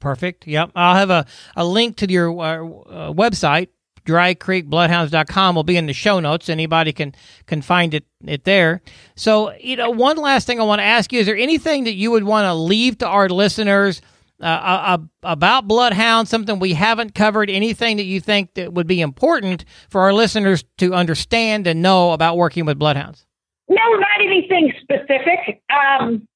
Perfect. 0.00 0.46
Yep. 0.46 0.72
I'll 0.74 0.96
have 0.96 1.10
a, 1.10 1.26
a 1.54 1.64
link 1.64 1.96
to 1.98 2.10
your 2.10 2.30
uh, 2.30 2.64
uh, 2.64 3.12
website, 3.12 3.68
drycreekbloodhounds.com 4.04 5.54
will 5.54 5.62
be 5.62 5.76
in 5.76 5.86
the 5.86 5.92
show 5.92 6.18
notes. 6.18 6.48
Anybody 6.48 6.92
can 6.92 7.14
can 7.46 7.62
find 7.62 7.94
it 7.94 8.04
it 8.26 8.44
there. 8.44 8.82
So, 9.14 9.52
you 9.60 9.76
know, 9.76 9.90
one 9.90 10.16
last 10.16 10.46
thing 10.46 10.60
I 10.60 10.64
want 10.64 10.80
to 10.80 10.84
ask 10.84 11.12
you, 11.12 11.20
is 11.20 11.26
there 11.26 11.36
anything 11.36 11.84
that 11.84 11.94
you 11.94 12.10
would 12.10 12.24
want 12.24 12.46
to 12.46 12.54
leave 12.54 12.98
to 12.98 13.06
our 13.06 13.28
listeners 13.28 14.02
about 14.42 15.68
bloodhounds, 15.68 16.30
something 16.30 16.58
we 16.58 16.74
haven't 16.74 17.14
covered, 17.14 17.48
anything 17.48 17.96
that 17.96 18.04
you 18.04 18.20
think 18.20 18.54
that 18.54 18.72
would 18.72 18.86
be 18.86 19.00
important 19.00 19.64
for 19.88 20.00
our 20.02 20.12
listeners 20.12 20.64
to 20.78 20.92
understand 20.94 21.66
and 21.66 21.80
know 21.80 22.12
about 22.12 22.36
working 22.36 22.64
with 22.64 22.78
bloodhounds? 22.78 23.24
No, 23.68 23.82
not 23.94 24.20
anything 24.20 24.72
specific. 24.82 25.62
Um, 25.70 26.26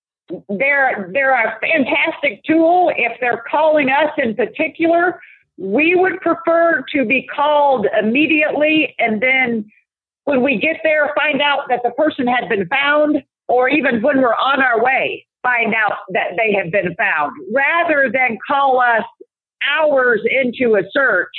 they're 0.48 1.10
they're 1.12 1.34
a 1.34 1.58
fantastic 1.60 2.42
tool. 2.44 2.90
If 2.96 3.18
they're 3.20 3.44
calling 3.50 3.90
us 3.90 4.10
in 4.18 4.34
particular, 4.34 5.20
we 5.56 5.94
would 5.94 6.20
prefer 6.20 6.84
to 6.94 7.04
be 7.04 7.26
called 7.34 7.86
immediately, 7.98 8.94
and 8.98 9.22
then 9.22 9.70
when 10.24 10.42
we 10.42 10.58
get 10.58 10.78
there, 10.82 11.12
find 11.16 11.40
out 11.40 11.68
that 11.68 11.80
the 11.84 11.90
person 11.90 12.26
had 12.26 12.48
been 12.48 12.66
found, 12.68 13.22
or 13.48 13.68
even 13.68 14.02
when 14.02 14.20
we're 14.20 14.34
on 14.34 14.60
our 14.60 14.82
way, 14.82 15.26
find 15.46 15.74
out 15.74 15.98
that 16.10 16.30
they 16.36 16.52
have 16.52 16.72
been 16.72 16.94
found, 16.96 17.32
rather 17.54 18.10
than 18.12 18.36
call 18.48 18.80
us 18.80 19.04
hours 19.78 20.20
into 20.28 20.74
a 20.74 20.82
search 20.90 21.32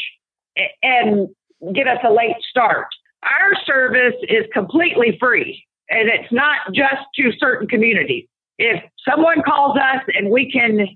and 0.81 1.27
get 1.73 1.87
us 1.87 1.99
a 2.07 2.11
late 2.11 2.37
start. 2.49 2.87
Our 3.23 3.53
service 3.65 4.15
is 4.23 4.45
completely 4.53 5.17
free 5.19 5.61
and 5.89 6.09
it's 6.09 6.31
not 6.31 6.59
just 6.73 7.03
to 7.15 7.31
certain 7.37 7.67
communities. 7.67 8.25
If 8.57 8.81
someone 9.07 9.41
calls 9.43 9.77
us 9.77 10.01
and 10.13 10.29
we 10.29 10.51
can, 10.51 10.87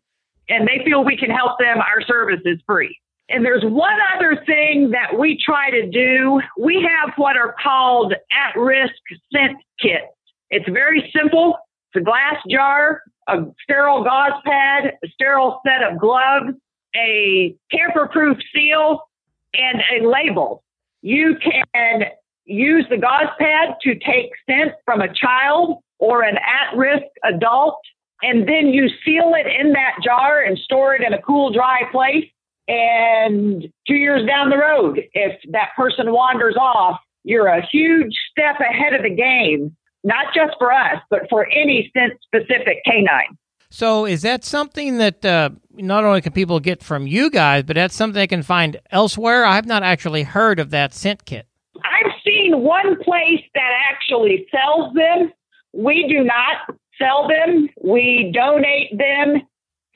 and 0.50 0.68
they 0.68 0.84
feel 0.86 1.04
we 1.04 1.18
can 1.18 1.30
help 1.30 1.60
them, 1.60 1.78
our 1.78 2.02
service 2.02 2.42
is 2.46 2.60
free. 2.66 2.98
And 3.30 3.46
there's 3.46 3.64
one 3.64 3.98
other 4.16 4.44
thing 4.46 4.92
that 4.92 5.18
we 5.18 5.40
try 5.44 5.70
to 5.70 5.90
do. 5.90 6.42
We 6.60 6.88
have 6.90 7.14
what 7.16 7.38
are 7.38 7.56
called 7.62 8.14
at 8.14 8.60
risk 8.60 8.94
scent 9.34 9.58
kits. 9.80 10.08
It's 10.50 10.68
very 10.70 11.12
simple. 11.16 11.58
It's 11.94 12.02
a 12.02 12.06
glass 12.06 12.38
jar, 12.50 13.02
a 13.28 13.44
sterile 13.64 14.04
gauze 14.04 14.42
pad, 14.46 14.94
a 15.04 15.08
sterile 15.10 15.62
set 15.66 15.84
of 15.84 16.00
gloves, 16.00 16.56
a 16.96 17.56
tamper 17.72 18.08
proof 18.08 18.38
seal, 18.54 19.10
and 19.54 19.82
a 19.94 20.08
label. 20.08 20.64
You 21.02 21.36
can 21.42 22.04
use 22.46 22.86
the 22.90 22.98
gauze 22.98 23.30
pad 23.40 23.76
to 23.82 23.96
take 23.96 24.32
scent 24.48 24.72
from 24.86 25.02
a 25.02 25.14
child 25.14 25.80
or 26.00 26.24
an 26.24 26.38
at 26.38 26.78
risk 26.78 27.04
adult, 27.26 27.80
and 28.22 28.48
then 28.48 28.68
you 28.68 28.88
seal 29.04 29.34
it 29.36 29.48
in 29.48 29.74
that 29.74 29.98
jar 30.02 30.42
and 30.42 30.58
store 30.58 30.96
it 30.96 31.02
in 31.02 31.14
a 31.14 31.22
cool, 31.22 31.52
dry 31.52 31.82
place. 31.92 32.26
And 32.68 33.68
two 33.86 33.96
years 33.96 34.26
down 34.26 34.50
the 34.50 34.58
road, 34.58 35.02
if 35.14 35.38
that 35.52 35.70
person 35.76 36.14
wanders 36.14 36.56
off, 36.56 37.00
you're 37.24 37.48
a 37.48 37.66
huge 37.66 38.16
step 38.32 38.60
ahead 38.62 38.94
of 38.94 39.04
the 39.04 39.14
game, 39.14 39.76
not 40.04 40.28
just 40.36 40.54
for 40.58 40.72
us, 40.72 41.02
but 41.10 41.22
for 41.30 41.48
any 41.48 41.92
scent 41.96 42.14
specific 42.24 42.84
canine. 42.86 43.38
So, 43.70 44.06
is 44.06 44.22
that 44.24 44.44
something 44.44 44.98
that 44.98 45.24
uh, 45.24 45.52
not 45.74 46.04
only 46.04 46.22
can 46.22 46.34
people 46.34 46.60
get 46.60 46.84
from 46.84 47.08
you 47.08 47.30
guys, 47.30 47.64
but 47.64 47.78
that's 47.78 47.96
something 47.96 48.16
they 48.16 48.28
can 48.28 48.44
find 48.44 48.78
elsewhere? 48.92 49.46
I've 49.46 49.66
not 49.66 49.82
actually 49.82 50.24
heard 50.24 50.60
of 50.60 50.72
that 50.72 50.94
scent 50.94 51.24
kit. 51.26 51.48
I've 51.78 52.12
seen 52.26 52.60
one 52.60 53.02
place 53.02 53.42
that 53.54 53.72
actually 53.90 54.46
sells 54.52 54.94
them. 54.94 55.32
We 55.74 56.06
do 56.10 56.24
not 56.24 56.78
sell 57.00 57.30
them. 57.30 57.70
We 57.82 58.32
donate 58.34 58.98
them. 58.98 59.42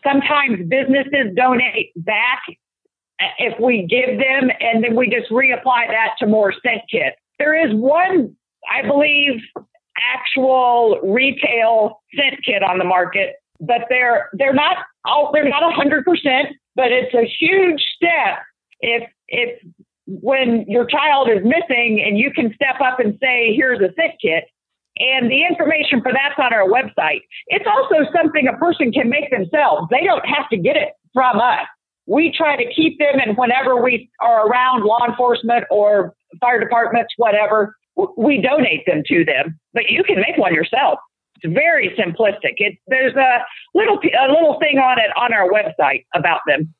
Sometimes 0.03 0.69
businesses 0.69 1.35
donate 1.35 1.91
back 1.97 2.43
if 3.39 3.59
we 3.59 3.85
give 3.89 4.17
them, 4.17 4.49
and 4.59 4.83
then 4.83 4.95
we 4.95 5.09
just 5.09 5.31
reapply 5.31 5.87
that 5.87 6.11
to 6.19 6.27
more 6.27 6.53
scent 6.53 6.81
kits. 6.89 7.17
There 7.39 7.55
is 7.55 7.73
one, 7.75 8.35
I 8.71 8.87
believe, 8.87 9.41
actual 9.99 10.99
retail 11.03 12.01
scent 12.15 12.43
kit 12.45 12.63
on 12.63 12.77
the 12.77 12.83
market, 12.83 13.35
but 13.59 13.81
they're 13.89 14.29
they're 14.33 14.53
not 14.53 14.77
all 15.05 15.31
they're 15.33 15.47
not 15.47 15.73
hundred 15.73 16.05
percent, 16.05 16.49
but 16.75 16.91
it's 16.91 17.13
a 17.13 17.25
huge 17.25 17.81
step 17.95 18.39
if 18.81 19.09
if 19.27 19.59
when 20.07 20.65
your 20.67 20.85
child 20.85 21.29
is 21.29 21.43
missing 21.43 22.03
and 22.05 22.17
you 22.17 22.31
can 22.31 22.53
step 22.53 22.79
up 22.83 22.99
and 22.99 23.17
say, 23.21 23.55
here's 23.55 23.79
a 23.79 23.93
scent 23.95 24.13
kit. 24.21 24.45
And 24.97 25.29
the 25.29 25.43
information 25.43 26.01
for 26.01 26.13
that's 26.13 26.39
on 26.39 26.53
our 26.53 26.69
website. 26.69 27.21
It's 27.47 27.65
also 27.67 28.09
something 28.15 28.47
a 28.47 28.57
person 28.57 28.91
can 28.91 29.09
make 29.09 29.29
themselves. 29.29 29.87
They 29.91 30.05
don't 30.05 30.25
have 30.25 30.47
to 30.49 30.57
get 30.57 30.77
it 30.77 30.89
from 31.13 31.37
us. 31.37 31.67
We 32.07 32.31
try 32.37 32.55
to 32.55 32.71
keep 32.73 32.99
them, 32.99 33.19
and 33.19 33.35
whenever 33.35 33.81
we 33.81 34.09
are 34.21 34.47
around 34.47 34.83
law 34.83 35.05
enforcement 35.09 35.65
or 35.71 36.13
fire 36.39 36.59
departments, 36.59 37.13
whatever, 37.17 37.75
we 37.95 38.41
donate 38.41 38.85
them 38.85 39.03
to 39.07 39.25
them. 39.25 39.59
But 39.73 39.83
you 39.89 40.03
can 40.03 40.17
make 40.17 40.37
one 40.37 40.53
yourself. 40.53 40.99
It's 41.41 41.53
very 41.53 41.89
simplistic. 41.97 42.53
It, 42.57 42.77
there's 42.87 43.15
a 43.15 43.39
little 43.73 43.97
a 43.97 44.31
little 44.31 44.57
thing 44.59 44.77
on 44.77 44.99
it 44.99 45.11
on 45.17 45.33
our 45.33 45.49
website 45.49 46.05
about 46.13 46.39
them. 46.47 46.73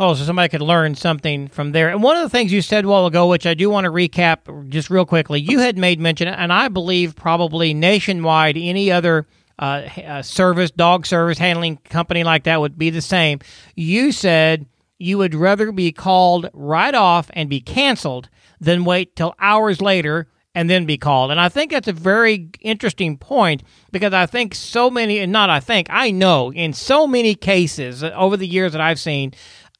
Oh, 0.00 0.14
so 0.14 0.22
somebody 0.22 0.48
could 0.48 0.62
learn 0.62 0.94
something 0.94 1.48
from 1.48 1.72
there. 1.72 1.88
And 1.88 2.04
one 2.04 2.16
of 2.16 2.22
the 2.22 2.28
things 2.28 2.52
you 2.52 2.62
said 2.62 2.84
a 2.84 2.88
while 2.88 3.06
ago, 3.06 3.26
which 3.26 3.46
I 3.46 3.54
do 3.54 3.68
want 3.68 3.84
to 3.84 3.90
recap 3.90 4.68
just 4.68 4.90
real 4.90 5.04
quickly, 5.04 5.40
you 5.40 5.58
had 5.58 5.76
made 5.76 5.98
mention, 5.98 6.28
and 6.28 6.52
I 6.52 6.68
believe 6.68 7.16
probably 7.16 7.74
nationwide, 7.74 8.56
any 8.56 8.92
other 8.92 9.26
uh, 9.58 9.88
uh, 10.06 10.22
service, 10.22 10.70
dog 10.70 11.04
service 11.04 11.38
handling 11.38 11.78
company 11.78 12.22
like 12.22 12.44
that 12.44 12.60
would 12.60 12.78
be 12.78 12.90
the 12.90 13.00
same. 13.00 13.40
You 13.74 14.12
said 14.12 14.66
you 14.98 15.18
would 15.18 15.34
rather 15.34 15.72
be 15.72 15.90
called 15.90 16.48
right 16.52 16.94
off 16.94 17.28
and 17.32 17.50
be 17.50 17.60
canceled 17.60 18.28
than 18.60 18.84
wait 18.84 19.16
till 19.16 19.34
hours 19.38 19.80
later 19.80 20.28
and 20.54 20.68
then 20.68 20.86
be 20.86 20.98
called. 20.98 21.30
And 21.30 21.40
I 21.40 21.48
think 21.48 21.70
that's 21.70 21.88
a 21.88 21.92
very 21.92 22.50
interesting 22.60 23.16
point 23.16 23.62
because 23.92 24.12
I 24.12 24.26
think 24.26 24.54
so 24.54 24.90
many, 24.90 25.18
and 25.18 25.30
not 25.30 25.50
I 25.50 25.60
think, 25.60 25.86
I 25.90 26.10
know 26.10 26.52
in 26.52 26.72
so 26.72 27.06
many 27.06 27.34
cases 27.34 28.02
over 28.02 28.36
the 28.36 28.46
years 28.46 28.72
that 28.72 28.80
I've 28.80 28.98
seen, 28.98 29.34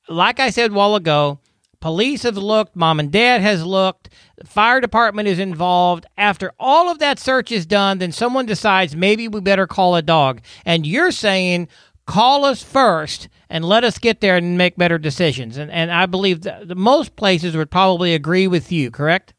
like 0.08 0.38
I 0.38 0.50
said 0.50 0.70
a 0.70 0.74
while 0.74 0.94
ago, 0.94 1.40
police 1.80 2.22
have 2.22 2.36
looked, 2.36 2.76
mom 2.76 3.00
and 3.00 3.10
dad 3.10 3.40
has 3.40 3.64
looked, 3.64 4.10
fire 4.44 4.80
department 4.80 5.28
is 5.28 5.38
involved. 5.38 6.06
After 6.16 6.52
all 6.58 6.88
of 6.90 6.98
that 6.98 7.18
search 7.18 7.50
is 7.50 7.66
done, 7.66 7.98
then 7.98 8.12
someone 8.12 8.46
decides 8.46 8.94
maybe 8.94 9.26
we 9.26 9.40
better 9.40 9.66
call 9.66 9.96
a 9.96 10.02
dog. 10.02 10.40
And 10.64 10.86
you're 10.86 11.10
saying 11.10 11.68
call 12.08 12.44
us 12.44 12.62
first 12.62 13.28
and 13.48 13.64
let 13.64 13.84
us 13.84 13.98
get 13.98 14.20
there 14.20 14.36
and 14.36 14.58
make 14.58 14.76
better 14.76 14.98
decisions. 14.98 15.56
And 15.56 15.70
and 15.70 15.92
I 15.92 16.06
believe 16.06 16.40
that 16.42 16.76
most 16.76 17.14
places 17.14 17.54
would 17.54 17.70
probably 17.70 18.14
agree 18.14 18.48
with 18.48 18.72
you, 18.72 18.90
correct? 18.90 19.34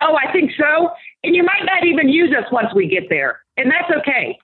Oh, 0.00 0.16
I 0.16 0.32
think 0.32 0.52
so. 0.56 0.90
And 1.24 1.34
you 1.34 1.42
might 1.42 1.64
not 1.64 1.84
even 1.84 2.08
use 2.08 2.32
us 2.32 2.50
once 2.52 2.68
we 2.74 2.86
get 2.88 3.08
there. 3.10 3.40
And 3.56 3.70
that's 3.70 3.90
okay. 4.00 4.38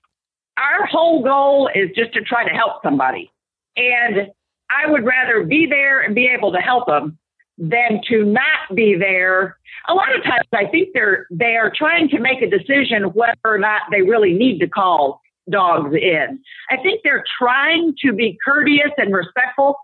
Our 0.57 0.85
whole 0.85 1.23
goal 1.23 1.69
is 1.73 1.89
just 1.95 2.13
to 2.13 2.21
try 2.21 2.47
to 2.47 2.53
help 2.53 2.83
somebody. 2.83 3.31
And 3.77 4.31
I 4.69 4.89
would 4.89 5.05
rather 5.05 5.43
be 5.43 5.67
there 5.69 6.01
and 6.01 6.13
be 6.13 6.27
able 6.27 6.51
to 6.51 6.59
help 6.59 6.87
them 6.87 7.17
than 7.57 8.01
to 8.09 8.25
not 8.25 8.75
be 8.75 8.95
there. 8.99 9.57
A 9.87 9.93
lot 9.93 10.13
of 10.13 10.23
times 10.23 10.47
I 10.53 10.65
think 10.65 10.89
they're 10.93 11.27
they 11.31 11.55
are 11.55 11.71
trying 11.73 12.09
to 12.09 12.19
make 12.19 12.41
a 12.41 12.49
decision 12.49 13.03
whether 13.13 13.39
or 13.45 13.57
not 13.57 13.83
they 13.89 14.01
really 14.01 14.33
need 14.33 14.59
to 14.59 14.67
call 14.67 15.21
dogs 15.49 15.93
in. 15.93 16.39
I 16.69 16.77
think 16.77 17.01
they're 17.03 17.23
trying 17.39 17.93
to 18.03 18.13
be 18.13 18.37
courteous 18.43 18.91
and 18.97 19.13
respectful, 19.13 19.75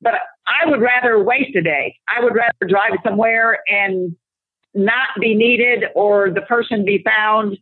but 0.00 0.14
I 0.46 0.68
would 0.68 0.80
rather 0.80 1.22
waste 1.22 1.56
a 1.56 1.62
day. 1.62 1.96
I 2.08 2.22
would 2.22 2.34
rather 2.34 2.66
drive 2.68 2.98
somewhere 3.04 3.60
and 3.68 4.16
not 4.74 5.08
be 5.20 5.34
needed 5.34 5.84
or 5.94 6.30
the 6.30 6.42
person 6.42 6.84
be 6.84 7.02
found 7.04 7.58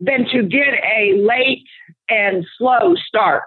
than 0.00 0.26
to 0.32 0.42
get 0.42 0.74
a 0.84 1.14
late 1.16 1.66
and 2.08 2.44
slow 2.58 2.94
start. 3.06 3.44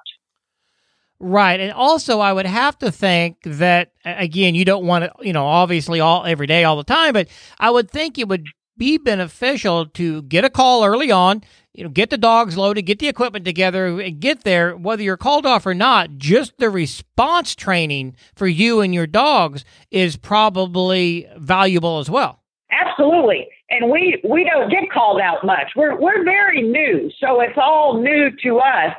Right. 1.20 1.60
And 1.60 1.72
also 1.72 2.20
I 2.20 2.34
would 2.34 2.46
have 2.46 2.78
to 2.80 2.92
think 2.92 3.38
that 3.44 3.92
again, 4.04 4.56
you 4.56 4.66
don't 4.66 4.86
want 4.86 5.06
to, 5.06 5.12
you 5.26 5.34
know, 5.34 5.46
obviously 5.46 6.00
all 6.00 6.26
every 6.26 6.48
day 6.48 6.64
all 6.64 6.76
the 6.76 6.84
time, 6.84 7.14
but 7.14 7.28
I 7.60 7.70
would 7.70 7.90
think 7.90 8.18
it 8.18 8.28
would 8.28 8.46
be 8.78 8.98
beneficial 8.98 9.86
to 9.86 10.24
get 10.24 10.44
a 10.44 10.50
call 10.50 10.84
early 10.84 11.12
on, 11.12 11.42
you 11.74 11.84
know, 11.84 11.90
get 11.90 12.10
the 12.10 12.18
dogs 12.18 12.58
loaded, 12.58 12.84
get 12.84 13.00
the 13.00 13.08
equipment 13.08 13.46
together, 13.46 14.00
and 14.00 14.20
get 14.20 14.44
there 14.44 14.76
whether 14.76 15.04
you're 15.04 15.18
called 15.18 15.46
off 15.46 15.66
or 15.66 15.74
not. 15.74 16.18
Just 16.18 16.58
the 16.58 16.70
response 16.70 17.56
training 17.56 18.16
for 18.36 18.48
you 18.48 18.82
and 18.82 18.94
your 18.94 19.08
dogs 19.08 19.66
is 19.92 20.16
probably 20.16 21.28
valuable 21.38 22.00
as 22.00 22.10
well. 22.10 22.40
Absolutely. 22.72 23.48
And 23.70 23.90
we 23.90 24.22
we 24.28 24.48
don't 24.50 24.70
get 24.70 24.92
called 24.92 25.20
out 25.20 25.46
much. 25.46 25.72
We're 25.76 26.00
we're 26.00 26.24
very 26.24 26.62
new, 26.62 27.12
so 27.20 27.42
it's 27.42 27.58
all 27.58 28.02
new 28.02 28.30
to 28.44 28.60
us 28.60 28.94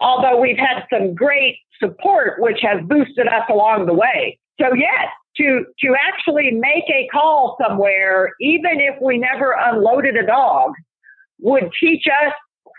although 0.00 0.40
we've 0.40 0.58
had 0.58 0.84
some 0.92 1.14
great 1.14 1.58
support, 1.80 2.40
which 2.40 2.58
has 2.62 2.80
boosted 2.86 3.26
us 3.26 3.44
along 3.50 3.86
the 3.86 3.94
way. 3.94 4.38
So 4.60 4.66
yes, 4.74 5.08
to 5.36 5.64
to 5.80 5.96
actually 6.08 6.50
make 6.52 6.84
a 6.88 7.08
call 7.12 7.56
somewhere, 7.60 8.32
even 8.40 8.80
if 8.80 9.00
we 9.02 9.18
never 9.18 9.54
unloaded 9.58 10.16
a 10.16 10.26
dog, 10.26 10.72
would 11.44 11.70
teach 11.78 12.06
us 12.06 12.32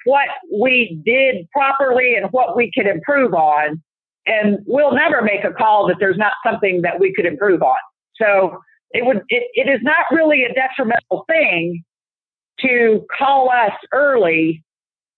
what 0.05 0.27
we 0.51 0.99
did 1.05 1.47
properly 1.51 2.15
and 2.15 2.31
what 2.31 2.57
we 2.57 2.71
could 2.73 2.87
improve 2.87 3.33
on. 3.33 3.81
And 4.25 4.57
we'll 4.65 4.93
never 4.93 5.21
make 5.21 5.43
a 5.43 5.53
call 5.53 5.87
that 5.87 5.97
there's 5.99 6.17
not 6.17 6.33
something 6.43 6.81
that 6.81 6.99
we 6.99 7.13
could 7.13 7.27
improve 7.27 7.61
on. 7.61 7.77
So 8.15 8.57
it 8.91 9.05
would 9.05 9.21
it, 9.29 9.43
it 9.53 9.69
is 9.69 9.79
not 9.83 10.05
really 10.11 10.43
a 10.43 10.53
detrimental 10.53 11.25
thing 11.27 11.83
to 12.61 13.05
call 13.15 13.51
us 13.51 13.73
early 13.93 14.63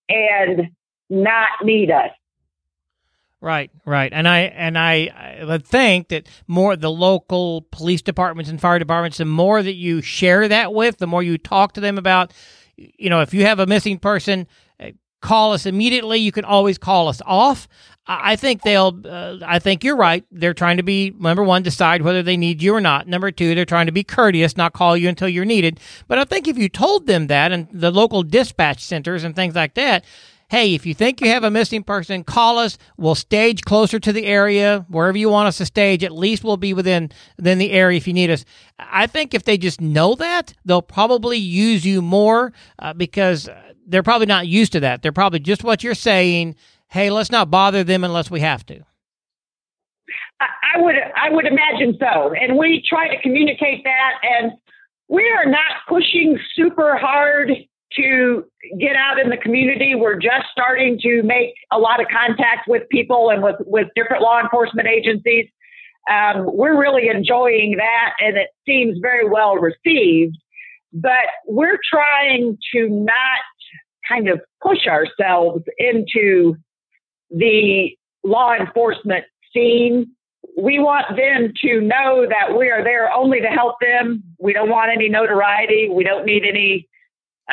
and 0.10 0.68
not 1.10 1.48
need 1.64 1.90
us. 1.90 2.12
Right, 3.40 3.70
right, 3.86 4.12
and 4.12 4.28
I 4.28 4.40
and 4.40 4.80
I, 4.80 5.44
I 5.48 5.60
think 5.60 6.08
that 6.08 6.28
more 6.48 6.76
the 6.76 6.90
local 6.90 7.68
police 7.72 8.02
departments 8.02 8.50
and 8.50 8.60
fire 8.60 8.80
departments, 8.80 9.20
the 9.20 9.26
more 9.26 9.62
that 9.62 9.76
you 9.76 10.02
share 10.02 10.48
that 10.48 10.74
with, 10.74 10.98
the 10.98 11.06
more 11.06 11.22
you 11.22 11.38
talk 11.38 11.74
to 11.74 11.82
them 11.82 12.00
about, 12.00 12.34
you 12.78 13.10
know, 13.10 13.22
if 13.22 13.34
you 13.34 13.44
have 13.46 13.60
a 13.60 13.68
missing 13.68 13.98
person, 13.98 14.48
eh, 14.80 14.92
call 15.22 15.54
us 15.54 15.66
immediately. 15.66 16.20
You 16.20 16.32
can 16.32 16.46
always 16.46 16.78
call 16.78 17.08
us 17.08 17.22
off. 17.26 17.68
I 18.10 18.38
think 18.38 18.62
they'll. 18.62 18.98
Uh, 19.04 19.40
I 19.46 19.60
think 19.60 19.84
you're 19.84 19.98
right. 19.98 20.24
They're 20.32 20.54
trying 20.54 20.78
to 20.78 20.84
be 20.84 21.14
number 21.20 21.44
one, 21.44 21.62
decide 21.62 22.04
whether 22.04 22.24
they 22.24 22.38
need 22.38 22.62
you 22.62 22.74
or 22.74 22.80
not. 22.80 23.08
Number 23.08 23.32
two, 23.32 23.54
they're 23.54 23.66
trying 23.66 23.88
to 23.88 23.92
be 23.92 24.04
courteous, 24.04 24.56
not 24.56 24.72
call 24.72 24.96
you 24.96 25.10
until 25.10 25.28
you're 25.28 25.44
needed. 25.44 25.80
But 26.08 26.18
I 26.18 26.24
think 26.24 26.48
if 26.48 26.58
you 26.58 26.70
told 26.70 27.08
them 27.08 27.28
that, 27.28 27.52
and 27.52 27.68
the 27.72 27.92
local 27.92 28.24
dispatch 28.24 28.82
centers 28.82 29.26
and 29.26 29.36
things 29.36 29.56
like 29.56 29.74
that, 29.74 30.06
hey, 30.50 30.74
if 30.74 30.86
you 30.86 30.94
think 30.94 31.22
you 31.22 31.28
have 31.30 31.44
a 31.44 31.52
missing 31.52 31.84
person, 31.84 32.24
call 32.24 32.58
us. 32.58 32.78
We'll 32.98 33.16
stage 33.16 33.64
closer 33.64 34.00
to 34.00 34.14
the 34.14 34.26
area, 34.26 34.86
wherever 34.90 35.18
you 35.18 35.30
want 35.30 35.48
us 35.48 35.58
to 35.58 35.66
stage. 35.66 36.04
At 36.04 36.12
least 36.14 36.44
we'll 36.44 36.58
be 36.58 36.74
within 36.74 37.12
within 37.38 37.58
the 37.58 37.72
area 37.72 37.98
if 37.98 38.08
you 38.08 38.14
need 38.14 38.30
us. 38.30 38.46
I 38.80 39.08
think 39.08 39.34
if 39.34 39.44
they 39.44 39.58
just 39.58 39.82
know 39.82 40.16
that, 40.16 40.54
they'll 40.66 40.82
probably 40.82 41.38
use 41.38 41.86
you 41.86 42.02
more 42.02 42.54
uh, 42.80 42.94
because 42.94 43.50
they're 43.86 44.04
probably 44.04 44.28
not 44.28 44.48
used 44.48 44.72
to 44.74 44.80
that. 44.82 45.02
They're 45.02 45.12
probably 45.12 45.40
just 45.40 45.64
what 45.64 45.84
you're 45.84 45.96
saying. 45.96 46.56
Hey, 46.88 47.10
let's 47.10 47.32
not 47.32 47.52
bother 47.52 47.84
them 47.84 48.04
unless 48.04 48.32
we 48.32 48.40
have 48.40 48.66
to. 48.68 48.84
I 50.40 50.80
would 50.80 50.96
I 50.96 51.30
would 51.30 51.46
imagine 51.46 51.98
so, 52.00 52.34
and 52.34 52.58
we 52.58 52.84
try 52.88 53.10
to 53.10 53.22
communicate 53.22 53.84
that, 53.84 54.12
and 54.22 54.52
we 55.10 55.24
are 55.24 55.50
not 55.50 55.88
pushing 55.90 56.38
super 56.56 56.96
hard 56.98 57.52
to 57.96 58.46
get 58.80 58.96
out 58.96 59.20
in 59.20 59.30
the 59.30 59.38
community. 59.38 59.96
We're 59.96 60.20
just 60.20 60.48
starting 60.52 61.00
to 61.04 61.24
make 61.24 61.54
a 61.72 61.80
lot 61.80 62.02
of 62.02 62.08
contact 62.08 62.68
with 62.68 62.84
people 62.90 63.30
and 63.30 63.42
with 63.42 63.56
with 63.60 63.88
different 63.96 64.22
law 64.22 64.40
enforcement 64.42 64.88
agencies. 64.88 65.48
Um, 66.10 66.46
we're 66.46 66.80
really 66.80 67.10
enjoying 67.10 67.76
that, 67.78 68.14
and 68.20 68.38
it 68.38 68.50
seems 68.66 68.98
very 69.02 69.28
well 69.30 69.56
received. 69.56 70.38
But 70.94 71.28
we're 71.46 71.80
trying 71.90 72.58
to 72.74 72.90
not 72.90 73.40
kind 74.08 74.30
of 74.30 74.40
push 74.62 74.88
ourselves 74.88 75.64
into 75.78 76.56
the 77.30 77.92
law 78.24 78.54
enforcement 78.54 79.26
scene 79.54 80.08
we 80.58 80.80
want 80.80 81.06
them 81.16 81.54
to 81.62 81.82
know 81.82 82.26
that 82.28 82.58
we 82.58 82.72
are 82.72 82.84
there 82.84 83.12
only 83.14 83.42
to 83.42 83.48
help 83.48 83.76
them. 83.80 84.24
We 84.40 84.54
don't 84.54 84.70
want 84.70 84.92
any 84.92 85.08
notoriety. 85.08 85.88
We 85.88 86.04
don't 86.04 86.26
need 86.26 86.44
any 86.44 86.90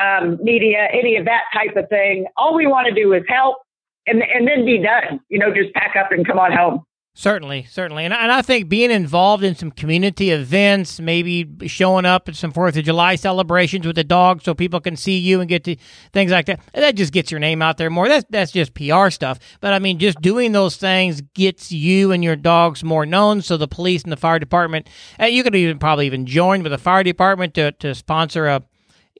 um, 0.00 0.38
media, 0.42 0.88
any 0.92 1.16
of 1.16 1.24
that 1.26 1.42
type 1.52 1.76
of 1.76 1.88
thing. 1.88 2.26
All 2.36 2.54
we 2.54 2.66
want 2.66 2.88
to 2.88 2.94
do 2.94 3.12
is 3.12 3.22
help 3.28 3.58
and, 4.06 4.22
and 4.22 4.46
then 4.46 4.64
be 4.64 4.82
done. 4.82 5.20
You 5.28 5.38
know, 5.38 5.52
just 5.54 5.72
pack 5.74 5.96
up 5.96 6.12
and 6.12 6.26
come 6.26 6.38
on 6.38 6.52
home. 6.52 6.84
Certainly, 7.16 7.66
certainly. 7.70 8.04
And, 8.04 8.12
and 8.12 8.32
I 8.32 8.42
think 8.42 8.68
being 8.68 8.90
involved 8.90 9.44
in 9.44 9.54
some 9.54 9.70
community 9.70 10.30
events, 10.30 10.98
maybe 10.98 11.48
showing 11.68 12.04
up 12.04 12.28
at 12.28 12.34
some 12.34 12.52
4th 12.52 12.76
of 12.76 12.84
July 12.84 13.14
celebrations 13.14 13.86
with 13.86 13.94
the 13.94 14.02
dog 14.02 14.42
so 14.42 14.52
people 14.52 14.80
can 14.80 14.96
see 14.96 15.18
you 15.18 15.38
and 15.40 15.48
get 15.48 15.62
to 15.64 15.76
things 16.12 16.32
like 16.32 16.46
that, 16.46 16.58
that 16.74 16.96
just 16.96 17.12
gets 17.12 17.30
your 17.30 17.38
name 17.38 17.62
out 17.62 17.76
there 17.76 17.88
more. 17.88 18.08
That's, 18.08 18.26
that's 18.30 18.50
just 18.50 18.74
PR 18.74 19.10
stuff. 19.10 19.38
But 19.60 19.72
I 19.72 19.78
mean, 19.78 20.00
just 20.00 20.20
doing 20.20 20.50
those 20.50 20.76
things 20.76 21.20
gets 21.34 21.70
you 21.70 22.10
and 22.10 22.24
your 22.24 22.34
dogs 22.34 22.82
more 22.82 23.06
known. 23.06 23.42
So 23.42 23.56
the 23.56 23.68
police 23.68 24.02
and 24.02 24.10
the 24.10 24.16
fire 24.16 24.40
department, 24.40 24.88
you 25.20 25.44
could 25.44 25.54
even 25.54 25.78
probably 25.78 26.06
even 26.06 26.26
join 26.26 26.64
with 26.64 26.72
the 26.72 26.78
fire 26.78 27.04
department 27.04 27.54
to, 27.54 27.70
to 27.70 27.94
sponsor 27.94 28.48
a, 28.48 28.62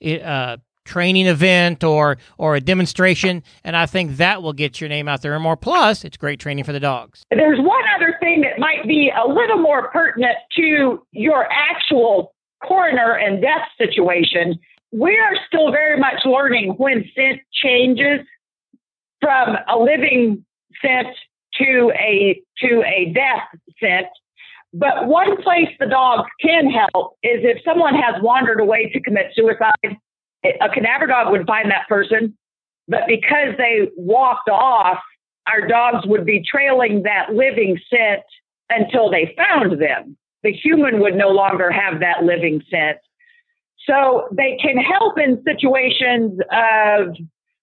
a 0.02 0.58
training 0.84 1.26
event 1.26 1.82
or 1.82 2.18
or 2.38 2.56
a 2.56 2.60
demonstration 2.60 3.42
and 3.64 3.76
i 3.76 3.86
think 3.86 4.16
that 4.16 4.42
will 4.42 4.52
get 4.52 4.80
your 4.80 4.88
name 4.88 5.08
out 5.08 5.22
there 5.22 5.34
and 5.34 5.42
more. 5.42 5.56
Plus 5.56 6.04
it's 6.04 6.16
great 6.16 6.40
training 6.40 6.64
for 6.64 6.72
the 6.72 6.80
dogs. 6.80 7.24
There's 7.30 7.58
one 7.58 7.82
other 7.96 8.16
thing 8.20 8.42
that 8.42 8.58
might 8.58 8.86
be 8.86 9.10
a 9.10 9.26
little 9.26 9.58
more 9.58 9.90
pertinent 9.90 10.36
to 10.56 11.04
your 11.12 11.46
actual 11.50 12.34
coroner 12.66 13.16
and 13.16 13.40
death 13.40 13.68
situation. 13.78 14.58
We 14.92 15.16
are 15.18 15.36
still 15.46 15.70
very 15.70 15.98
much 15.98 16.24
learning 16.24 16.74
when 16.76 17.04
scent 17.14 17.40
changes 17.52 18.20
from 19.20 19.56
a 19.68 19.78
living 19.78 20.44
scent 20.82 21.08
to 21.58 21.92
a 21.98 22.40
to 22.58 22.82
a 22.82 23.12
death 23.12 23.60
scent. 23.80 24.06
But 24.72 25.06
one 25.06 25.40
place 25.42 25.68
the 25.78 25.86
dogs 25.86 26.28
can 26.40 26.68
help 26.68 27.16
is 27.22 27.40
if 27.42 27.62
someone 27.64 27.94
has 27.94 28.20
wandered 28.22 28.60
away 28.60 28.90
to 28.90 29.00
commit 29.00 29.26
suicide 29.34 29.96
a 30.44 30.68
cadaver 30.68 31.06
dog 31.06 31.30
would 31.30 31.46
find 31.46 31.70
that 31.70 31.88
person, 31.88 32.36
but 32.88 33.02
because 33.06 33.56
they 33.56 33.88
walked 33.96 34.48
off, 34.48 34.98
our 35.46 35.66
dogs 35.66 36.06
would 36.06 36.24
be 36.24 36.42
trailing 36.48 37.02
that 37.02 37.34
living 37.34 37.78
scent 37.90 38.22
until 38.70 39.10
they 39.10 39.34
found 39.36 39.80
them. 39.80 40.16
The 40.42 40.52
human 40.52 41.00
would 41.00 41.14
no 41.14 41.28
longer 41.28 41.70
have 41.70 42.00
that 42.00 42.24
living 42.24 42.62
scent. 42.70 42.98
So 43.86 44.28
they 44.32 44.58
can 44.60 44.76
help 44.76 45.18
in 45.18 45.42
situations 45.44 46.38
of 46.50 47.16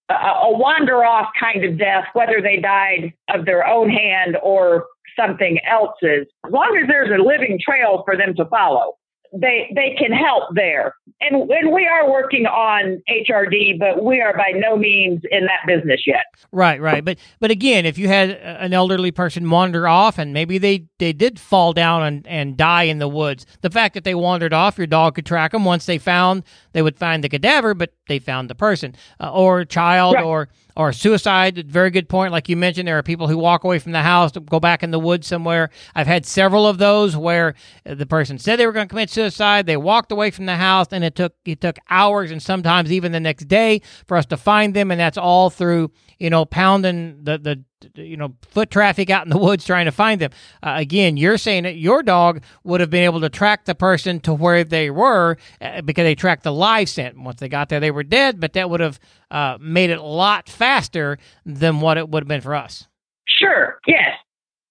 a, 0.09 0.51
wander 0.51 1.03
off 1.03 1.29
kind 1.39 1.63
of 1.63 1.77
death, 1.77 2.05
whether 2.13 2.41
they 2.41 2.57
died 2.57 3.13
of 3.33 3.45
their 3.45 3.65
own 3.65 3.89
hand 3.89 4.37
or 4.43 4.85
something 5.19 5.59
else's, 5.67 6.27
as 6.45 6.51
long 6.51 6.77
as 6.81 6.87
there's 6.87 7.09
a 7.11 7.23
living 7.23 7.59
trail 7.63 8.03
for 8.05 8.15
them 8.15 8.35
to 8.35 8.45
follow 8.45 8.95
they 9.33 9.71
they 9.75 9.95
can 9.97 10.11
help 10.11 10.53
there. 10.55 10.95
And 11.21 11.49
and 11.49 11.71
we 11.71 11.87
are 11.87 12.11
working 12.11 12.45
on 12.45 13.01
HRD, 13.09 13.79
but 13.79 14.03
we 14.03 14.19
are 14.19 14.35
by 14.35 14.51
no 14.55 14.75
means 14.75 15.21
in 15.31 15.45
that 15.45 15.65
business 15.65 16.01
yet. 16.05 16.25
Right, 16.51 16.81
right. 16.81 17.03
But 17.03 17.17
but 17.39 17.51
again, 17.51 17.85
if 17.85 17.97
you 17.97 18.07
had 18.07 18.31
an 18.31 18.73
elderly 18.73 19.11
person 19.11 19.49
wander 19.49 19.87
off 19.87 20.17
and 20.17 20.33
maybe 20.33 20.57
they 20.57 20.87
they 20.99 21.13
did 21.13 21.39
fall 21.39 21.73
down 21.73 22.03
and, 22.03 22.27
and 22.27 22.57
die 22.57 22.83
in 22.83 22.99
the 22.99 23.07
woods, 23.07 23.45
the 23.61 23.69
fact 23.69 23.93
that 23.93 24.03
they 24.03 24.15
wandered 24.15 24.53
off, 24.53 24.77
your 24.77 24.87
dog 24.87 25.15
could 25.15 25.25
track 25.25 25.51
them. 25.51 25.63
Once 25.63 25.85
they 25.85 25.97
found, 25.97 26.43
they 26.73 26.81
would 26.81 26.97
find 26.97 27.23
the 27.23 27.29
cadaver, 27.29 27.73
but 27.73 27.93
they 28.07 28.19
found 28.19 28.49
the 28.49 28.55
person 28.55 28.95
uh, 29.19 29.31
or 29.31 29.63
child 29.63 30.15
right. 30.15 30.25
or 30.25 30.49
or 30.75 30.93
suicide. 30.93 31.67
Very 31.67 31.89
good 31.89 32.09
point. 32.09 32.31
Like 32.31 32.49
you 32.49 32.57
mentioned, 32.57 32.87
there 32.87 32.97
are 32.97 33.03
people 33.03 33.27
who 33.27 33.37
walk 33.37 33.63
away 33.63 33.79
from 33.79 33.91
the 33.91 34.01
house 34.01 34.31
to 34.33 34.39
go 34.39 34.59
back 34.59 34.83
in 34.83 34.91
the 34.91 34.99
woods 34.99 35.27
somewhere. 35.27 35.69
I've 35.95 36.07
had 36.07 36.25
several 36.25 36.67
of 36.67 36.77
those 36.77 37.15
where 37.15 37.55
the 37.85 38.05
person 38.05 38.37
said 38.37 38.57
they 38.57 38.65
were 38.65 38.71
going 38.71 38.87
to 38.87 38.89
commit 38.89 39.09
suicide. 39.09 39.65
They 39.65 39.77
walked 39.77 40.11
away 40.11 40.31
from 40.31 40.45
the 40.45 40.55
house, 40.55 40.87
and 40.91 41.03
it 41.03 41.15
took 41.15 41.33
it 41.45 41.61
took 41.61 41.77
hours 41.89 42.31
and 42.31 42.41
sometimes 42.41 42.91
even 42.91 43.11
the 43.11 43.19
next 43.19 43.47
day 43.47 43.81
for 44.05 44.17
us 44.17 44.25
to 44.27 44.37
find 44.37 44.73
them. 44.73 44.91
And 44.91 44.99
that's 44.99 45.17
all 45.17 45.49
through 45.49 45.91
you 46.19 46.29
know 46.29 46.45
pounding 46.45 47.23
the 47.23 47.37
the 47.37 47.63
you 47.95 48.17
know 48.17 48.35
foot 48.41 48.69
traffic 48.71 49.09
out 49.09 49.25
in 49.25 49.29
the 49.29 49.37
woods 49.37 49.65
trying 49.65 49.85
to 49.85 49.91
find 49.91 50.21
them. 50.21 50.31
Uh, 50.63 50.73
again, 50.77 51.17
you're 51.17 51.37
saying 51.37 51.63
that 51.63 51.75
your 51.75 52.03
dog 52.03 52.41
would 52.63 52.79
have 52.81 52.89
been 52.89 53.03
able 53.03 53.21
to 53.21 53.29
track 53.29 53.65
the 53.65 53.75
person 53.75 54.19
to 54.21 54.33
where 54.33 54.63
they 54.63 54.89
were 54.89 55.37
uh, 55.61 55.81
because 55.81 56.03
they 56.03 56.15
tracked 56.15 56.43
the 56.43 56.53
live 56.53 56.89
scent. 56.89 57.17
Once 57.17 57.39
they 57.39 57.49
got 57.49 57.69
there, 57.69 57.79
they 57.79 57.91
were 57.91 58.03
dead, 58.03 58.39
but 58.39 58.53
that 58.53 58.69
would 58.69 58.79
have 58.79 58.99
uh, 59.29 59.57
made 59.59 59.89
it 59.89 59.97
a 59.99 60.03
lot 60.03 60.49
faster 60.49 61.17
than 61.45 61.81
what 61.81 61.97
it 61.97 62.09
would 62.09 62.23
have 62.23 62.27
been 62.27 62.41
for 62.41 62.55
us. 62.55 62.87
Sure. 63.27 63.79
Yes. 63.87 64.11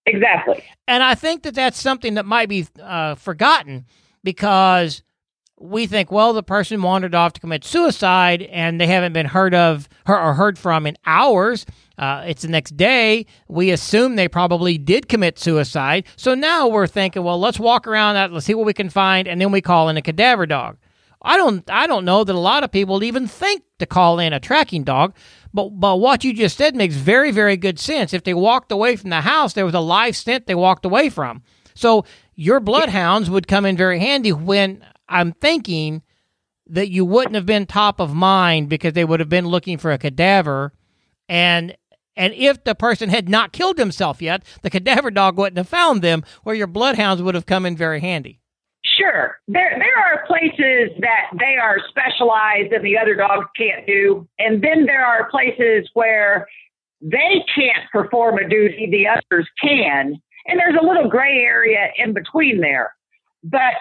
Exactly. 0.07 0.65
And 0.89 1.03
I 1.03 1.15
think 1.15 1.43
that 1.43 1.55
that's 1.55 1.81
something 1.81 2.15
that 2.15 2.27
might 2.27 2.49
be 2.49 2.67
uh, 2.83 3.15
forgotten 3.15 3.87
because 4.25 5.03
we 5.61 5.87
think, 5.87 6.11
well, 6.11 6.33
the 6.33 6.43
person 6.43 6.81
wandered 6.81 7.15
off 7.15 7.35
to 7.35 7.41
commit 7.41 7.65
suicide 7.65 8.43
and 8.43 8.81
they 8.81 8.87
haven't 8.87 9.13
been 9.13 9.27
heard 9.27 9.55
of 9.55 9.89
or 10.09 10.33
heard 10.33 10.59
from 10.59 10.87
in 10.87 10.97
hours. 11.05 11.67
Uh, 11.99 12.25
it's 12.27 12.43
the 12.43 12.49
next 12.49 12.79
day. 12.79 13.27
We 13.47 13.71
assume 13.71 14.17
they 14.17 14.27
probably 14.27 14.79
did 14.79 15.09
commit 15.09 15.39
suicide. 15.39 16.07
So 16.17 16.35
now 16.35 16.67
we're 16.67 16.87
thinking, 16.87 17.23
well, 17.23 17.39
let's 17.39 17.61
walk 17.61 17.87
around 17.87 18.15
that, 18.15 18.33
let's 18.33 18.47
see 18.47 18.55
what 18.55 18.65
we 18.65 18.73
can 18.73 18.89
find, 18.89 19.29
and 19.29 19.39
then 19.39 19.53
we 19.53 19.61
call 19.61 19.91
in 19.91 19.99
a 19.99 20.03
cadaver 20.03 20.47
dog. 20.47 20.79
I 21.23 21.37
don't 21.37 21.69
I 21.69 21.87
don't 21.87 22.07
know 22.07 22.25
that 22.25 22.35
a 22.35 22.39
lot 22.39 22.65
of 22.65 22.73
people 22.73 23.05
even 23.05 23.27
think 23.27 23.63
to 23.79 23.85
call 23.85 24.19
in 24.19 24.33
a 24.33 24.41
tracking 24.41 24.85
dog, 24.85 25.15
but 25.53 25.69
but 25.69 25.97
what 25.97 26.25
you 26.25 26.33
just 26.33 26.57
said 26.57 26.75
makes 26.75 26.95
very 26.95 27.31
very 27.31 27.59
good 27.59 27.79
sense. 27.79 28.15
If 28.15 28.25
they 28.25 28.33
walked 28.33 28.73
away 28.73 28.97
from 28.97 29.11
the 29.11 29.21
house, 29.21 29.53
there 29.53 29.67
was 29.67 29.75
a 29.75 29.81
live 29.81 30.17
scent 30.17 30.47
they 30.47 30.55
walked 30.55 30.87
away 30.87 31.11
from. 31.11 31.43
So 31.75 32.07
your 32.35 32.59
bloodhounds 32.59 33.29
would 33.29 33.47
come 33.47 33.67
in 33.67 33.77
very 33.77 33.99
handy 33.99 34.33
when 34.33 34.83
I'm 35.11 35.33
thinking 35.33 36.03
that 36.67 36.89
you 36.89 37.05
wouldn't 37.05 37.35
have 37.35 37.47
been 37.47 37.67
top 37.67 38.01
of 38.01 38.15
mind 38.15 38.69
because 38.69 38.93
they 38.95 39.05
would 39.05 39.21
have 39.21 39.29
been 39.29 39.47
looking 39.47 39.77
for 39.77 39.91
a 39.91 39.99
cadaver 39.99 40.73
and 41.29 41.77
and 42.17 42.35
if 42.35 42.65
the 42.65 42.75
person 42.75 43.09
had 43.09 43.29
not 43.29 43.53
killed 43.53 43.79
himself 43.79 44.21
yet, 44.21 44.43
the 44.63 44.69
cadaver 44.69 45.11
dog 45.11 45.39
wouldn't 45.39 45.57
have 45.57 45.69
found 45.69 46.03
them, 46.03 46.25
where 46.43 46.55
your 46.55 46.67
bloodhounds 46.67 47.23
would 47.23 47.35
have 47.35 47.47
come 47.47 47.65
in 47.65 47.77
very 47.77 48.01
handy. 48.01 48.41
Sure. 48.85 49.39
There 49.47 49.77
there 49.79 49.97
are 49.97 50.27
places 50.27 50.91
that 51.01 51.31
they 51.39 51.57
are 51.57 51.79
specialized 51.89 52.73
and 52.73 52.85
the 52.85 52.99
other 52.99 53.15
dogs 53.15 53.47
can't 53.57 53.87
do. 53.87 54.29
And 54.39 54.63
then 54.63 54.87
there 54.87 55.05
are 55.05 55.31
places 55.31 55.89
where 55.95 56.47
they 57.01 57.45
can't 57.55 57.89
perform 57.93 58.39
a 58.39 58.49
duty, 58.49 58.89
the 58.91 59.07
others 59.07 59.49
can. 59.63 60.21
And 60.47 60.59
there's 60.59 60.77
a 60.81 60.85
little 60.85 61.09
gray 61.09 61.39
area 61.39 61.89
in 61.97 62.13
between 62.13 62.61
there. 62.61 62.95
But 63.43 63.75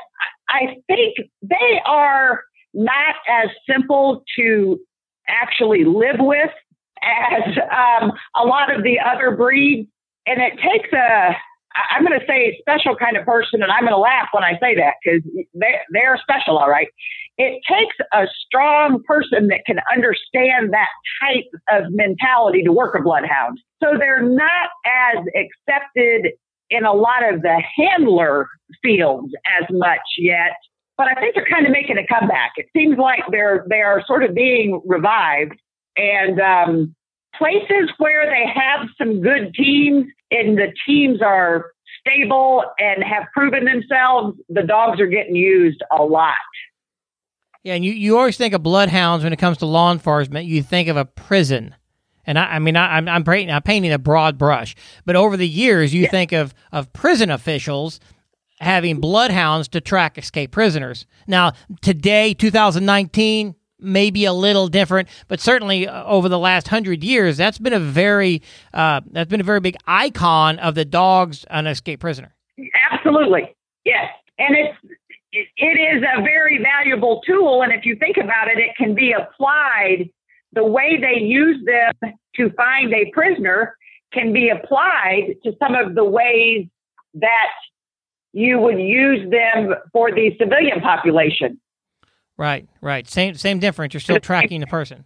I 0.49 0.77
think 0.87 1.15
they 1.41 1.81
are 1.85 2.43
not 2.73 3.15
as 3.29 3.49
simple 3.69 4.23
to 4.37 4.79
actually 5.27 5.85
live 5.85 6.17
with 6.19 6.49
as 7.01 7.57
um, 7.71 8.11
a 8.35 8.45
lot 8.45 8.73
of 8.73 8.83
the 8.83 8.99
other 8.99 9.35
breeds. 9.35 9.89
And 10.25 10.41
it 10.41 10.53
takes 10.59 10.91
a, 10.93 11.35
I'm 11.95 12.05
going 12.05 12.19
to 12.19 12.25
say 12.27 12.57
special 12.59 12.95
kind 12.95 13.15
of 13.15 13.25
person, 13.25 13.61
and 13.63 13.71
I'm 13.71 13.81
going 13.81 13.93
to 13.93 13.97
laugh 13.97 14.27
when 14.31 14.43
I 14.43 14.53
say 14.59 14.75
that 14.75 14.95
because 15.03 15.21
they, 15.53 15.75
they're 15.91 16.19
special, 16.21 16.57
all 16.57 16.69
right. 16.69 16.87
It 17.37 17.61
takes 17.69 17.95
a 18.11 18.27
strong 18.45 19.01
person 19.07 19.47
that 19.47 19.61
can 19.65 19.79
understand 19.93 20.73
that 20.73 20.89
type 21.23 21.45
of 21.71 21.91
mentality 21.91 22.63
to 22.63 22.71
work 22.73 22.95
a 22.99 23.01
bloodhound. 23.01 23.59
So 23.81 23.97
they're 23.97 24.21
not 24.21 24.69
as 24.85 25.23
accepted 25.35 26.33
in 26.69 26.85
a 26.85 26.93
lot 26.93 27.27
of 27.31 27.41
the 27.41 27.61
handler 27.75 28.47
fields 28.81 29.33
as 29.59 29.67
much 29.71 29.99
yet. 30.17 30.57
But 30.97 31.07
I 31.07 31.19
think 31.19 31.35
they're 31.35 31.47
kind 31.49 31.65
of 31.65 31.71
making 31.71 31.97
a 31.97 32.05
comeback. 32.05 32.53
It 32.57 32.67
seems 32.75 32.97
like 32.97 33.21
they're 33.31 33.65
they 33.69 33.81
are 33.81 34.03
sort 34.05 34.23
of 34.23 34.35
being 34.35 34.81
revived, 34.85 35.59
and 35.95 36.39
um, 36.39 36.95
places 37.37 37.89
where 37.97 38.25
they 38.25 38.45
have 38.53 38.87
some 38.97 39.21
good 39.21 39.53
teams 39.53 40.05
and 40.31 40.57
the 40.57 40.73
teams 40.85 41.21
are 41.21 41.71
stable 41.99 42.63
and 42.79 43.03
have 43.03 43.23
proven 43.33 43.65
themselves, 43.65 44.37
the 44.49 44.63
dogs 44.63 44.99
are 44.99 45.07
getting 45.07 45.35
used 45.35 45.81
a 45.97 46.03
lot. 46.03 46.35
Yeah, 47.63 47.73
and 47.73 47.83
you, 47.83 47.91
you 47.91 48.17
always 48.17 48.37
think 48.37 48.53
of 48.53 48.63
bloodhounds 48.63 49.23
when 49.23 49.33
it 49.33 49.39
comes 49.39 49.57
to 49.57 49.65
law 49.65 49.91
enforcement. 49.91 50.45
You 50.45 50.63
think 50.63 50.87
of 50.87 50.97
a 50.97 51.05
prison. 51.05 51.75
And 52.29 52.37
I, 52.37 52.43
I 52.43 52.59
mean, 52.59 52.75
I, 52.75 52.97
I'm, 52.97 53.09
I'm, 53.09 53.23
painting, 53.23 53.49
I'm 53.49 53.63
painting 53.63 53.91
a 53.91 53.97
broad 53.97 54.37
brush. 54.37 54.75
But 55.03 55.15
over 55.15 55.35
the 55.35 55.47
years, 55.47 55.95
you 55.95 56.03
yeah. 56.03 56.11
think 56.11 56.31
of, 56.31 56.53
of 56.71 56.93
prison 56.93 57.31
officials 57.31 57.99
having 58.59 58.99
bloodhounds 58.99 59.67
to 59.69 59.81
track 59.81 60.15
escaped 60.15 60.53
prisoners. 60.53 61.07
Now, 61.25 61.53
today, 61.81 62.35
2019, 62.35 63.55
maybe 63.79 64.25
a 64.25 64.33
little 64.33 64.67
different, 64.67 65.09
but 65.27 65.39
certainly 65.39 65.87
uh, 65.87 66.03
over 66.05 66.29
the 66.29 66.37
last 66.37 66.67
hundred 66.67 67.03
years, 67.03 67.35
that's 67.35 67.57
been 67.57 67.73
a 67.73 67.79
very 67.79 68.43
uh, 68.75 69.01
that's 69.09 69.29
been 69.29 69.41
a 69.41 69.45
very 69.45 69.59
big 69.59 69.77
icon 69.87 70.59
of 70.59 70.75
the 70.75 70.85
dogs 70.85 71.45
an 71.49 71.65
escaped 71.65 72.01
prisoner. 72.01 72.35
Absolutely, 72.91 73.55
yes, 73.85 74.11
and 74.37 74.55
it's 74.55 74.77
it 75.31 75.95
is 75.97 76.03
a 76.03 76.21
very 76.21 76.59
valuable 76.61 77.21
tool, 77.25 77.63
and 77.63 77.73
if 77.73 77.85
you 77.85 77.95
think 77.95 78.17
about 78.17 78.49
it, 78.49 78.59
it 78.59 78.75
can 78.77 78.93
be 78.93 79.13
applied. 79.13 80.11
The 80.53 80.63
way 80.63 80.99
they 80.99 81.21
use 81.21 81.63
them 81.65 82.13
to 82.35 82.49
find 82.51 82.93
a 82.93 83.11
prisoner 83.11 83.75
can 84.11 84.33
be 84.33 84.49
applied 84.49 85.35
to 85.43 85.53
some 85.59 85.75
of 85.75 85.95
the 85.95 86.03
ways 86.03 86.67
that 87.15 87.51
you 88.33 88.59
would 88.59 88.79
use 88.79 89.29
them 89.29 89.73
for 89.91 90.11
the 90.11 90.35
civilian 90.39 90.81
population. 90.81 91.59
Right, 92.37 92.67
right. 92.81 93.07
Same 93.07 93.35
same 93.35 93.59
difference. 93.59 93.93
You're 93.93 94.01
still 94.01 94.19
tracking 94.19 94.61
the 94.61 94.67
person. 94.67 95.05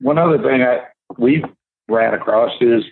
One 0.00 0.18
other 0.18 0.38
thing 0.38 0.62
I 0.62 0.86
we 1.18 1.44
ran 1.88 2.14
across 2.14 2.52
is 2.60 2.84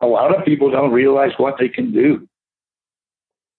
a 0.00 0.06
lot 0.06 0.36
of 0.36 0.44
people 0.44 0.70
don't 0.70 0.92
realize 0.92 1.32
what 1.38 1.56
they 1.58 1.68
can 1.68 1.92
do, 1.92 2.28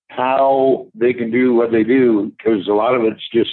how 0.10 0.88
they 0.94 1.14
can 1.14 1.32
do 1.32 1.54
what 1.54 1.72
they 1.72 1.84
do, 1.84 2.32
because 2.38 2.68
a 2.68 2.74
lot 2.74 2.96
of 2.96 3.04
it's 3.04 3.28
just 3.34 3.52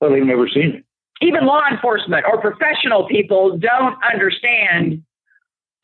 well, 0.00 0.12
they've 0.12 0.24
never 0.24 0.48
seen 0.48 0.76
it. 0.76 0.84
Even 1.20 1.46
law 1.46 1.62
enforcement 1.70 2.24
or 2.30 2.40
professional 2.40 3.06
people 3.08 3.58
don't 3.58 3.96
understand 4.04 5.02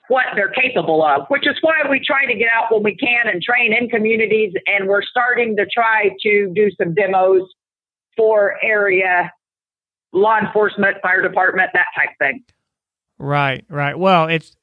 what 0.08 0.24
they're 0.34 0.52
capable 0.52 1.02
of, 1.04 1.22
which 1.28 1.46
is 1.46 1.56
why 1.62 1.74
we 1.90 1.98
try 1.98 2.26
to 2.26 2.34
get 2.34 2.48
out 2.54 2.72
when 2.72 2.82
we 2.82 2.94
can 2.94 3.26
and 3.26 3.42
train 3.42 3.72
in 3.72 3.88
communities. 3.88 4.52
And 4.66 4.88
we're 4.88 5.02
starting 5.02 5.56
to 5.56 5.66
try 5.66 6.10
to 6.22 6.52
do 6.54 6.70
some 6.78 6.94
demos 6.94 7.42
for 8.16 8.54
area 8.62 9.32
law 10.12 10.38
enforcement, 10.38 10.96
fire 11.02 11.22
department, 11.22 11.70
that 11.74 11.86
type 11.96 12.16
thing. 12.18 12.44
Right, 13.18 13.64
right. 13.68 13.98
Well, 13.98 14.28
it's 14.28 14.56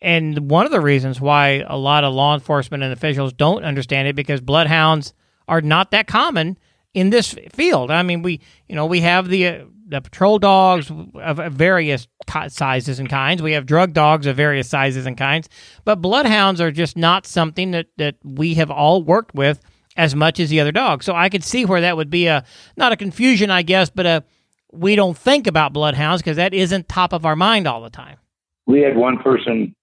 and 0.00 0.50
one 0.50 0.66
of 0.66 0.72
the 0.72 0.80
reasons 0.80 1.20
why 1.20 1.64
a 1.66 1.76
lot 1.76 2.04
of 2.04 2.14
law 2.14 2.34
enforcement 2.34 2.82
and 2.82 2.92
officials 2.92 3.32
don't 3.32 3.64
understand 3.64 4.06
it 4.06 4.14
because 4.14 4.40
bloodhounds 4.40 5.12
are 5.48 5.60
not 5.60 5.90
that 5.90 6.06
common 6.06 6.56
in 6.94 7.10
this 7.10 7.34
field. 7.52 7.90
I 7.90 8.02
mean, 8.02 8.22
we 8.22 8.40
you 8.68 8.74
know 8.76 8.86
we 8.86 9.00
have 9.00 9.28
the 9.28 9.46
uh, 9.46 9.64
the 9.88 10.00
patrol 10.00 10.38
dogs 10.38 10.90
of 11.14 11.36
various 11.52 12.06
sizes 12.48 12.98
and 12.98 13.08
kinds. 13.08 13.42
We 13.42 13.52
have 13.52 13.66
drug 13.66 13.92
dogs 13.92 14.26
of 14.26 14.36
various 14.36 14.68
sizes 14.68 15.06
and 15.06 15.16
kinds, 15.16 15.48
but 15.84 15.96
bloodhounds 15.96 16.60
are 16.60 16.70
just 16.70 16.96
not 16.96 17.26
something 17.26 17.70
that 17.72 17.86
that 17.96 18.16
we 18.22 18.54
have 18.54 18.70
all 18.70 19.02
worked 19.02 19.34
with 19.34 19.60
as 19.96 20.14
much 20.14 20.38
as 20.38 20.50
the 20.50 20.60
other 20.60 20.72
dogs. 20.72 21.04
So 21.04 21.14
I 21.14 21.28
could 21.28 21.42
see 21.42 21.64
where 21.64 21.80
that 21.80 21.96
would 21.96 22.10
be 22.10 22.26
a 22.26 22.44
not 22.76 22.92
a 22.92 22.96
confusion, 22.96 23.50
I 23.50 23.62
guess, 23.62 23.90
but 23.90 24.06
a 24.06 24.24
we 24.70 24.94
don't 24.94 25.16
think 25.16 25.46
about 25.46 25.72
bloodhounds 25.72 26.22
because 26.22 26.36
that 26.36 26.52
isn't 26.52 26.88
top 26.88 27.12
of 27.12 27.24
our 27.24 27.36
mind 27.36 27.66
all 27.66 27.80
the 27.80 27.90
time. 27.90 28.18
We 28.66 28.82
had 28.82 28.96
one 28.96 29.18
person 29.18 29.74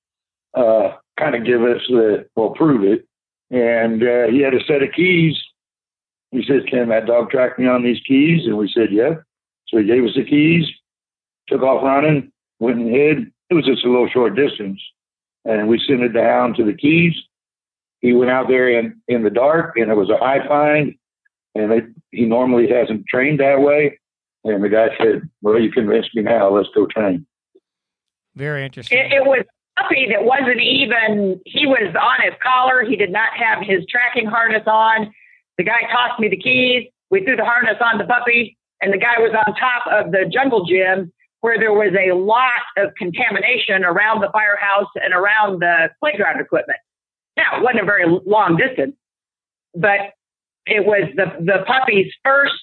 uh, 0.54 0.94
kind 1.20 1.36
of 1.36 1.46
give 1.46 1.64
us 1.64 1.82
the 1.90 2.28
well 2.36 2.52
prove 2.52 2.84
it, 2.84 3.08
and 3.50 4.04
uh, 4.04 4.28
he 4.32 4.42
had 4.42 4.54
a 4.54 4.64
set 4.68 4.84
of 4.84 4.90
keys 4.96 5.36
he 6.36 6.44
says, 6.48 6.64
Can 6.70 6.90
that 6.90 7.06
dog 7.06 7.30
track 7.30 7.58
me 7.58 7.68
on 7.68 7.84
these 7.84 8.00
keys? 8.06 8.46
And 8.46 8.58
we 8.58 8.72
said, 8.74 8.90
Yeah. 8.92 9.16
So 9.76 9.82
he 9.82 9.88
gave 9.88 10.06
us 10.06 10.16
the 10.16 10.24
keys, 10.24 10.66
took 11.50 11.62
off 11.62 11.84
running, 11.84 12.32
went 12.60 12.80
and 12.80 12.90
hid. 12.90 13.18
It 13.50 13.56
was 13.56 13.66
just 13.66 13.84
a 13.84 13.90
little 13.90 14.08
short 14.08 14.34
distance. 14.34 14.82
And 15.44 15.68
we 15.68 15.84
sent 15.86 16.00
it 16.00 16.14
down 16.14 16.54
to 16.54 16.64
the 16.64 16.74
keys. 16.74 17.14
He 18.00 18.14
went 18.14 18.32
out 18.32 18.48
there 18.48 18.70
in, 18.70 19.02
in 19.10 19.24
the 19.24 19.30
dark 19.30 19.76
and 19.76 19.92
it 19.92 19.96
was 19.96 20.10
a 20.10 20.16
high 20.16 20.48
find. 20.48 20.96
And 21.56 21.74
it, 21.74 21.84
he 22.12 22.24
normally 22.24 22.70
hasn't 22.70 23.06
trained 23.08 23.42
that 23.42 23.60
way. 23.60 24.00
And 24.46 24.64
the 24.64 24.70
guy 24.70 24.88
said, 24.98 25.30
Well, 25.42 25.60
you 25.60 25.72
convinced 25.72 26.16
me 26.16 26.22
now. 26.22 26.56
Let's 26.56 26.70
go 26.74 26.86
train. 26.86 27.26
Very 28.34 28.64
interesting. 28.64 28.98
It, 28.98 29.12
it 29.12 29.26
was 29.26 29.44
puppy 29.78 30.08
that 30.10 30.24
wasn't 30.24 30.62
even, 30.62 31.42
he 31.46 31.66
was 31.66 31.94
on 32.00 32.24
his 32.24 32.34
collar. 32.42 32.86
He 32.86 32.96
did 32.96 33.12
not 33.12 33.30
have 33.36 33.62
his 33.62 33.86
tracking 33.90 34.26
harness 34.26 34.64
on. 34.68 35.14
The 35.58 35.66
guy 35.66 35.82
tossed 35.92 36.18
me 36.20 36.30
the 36.30 36.38
keys. 36.38 36.88
We 37.10 37.26
threw 37.26 37.36
the 37.36 37.46
harness 37.46 37.78
on 37.82 37.98
the 37.98 38.06
puppy, 38.06 38.58
and 38.82 38.94
the 38.94 38.98
guy 38.98 39.20
was 39.20 39.34
on 39.34 39.56
top 39.56 40.06
of 40.06 40.12
the 40.12 40.30
jungle 40.32 40.66
gym 40.66 41.12
where 41.42 41.60
there 41.60 41.74
was 41.74 41.94
a 41.94 42.16
lot 42.16 42.66
of 42.78 42.94
contamination 42.98 43.86
around 43.86 44.22
the 44.22 44.30
firehouse 44.32 44.90
and 44.96 45.14
around 45.14 45.62
the 45.62 45.90
playground 46.00 46.42
equipment. 46.42 46.80
Now, 47.38 47.58
it 47.58 47.64
wasn't 47.64 47.84
a 47.84 47.86
very 47.86 48.06
long 48.26 48.58
distance, 48.58 48.96
but 49.76 50.16
it 50.66 50.86
was 50.86 51.04
the, 51.16 51.26
the 51.40 51.64
puppy's 51.68 52.12
first 52.24 52.54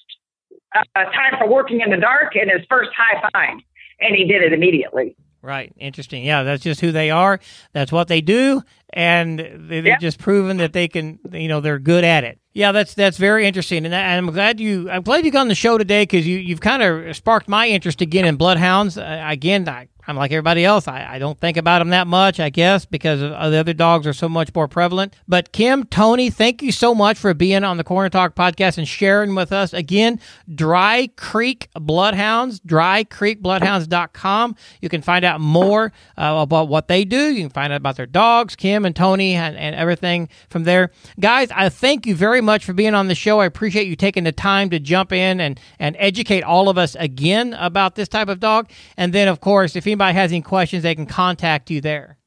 uh, 0.75 0.83
time 0.95 1.35
for 1.39 1.49
working 1.49 1.81
in 1.81 1.91
the 1.91 1.97
dark 1.97 2.35
and 2.35 2.51
his 2.51 2.65
first 2.69 2.89
high 2.97 3.29
find, 3.31 3.61
and 3.99 4.15
he 4.15 4.25
did 4.25 4.41
it 4.41 4.51
immediately. 4.51 5.15
Right. 5.41 5.73
Interesting. 5.77 6.23
Yeah, 6.23 6.43
that's 6.43 6.63
just 6.63 6.81
who 6.81 6.91
they 6.91 7.11
are. 7.11 7.39
That's 7.73 7.91
what 7.91 8.07
they 8.07 8.21
do, 8.21 8.63
and 8.91 9.39
they, 9.39 9.75
have 9.77 9.85
yep. 9.85 9.99
just 9.99 10.17
proven 10.17 10.57
that 10.57 10.73
they 10.73 10.87
can. 10.87 11.19
You 11.31 11.49
know, 11.49 11.59
they're 11.59 11.79
good 11.79 12.05
at 12.05 12.23
it. 12.23 12.39
Yeah, 12.53 12.71
that's 12.71 12.93
that's 12.93 13.17
very 13.17 13.47
interesting, 13.47 13.83
and, 13.83 13.95
I, 13.95 14.13
am 14.13 14.27
glad 14.27 14.59
you 14.59 14.87
I'm 14.87 15.01
glad 15.01 15.25
you 15.25 15.31
got 15.31 15.41
on 15.41 15.47
the 15.47 15.55
show 15.55 15.79
today 15.79 16.03
because 16.03 16.27
you 16.27 16.37
you've 16.37 16.61
kind 16.61 16.83
of 16.83 17.15
sparked 17.15 17.47
my 17.49 17.67
interest 17.67 17.99
again 17.99 18.25
in 18.25 18.35
bloodhounds. 18.35 18.95
Uh, 18.95 19.23
again, 19.25 19.67
I, 19.67 19.87
I'm 20.05 20.17
like 20.17 20.31
everybody 20.31 20.65
else. 20.65 20.87
I, 20.87 21.15
I 21.15 21.19
don't 21.19 21.39
think 21.39 21.55
about 21.55 21.79
them 21.79 21.89
that 21.89 22.07
much, 22.07 22.39
I 22.39 22.49
guess, 22.49 22.85
because 22.85 23.21
the 23.21 23.35
other 23.37 23.73
dogs 23.73 24.05
are 24.05 24.13
so 24.13 24.27
much 24.27 24.53
more 24.53 24.67
prevalent. 24.67 25.15
But 25.27 25.53
Kim, 25.53 25.85
Tony, 25.85 26.29
thank 26.29 26.61
you 26.61 26.73
so 26.73 26.93
much 26.93 27.17
for 27.17 27.33
being 27.33 27.63
on 27.63 27.77
the 27.77 27.85
Coroner 27.85 28.09
Talk 28.09 28.35
podcast 28.35 28.77
and 28.77 28.85
sharing 28.87 29.33
with 29.33 29.53
us. 29.53 29.71
Again, 29.73 30.19
Dry 30.53 31.09
Creek 31.15 31.69
Bloodhounds, 31.73 32.59
drycreekbloodhounds.com. 32.61 34.55
You 34.81 34.89
can 34.89 35.01
find 35.01 35.23
out 35.23 35.39
more 35.39 35.93
uh, 36.17 36.39
about 36.41 36.67
what 36.67 36.89
they 36.89 37.05
do. 37.05 37.33
You 37.33 37.43
can 37.43 37.49
find 37.49 37.71
out 37.71 37.77
about 37.77 37.95
their 37.95 38.05
dogs, 38.05 38.57
Kim 38.57 38.83
and 38.83 38.93
Tony, 38.93 39.35
and, 39.35 39.55
and 39.55 39.73
everything 39.73 40.27
from 40.49 40.65
there. 40.65 40.91
Guys, 41.17 41.49
I 41.51 41.69
thank 41.69 42.05
you 42.05 42.15
very 42.15 42.41
much 42.41 42.65
for 42.65 42.73
being 42.73 42.93
on 42.93 43.07
the 43.07 43.15
show. 43.15 43.39
I 43.39 43.45
appreciate 43.45 43.87
you 43.87 43.95
taking 43.95 44.25
the 44.25 44.33
time 44.33 44.69
to 44.71 44.79
jump 44.79 45.13
in 45.13 45.39
and, 45.39 45.57
and 45.79 45.95
educate 45.97 46.43
all 46.43 46.67
of 46.67 46.77
us 46.77 46.95
again 46.95 47.53
about 47.53 47.95
this 47.95 48.09
type 48.09 48.27
of 48.27 48.41
dog. 48.41 48.69
And 48.97 49.13
then, 49.13 49.29
of 49.29 49.39
course, 49.39 49.77
if 49.77 49.87
you 49.87 49.92
anybody 49.93 50.15
has 50.15 50.31
any 50.31 50.41
questions, 50.41 50.81
they 50.81 50.95
can 50.95 51.05
contact 51.05 51.69
you 51.69 51.79
there. 51.79 52.17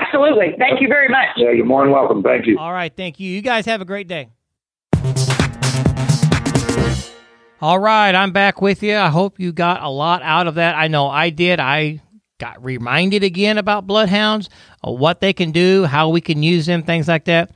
Absolutely. 0.00 0.54
Thank 0.58 0.80
you 0.80 0.88
very 0.88 1.08
much. 1.08 1.28
Yeah, 1.36 1.50
you're 1.50 1.66
more 1.66 1.84
than 1.84 1.92
welcome. 1.92 2.22
Thank 2.22 2.46
you. 2.46 2.58
All 2.58 2.72
right. 2.72 2.92
Thank 2.94 3.20
you. 3.20 3.30
You 3.30 3.42
guys 3.42 3.66
have 3.66 3.82
a 3.82 3.84
great 3.84 4.08
day. 4.08 4.28
All 7.60 7.78
right. 7.78 8.14
I'm 8.14 8.32
back 8.32 8.62
with 8.62 8.82
you. 8.82 8.96
I 8.96 9.08
hope 9.08 9.38
you 9.38 9.52
got 9.52 9.82
a 9.82 9.90
lot 9.90 10.22
out 10.22 10.46
of 10.46 10.54
that. 10.54 10.76
I 10.76 10.88
know 10.88 11.08
I 11.08 11.28
did. 11.28 11.60
I 11.60 12.00
got 12.38 12.64
reminded 12.64 13.22
again 13.22 13.58
about 13.58 13.86
bloodhounds, 13.86 14.48
uh, 14.86 14.90
what 14.90 15.20
they 15.20 15.34
can 15.34 15.50
do, 15.50 15.84
how 15.84 16.08
we 16.08 16.22
can 16.22 16.42
use 16.42 16.64
them, 16.64 16.82
things 16.82 17.06
like 17.06 17.26
that. 17.26 17.50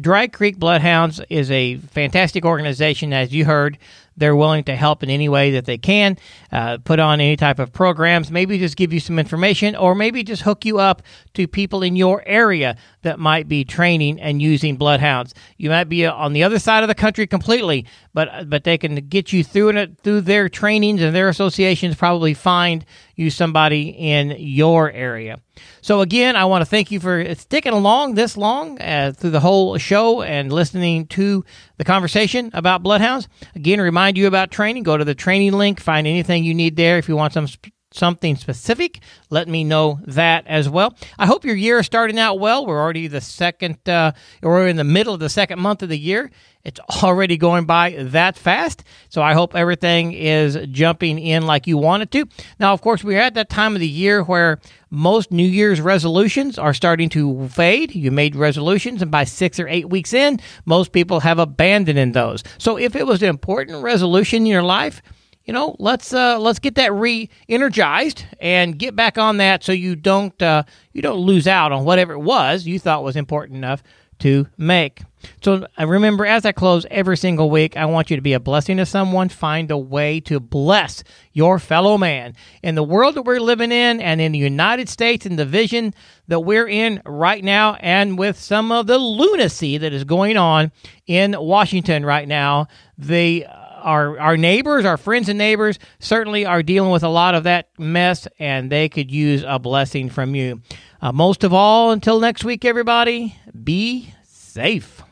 Dry 0.00 0.26
Creek 0.26 0.58
Bloodhounds 0.58 1.20
is 1.28 1.50
a 1.52 1.76
fantastic 1.76 2.44
organization, 2.44 3.12
as 3.12 3.32
you 3.32 3.44
heard. 3.44 3.78
They're 4.18 4.36
willing 4.36 4.64
to 4.64 4.76
help 4.76 5.02
in 5.02 5.10
any 5.10 5.28
way 5.28 5.52
that 5.52 5.64
they 5.64 5.78
can, 5.78 6.16
uh, 6.52 6.78
put 6.78 6.98
on 6.98 7.20
any 7.20 7.36
type 7.36 7.58
of 7.58 7.72
programs, 7.72 8.30
maybe 8.30 8.58
just 8.58 8.76
give 8.76 8.92
you 8.92 9.00
some 9.00 9.18
information, 9.18 9.76
or 9.76 9.94
maybe 9.94 10.22
just 10.22 10.42
hook 10.42 10.64
you 10.64 10.78
up 10.78 11.02
to 11.34 11.46
people 11.46 11.82
in 11.82 11.96
your 11.96 12.22
area 12.26 12.76
that 13.02 13.18
might 13.18 13.48
be 13.48 13.64
training 13.64 14.20
and 14.20 14.42
using 14.42 14.76
bloodhounds. 14.76 15.34
You 15.56 15.70
might 15.70 15.88
be 15.88 16.06
on 16.06 16.32
the 16.32 16.42
other 16.42 16.58
side 16.58 16.82
of 16.82 16.88
the 16.88 16.94
country 16.94 17.26
completely, 17.26 17.86
but 18.12 18.50
but 18.50 18.64
they 18.64 18.78
can 18.78 18.96
get 19.08 19.32
you 19.32 19.44
through 19.44 19.70
it 19.70 19.98
through 20.02 20.22
their 20.22 20.48
trainings 20.48 21.02
and 21.02 21.14
their 21.14 21.28
associations. 21.28 21.96
Probably 21.96 22.34
find 22.34 22.84
you 23.18 23.30
somebody 23.30 23.88
in 23.88 24.36
your 24.38 24.90
area. 24.90 25.40
So 25.80 26.00
again, 26.00 26.36
I 26.36 26.44
want 26.44 26.62
to 26.62 26.66
thank 26.66 26.90
you 26.90 27.00
for 27.00 27.34
sticking 27.34 27.72
along 27.72 28.14
this 28.14 28.36
long 28.36 28.80
uh, 28.80 29.12
through 29.16 29.30
the 29.30 29.40
whole 29.40 29.76
show 29.78 30.22
and 30.22 30.52
listening 30.52 31.06
to 31.08 31.44
the 31.76 31.84
conversation 31.84 32.50
about 32.54 32.82
bloodhounds. 32.82 33.28
Again, 33.54 33.80
remind 33.80 34.16
you 34.16 34.26
about 34.26 34.50
training. 34.50 34.84
Go 34.84 34.96
to 34.96 35.04
the 35.04 35.14
training 35.14 35.52
link, 35.52 35.80
find 35.80 36.06
anything 36.06 36.44
you 36.44 36.54
need 36.54 36.76
there. 36.76 36.98
If 36.98 37.08
you 37.08 37.16
want 37.16 37.32
some 37.32 37.48
something 37.90 38.36
specific, 38.36 39.00
let 39.30 39.48
me 39.48 39.64
know 39.64 40.00
that 40.06 40.46
as 40.46 40.68
well. 40.68 40.94
I 41.18 41.26
hope 41.26 41.44
your 41.44 41.54
year 41.54 41.78
is 41.78 41.86
starting 41.86 42.18
out 42.18 42.38
well. 42.38 42.66
We're 42.66 42.80
already 42.80 43.06
the 43.06 43.20
second, 43.20 43.88
uh, 43.88 44.12
we're 44.42 44.68
in 44.68 44.76
the 44.76 44.84
middle 44.84 45.14
of 45.14 45.20
the 45.20 45.28
second 45.28 45.58
month 45.58 45.82
of 45.82 45.88
the 45.88 45.98
year. 45.98 46.30
It's 46.64 46.80
already 47.02 47.36
going 47.36 47.64
by 47.64 47.96
that 47.98 48.36
fast. 48.36 48.84
So 49.08 49.22
I 49.22 49.32
hope 49.32 49.54
everything 49.54 50.12
is 50.12 50.58
jumping 50.70 51.18
in 51.18 51.46
like 51.46 51.66
you 51.66 51.78
want 51.78 52.02
it 52.02 52.10
to. 52.12 52.26
Now, 52.60 52.72
of 52.72 52.82
course, 52.82 53.02
we're 53.02 53.20
at 53.20 53.34
that 53.34 53.48
time 53.48 53.74
of 53.74 53.80
the 53.80 53.88
year 53.88 54.22
where 54.22 54.60
most 54.90 55.30
New 55.30 55.46
Year's 55.46 55.80
resolutions 55.80 56.58
are 56.58 56.74
starting 56.74 57.08
to 57.10 57.48
fade. 57.48 57.94
You 57.94 58.10
made 58.10 58.36
resolutions, 58.36 59.02
and 59.02 59.10
by 59.10 59.24
six 59.24 59.58
or 59.58 59.68
eight 59.68 59.88
weeks 59.88 60.12
in, 60.12 60.40
most 60.64 60.92
people 60.92 61.20
have 61.20 61.38
abandoned 61.38 62.14
those. 62.14 62.42
So 62.58 62.76
if 62.78 62.94
it 62.96 63.06
was 63.06 63.22
an 63.22 63.28
important 63.28 63.82
resolution 63.82 64.42
in 64.42 64.46
your 64.46 64.62
life, 64.62 65.02
you 65.48 65.54
know, 65.54 65.74
let's 65.78 66.12
uh, 66.12 66.38
let's 66.38 66.58
get 66.58 66.74
that 66.74 66.92
re-energized 66.92 68.26
and 68.38 68.78
get 68.78 68.94
back 68.94 69.16
on 69.16 69.38
that, 69.38 69.64
so 69.64 69.72
you 69.72 69.96
don't 69.96 70.40
uh, 70.42 70.64
you 70.92 71.00
don't 71.00 71.20
lose 71.20 71.48
out 71.48 71.72
on 71.72 71.86
whatever 71.86 72.12
it 72.12 72.20
was 72.20 72.66
you 72.66 72.78
thought 72.78 73.02
was 73.02 73.16
important 73.16 73.56
enough 73.56 73.82
to 74.18 74.46
make. 74.58 75.00
So 75.42 75.66
I 75.78 75.84
remember 75.84 76.26
as 76.26 76.44
I 76.44 76.52
close 76.52 76.84
every 76.90 77.16
single 77.16 77.48
week, 77.48 77.78
I 77.78 77.86
want 77.86 78.10
you 78.10 78.16
to 78.16 78.22
be 78.22 78.34
a 78.34 78.40
blessing 78.40 78.76
to 78.76 78.84
someone. 78.84 79.30
Find 79.30 79.70
a 79.70 79.78
way 79.78 80.20
to 80.20 80.38
bless 80.38 81.02
your 81.32 81.58
fellow 81.58 81.96
man. 81.96 82.34
In 82.62 82.74
the 82.74 82.82
world 82.82 83.14
that 83.14 83.22
we're 83.22 83.40
living 83.40 83.72
in 83.72 84.02
and 84.02 84.20
in 84.20 84.32
the 84.32 84.38
United 84.38 84.88
States 84.90 85.24
and 85.24 85.38
the 85.38 85.46
vision 85.46 85.94
that 86.26 86.40
we're 86.40 86.68
in 86.68 87.00
right 87.06 87.42
now, 87.42 87.74
and 87.80 88.18
with 88.18 88.38
some 88.38 88.70
of 88.70 88.86
the 88.86 88.98
lunacy 88.98 89.78
that 89.78 89.94
is 89.94 90.04
going 90.04 90.36
on 90.36 90.72
in 91.06 91.34
Washington 91.38 92.04
right 92.04 92.28
now, 92.28 92.66
the 92.98 93.46
our 93.78 94.18
our 94.18 94.36
neighbors, 94.36 94.84
our 94.84 94.96
friends 94.96 95.28
and 95.28 95.38
neighbors, 95.38 95.78
certainly 95.98 96.44
are 96.44 96.62
dealing 96.62 96.90
with 96.90 97.02
a 97.02 97.08
lot 97.08 97.34
of 97.34 97.44
that 97.44 97.68
mess, 97.78 98.28
and 98.38 98.70
they 98.70 98.88
could 98.88 99.10
use 99.10 99.44
a 99.46 99.58
blessing 99.58 100.08
from 100.10 100.34
you. 100.34 100.60
Uh, 101.00 101.12
most 101.12 101.44
of 101.44 101.54
all, 101.54 101.90
until 101.90 102.20
next 102.20 102.44
week, 102.44 102.64
everybody, 102.64 103.36
be 103.64 104.12
safe. 104.24 105.02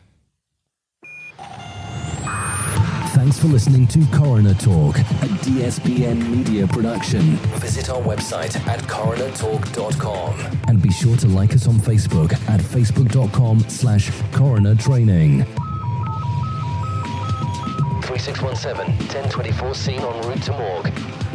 Thanks 3.27 3.41
for 3.41 3.49
listening 3.49 3.89
to 3.89 4.07
Coroner 4.17 4.55
Talk, 4.55 4.99
a 4.99 5.29
DSPN 5.43 6.29
media 6.29 6.67
production. 6.67 7.23
Visit 7.59 7.91
our 7.91 8.01
website 8.03 8.57
at 8.69 8.79
coronertalk.com. 8.81 10.59
And 10.69 10.81
be 10.81 10.91
sure 10.91 11.17
to 11.17 11.27
like 11.27 11.53
us 11.53 11.67
on 11.67 11.75
Facebook 11.75 12.33
at 12.49 12.61
facebook.com 12.61 13.61
slash 13.69 14.13
coroner 14.33 14.77
training. 14.77 15.45
3617 18.07 18.87
1024 19.09 19.75
scene 19.75 19.99
en 19.99 20.23
route 20.23 20.41
to 20.41 20.53
morgue. 20.53 21.26